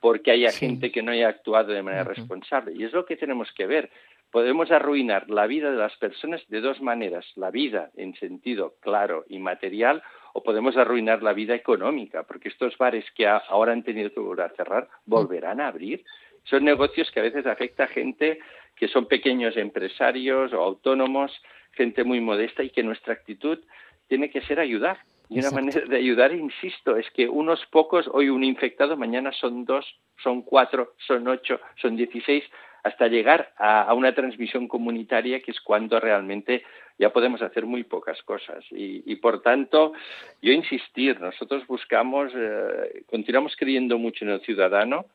Porque 0.00 0.30
haya 0.30 0.50
gente 0.50 0.90
que 0.90 1.02
no 1.02 1.12
haya 1.12 1.28
actuado 1.28 1.72
de 1.72 1.82
manera 1.82 2.04
responsable. 2.04 2.72
Y 2.74 2.84
es 2.84 2.92
lo 2.92 3.04
que 3.04 3.16
tenemos 3.16 3.52
que 3.52 3.66
ver 3.66 3.90
podemos 4.30 4.70
arruinar 4.70 5.28
la 5.28 5.46
vida 5.46 5.70
de 5.70 5.76
las 5.76 5.96
personas 5.96 6.42
de 6.48 6.60
dos 6.60 6.80
maneras, 6.80 7.26
la 7.36 7.50
vida 7.50 7.90
en 7.96 8.14
sentido 8.14 8.74
claro 8.80 9.24
y 9.28 9.38
material, 9.38 10.02
o 10.32 10.42
podemos 10.42 10.76
arruinar 10.76 11.22
la 11.22 11.32
vida 11.32 11.54
económica, 11.54 12.22
porque 12.24 12.48
estos 12.48 12.76
bares 12.78 13.04
que 13.14 13.26
ahora 13.26 13.72
han 13.72 13.82
tenido 13.82 14.12
que 14.12 14.20
volver 14.20 14.46
a 14.46 14.56
cerrar 14.56 14.88
volverán 15.04 15.60
a 15.60 15.68
abrir. 15.68 16.04
Son 16.44 16.64
negocios 16.64 17.10
que 17.10 17.20
a 17.20 17.24
veces 17.24 17.46
afecta 17.46 17.84
a 17.84 17.88
gente 17.88 18.40
que 18.76 18.88
son 18.88 19.06
pequeños 19.06 19.56
empresarios 19.56 20.52
o 20.52 20.60
autónomos, 20.62 21.32
gente 21.72 22.04
muy 22.04 22.20
modesta 22.20 22.62
y 22.62 22.70
que 22.70 22.82
nuestra 22.82 23.12
actitud 23.12 23.58
tiene 24.08 24.30
que 24.30 24.40
ser 24.42 24.58
ayudar. 24.58 24.98
Y 25.28 25.38
una 25.38 25.52
manera 25.52 25.82
de 25.86 25.96
ayudar, 25.96 26.32
insisto, 26.32 26.96
es 26.96 27.08
que 27.10 27.28
unos 27.28 27.64
pocos, 27.66 28.08
hoy 28.12 28.30
un 28.30 28.42
infectado, 28.42 28.96
mañana 28.96 29.30
son 29.32 29.64
dos, 29.64 29.86
son 30.20 30.42
cuatro, 30.42 30.94
son 31.06 31.28
ocho, 31.28 31.60
son 31.80 31.94
dieciséis, 31.96 32.42
hasta 32.82 33.06
llegar 33.06 33.52
a, 33.56 33.92
una 33.94 34.14
transmisión 34.14 34.66
comunitaria 34.66 35.40
que 35.40 35.50
es 35.50 35.60
cuando 35.60 36.00
realmente 36.00 36.64
ya 37.00 37.10
podemos 37.14 37.40
hacer 37.40 37.64
muy 37.64 37.82
pocas 37.82 38.22
cosas. 38.22 38.62
Y, 38.70 39.16
por 39.16 39.40
tanto, 39.40 39.94
yo 40.42 40.52
insistir, 40.52 41.18
nosotros 41.18 41.66
buscamos, 41.66 42.30
eh, 42.36 43.04
continuamos 43.06 43.56
creyendo 43.56 43.96
mucho 43.96 44.26
en 44.26 44.32
el 44.32 44.42
ciudadano, 44.42 45.06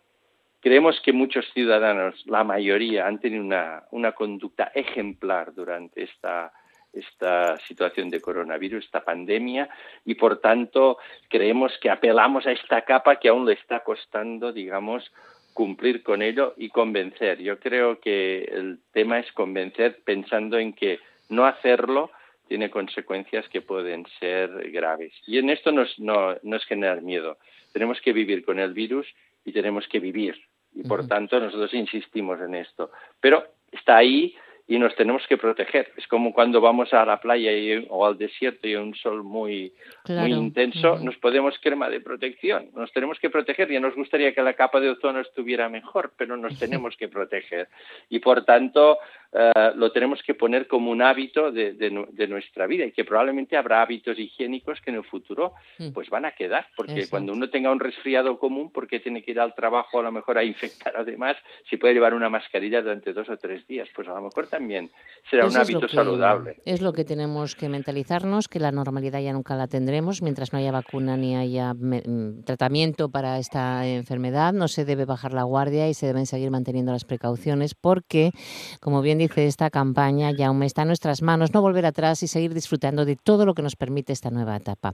creemos 0.62 1.00
que 1.02 1.14
muchos 1.14 1.46
ciudadanos, 1.54 2.26
la 2.26 2.44
mayoría, 2.44 3.06
han 3.06 3.20
tenido 3.20 3.44
una, 3.44 3.84
una 3.92 4.14
conducta 4.14 4.72
ejemplar 4.74 5.54
durante 5.54 6.04
esta 6.04 6.52
esta 6.94 7.58
situación 7.68 8.10
de 8.10 8.22
coronavirus, 8.22 8.86
esta 8.86 9.04
pandemia, 9.04 9.68
y 10.06 10.16
por 10.16 10.40
tanto 10.40 10.98
creemos 11.28 11.78
que 11.82 11.90
apelamos 11.90 12.48
a 12.48 12.54
esta 12.54 12.84
capa 12.84 13.18
que 13.18 13.28
aún 13.28 13.46
le 13.46 13.52
está 13.52 13.82
costando, 13.82 14.54
digamos, 14.54 15.12
cumplir 15.54 16.04
con 16.04 16.22
ello 16.22 16.54
y 16.56 16.70
convencer. 16.70 17.42
Yo 17.42 17.60
creo 17.60 18.00
que 18.00 18.46
el 18.46 18.80
tema 18.94 19.20
es 19.20 19.30
convencer 19.34 20.00
pensando 20.06 20.58
en 20.58 20.72
que 20.72 21.00
no 21.30 21.46
hacerlo 21.46 22.12
tiene 22.48 22.70
consecuencias 22.70 23.48
que 23.50 23.62
pueden 23.62 24.06
ser 24.20 24.72
graves. 24.72 25.14
Y 25.26 25.38
en 25.40 25.50
esto 25.50 25.72
no 25.72 25.82
es, 25.82 26.00
no, 26.00 26.36
no 26.44 26.56
es 26.56 26.66
generar 26.66 27.02
miedo. 27.02 27.38
Tenemos 27.74 28.00
que 28.02 28.14
vivir 28.14 28.46
con 28.46 28.60
el 28.60 28.74
virus 28.74 29.08
y 29.44 29.52
tenemos 29.52 29.88
que 29.88 30.00
vivir. 30.00 30.40
Y 30.74 30.84
por 30.84 31.08
tanto 31.08 31.40
nosotros 31.40 31.74
insistimos 31.74 32.40
en 32.42 32.56
esto. 32.56 32.92
Pero 33.20 33.46
está 33.72 33.98
ahí 33.98 34.36
y 34.68 34.80
nos 34.80 34.96
tenemos 34.96 35.26
que 35.28 35.38
proteger. 35.38 35.92
Es 35.96 36.08
como 36.08 36.34
cuando 36.34 36.60
vamos 36.60 36.94
a 36.94 37.06
la 37.06 37.20
playa 37.20 37.52
o 37.90 38.06
al 38.06 38.18
desierto 38.18 38.68
y 38.68 38.72
hay 38.72 38.78
un 38.78 38.96
sol 38.96 39.24
muy, 39.24 39.74
muy 40.08 40.34
intenso, 40.34 40.98
nos 40.98 41.16
podemos 41.18 41.56
crema 41.60 41.90
de 41.90 42.02
protección, 42.02 42.70
nos 42.76 42.92
tenemos 42.92 43.20
que 43.20 43.30
proteger. 43.30 43.72
Ya 43.72 43.80
nos 43.80 43.96
gustaría 43.96 44.34
que 44.34 44.42
la 44.42 44.54
capa 44.54 44.80
de 44.80 44.90
ozono 44.90 45.20
estuviera 45.20 45.70
mejor, 45.70 46.14
pero 46.18 46.36
nos 46.36 46.58
tenemos 46.58 46.98
que 46.98 47.08
proteger. 47.08 47.68
Y 48.10 48.20
por 48.20 48.44
tanto, 48.44 48.98
eh, 49.38 49.74
lo 49.76 49.92
tenemos 49.92 50.24
que 50.24 50.34
poner 50.34 50.66
como 50.66 50.92
un 50.92 51.02
hábito 51.02 51.52
de, 51.52 51.92
nuestra 52.30 52.68
vida 52.68 52.86
y 52.86 52.94
que 52.94 53.04
probablemente 53.04 53.58
habrá 53.58 53.82
hábitos 53.82 54.18
higiénicos 54.18 54.80
que 54.80 54.92
en 54.92 54.96
el 54.96 55.04
futuro 55.04 55.52
mm. 55.78 55.90
pues 55.90 56.10
van 56.10 56.24
a 56.24 56.32
quedar, 56.32 56.68
porque 56.78 57.10
cuando 57.10 57.34
uno 57.34 57.50
tenga 57.50 57.70
un 57.70 57.82
resfriado 57.82 58.40
común, 58.40 58.72
¿por 58.72 58.88
qué 58.88 59.02
tiene 59.02 59.24
que 59.24 59.32
ir 59.32 59.42
al 59.42 59.54
trabajo 59.54 60.00
a 60.00 60.04
lo 60.04 60.12
mejor 60.14 60.38
a 60.38 60.44
infectar 60.46 60.94
además 60.96 61.36
si 61.70 61.76
puede 61.76 61.94
llevar 61.96 62.14
una 62.14 62.30
mascarilla 62.30 62.82
durante 62.82 63.12
dos 63.12 63.28
o 63.30 63.36
tres 63.36 63.68
días? 63.68 63.90
Pues 63.94 64.08
a 64.08 64.14
lo 64.14 64.22
mejor 64.22 64.48
también 64.48 64.90
será 65.30 65.48
un 65.48 65.58
hábito 65.58 65.90
saludable. 65.90 66.56
Es 66.66 66.82
lo 66.82 66.94
que 66.94 67.04
tenemos 67.04 67.56
que 67.56 67.68
mentalizarnos, 67.68 68.48
que 68.48 68.60
la 68.60 68.72
normalidad 68.72 69.20
ya 69.20 69.34
nunca 69.34 69.58
la 69.58 69.68
tendremos 69.68 70.22
mientras 70.22 70.54
no 70.54 70.60
haya 70.60 70.72
vacuna 70.72 71.18
ni 71.18 71.36
haya 71.36 71.74
mm, 71.74 72.46
tratamiento 72.46 73.10
para 73.10 73.38
esta 73.40 73.86
enfermedad. 73.86 74.54
No 74.54 74.70
se 74.70 74.86
debe 74.86 75.04
bajar 75.04 75.34
la 75.34 75.44
guardia 75.44 75.90
y 75.90 75.94
se 75.94 76.08
deben 76.08 76.26
seguir 76.26 76.52
manteniendo 76.52 76.94
las 76.94 77.04
precauciones 77.04 77.76
porque, 77.76 78.32
como 78.80 79.02
bien 79.02 79.18
dice 79.18 79.25
esta 79.36 79.70
campaña, 79.70 80.32
ya 80.32 80.48
aún 80.48 80.64
está 80.64 80.84
en 80.84 80.90
nuestras 80.90 81.22
manos 81.22 81.54
no 81.54 81.62
volver 81.62 81.86
atrás 81.86 82.24
y 82.24 82.28
seguir 82.28 82.54
disfrutando 82.54 83.06
de 83.06 83.16
todo 83.16 83.46
lo 83.46 83.54
que 83.54 83.62
nos 83.62 83.76
permite 83.76 84.14
esta 84.14 84.30
nueva 84.30 84.56
etapa. 84.56 84.94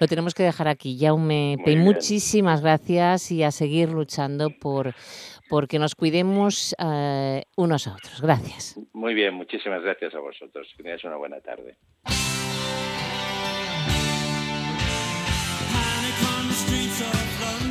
Lo 0.00 0.06
tenemos 0.06 0.34
que 0.34 0.42
dejar 0.42 0.68
aquí. 0.68 0.98
Jaume 0.98 1.56
Pei, 1.64 1.76
muchísimas 1.76 2.60
gracias 2.60 3.30
y 3.30 3.42
a 3.42 3.50
seguir 3.50 3.90
luchando 3.90 4.50
por 4.50 4.94
porque 5.48 5.78
nos 5.78 5.94
cuidemos 5.94 6.74
eh, 6.78 7.44
unos 7.56 7.86
a 7.86 7.94
otros. 7.94 8.20
Gracias. 8.20 8.78
Muy 8.92 9.14
bien, 9.14 9.34
muchísimas 9.34 9.82
gracias 9.82 10.14
a 10.14 10.18
vosotros. 10.18 10.66
Que 10.76 10.82
tengáis 10.82 11.04
una 11.04 11.16
buena 11.16 11.40
tarde. 11.40 11.76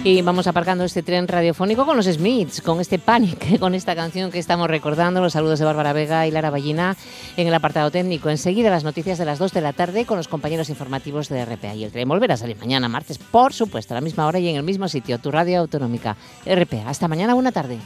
Y 0.06 0.22
vamos 0.22 0.46
aparcando 0.46 0.84
este 0.84 1.02
tren 1.02 1.28
radiofónico 1.28 1.84
con 1.84 1.98
los 1.98 2.06
Smiths, 2.06 2.62
con 2.62 2.80
este 2.80 3.00
Panic, 3.00 3.58
con 3.60 3.74
esta 3.74 3.96
canción 3.96 4.30
que 4.30 4.38
estamos 4.38 4.68
recordando. 4.68 5.20
Los 5.20 5.34
saludos 5.34 5.58
de 5.58 5.66
Bárbara 5.66 5.94
Vega 5.94 6.28
y 6.28 6.32
Lara 6.32 6.52
Ballina 6.52 6.96
en 7.38 7.48
el 7.48 7.54
apartado 7.56 7.90
técnico. 7.90 8.30
Enseguida 8.30 8.70
las 8.70 8.84
noticias 8.84 9.18
de 9.18 9.26
las 9.26 9.40
2 9.40 9.52
de 9.52 9.62
la 9.62 9.74
tarde 9.74 10.06
con 10.06 10.18
los 10.18 10.28
compañeros 10.28 10.70
informativos 10.70 11.28
de 11.30 11.44
RPA. 11.44 11.74
Y 11.74 11.86
el 11.86 11.92
tren 11.92 12.08
volverá 12.08 12.36
a 12.36 12.38
salir 12.38 12.56
mañana, 12.58 12.88
martes, 12.88 13.18
por 13.18 13.52
supuesto, 13.52 13.96
a 13.96 13.98
la 13.98 14.02
misma 14.02 14.28
hora 14.28 14.38
y 14.38 14.48
en 14.48 14.58
el 14.58 14.64
mismo 14.64 14.88
sitio, 14.88 15.18
tu 15.18 15.32
radio 15.32 15.62
autonómica, 15.62 16.16
RPA. 16.46 16.88
Hasta 16.88 17.08
mañana, 17.08 17.34
buena 17.34 17.52
tarde. 17.52 17.80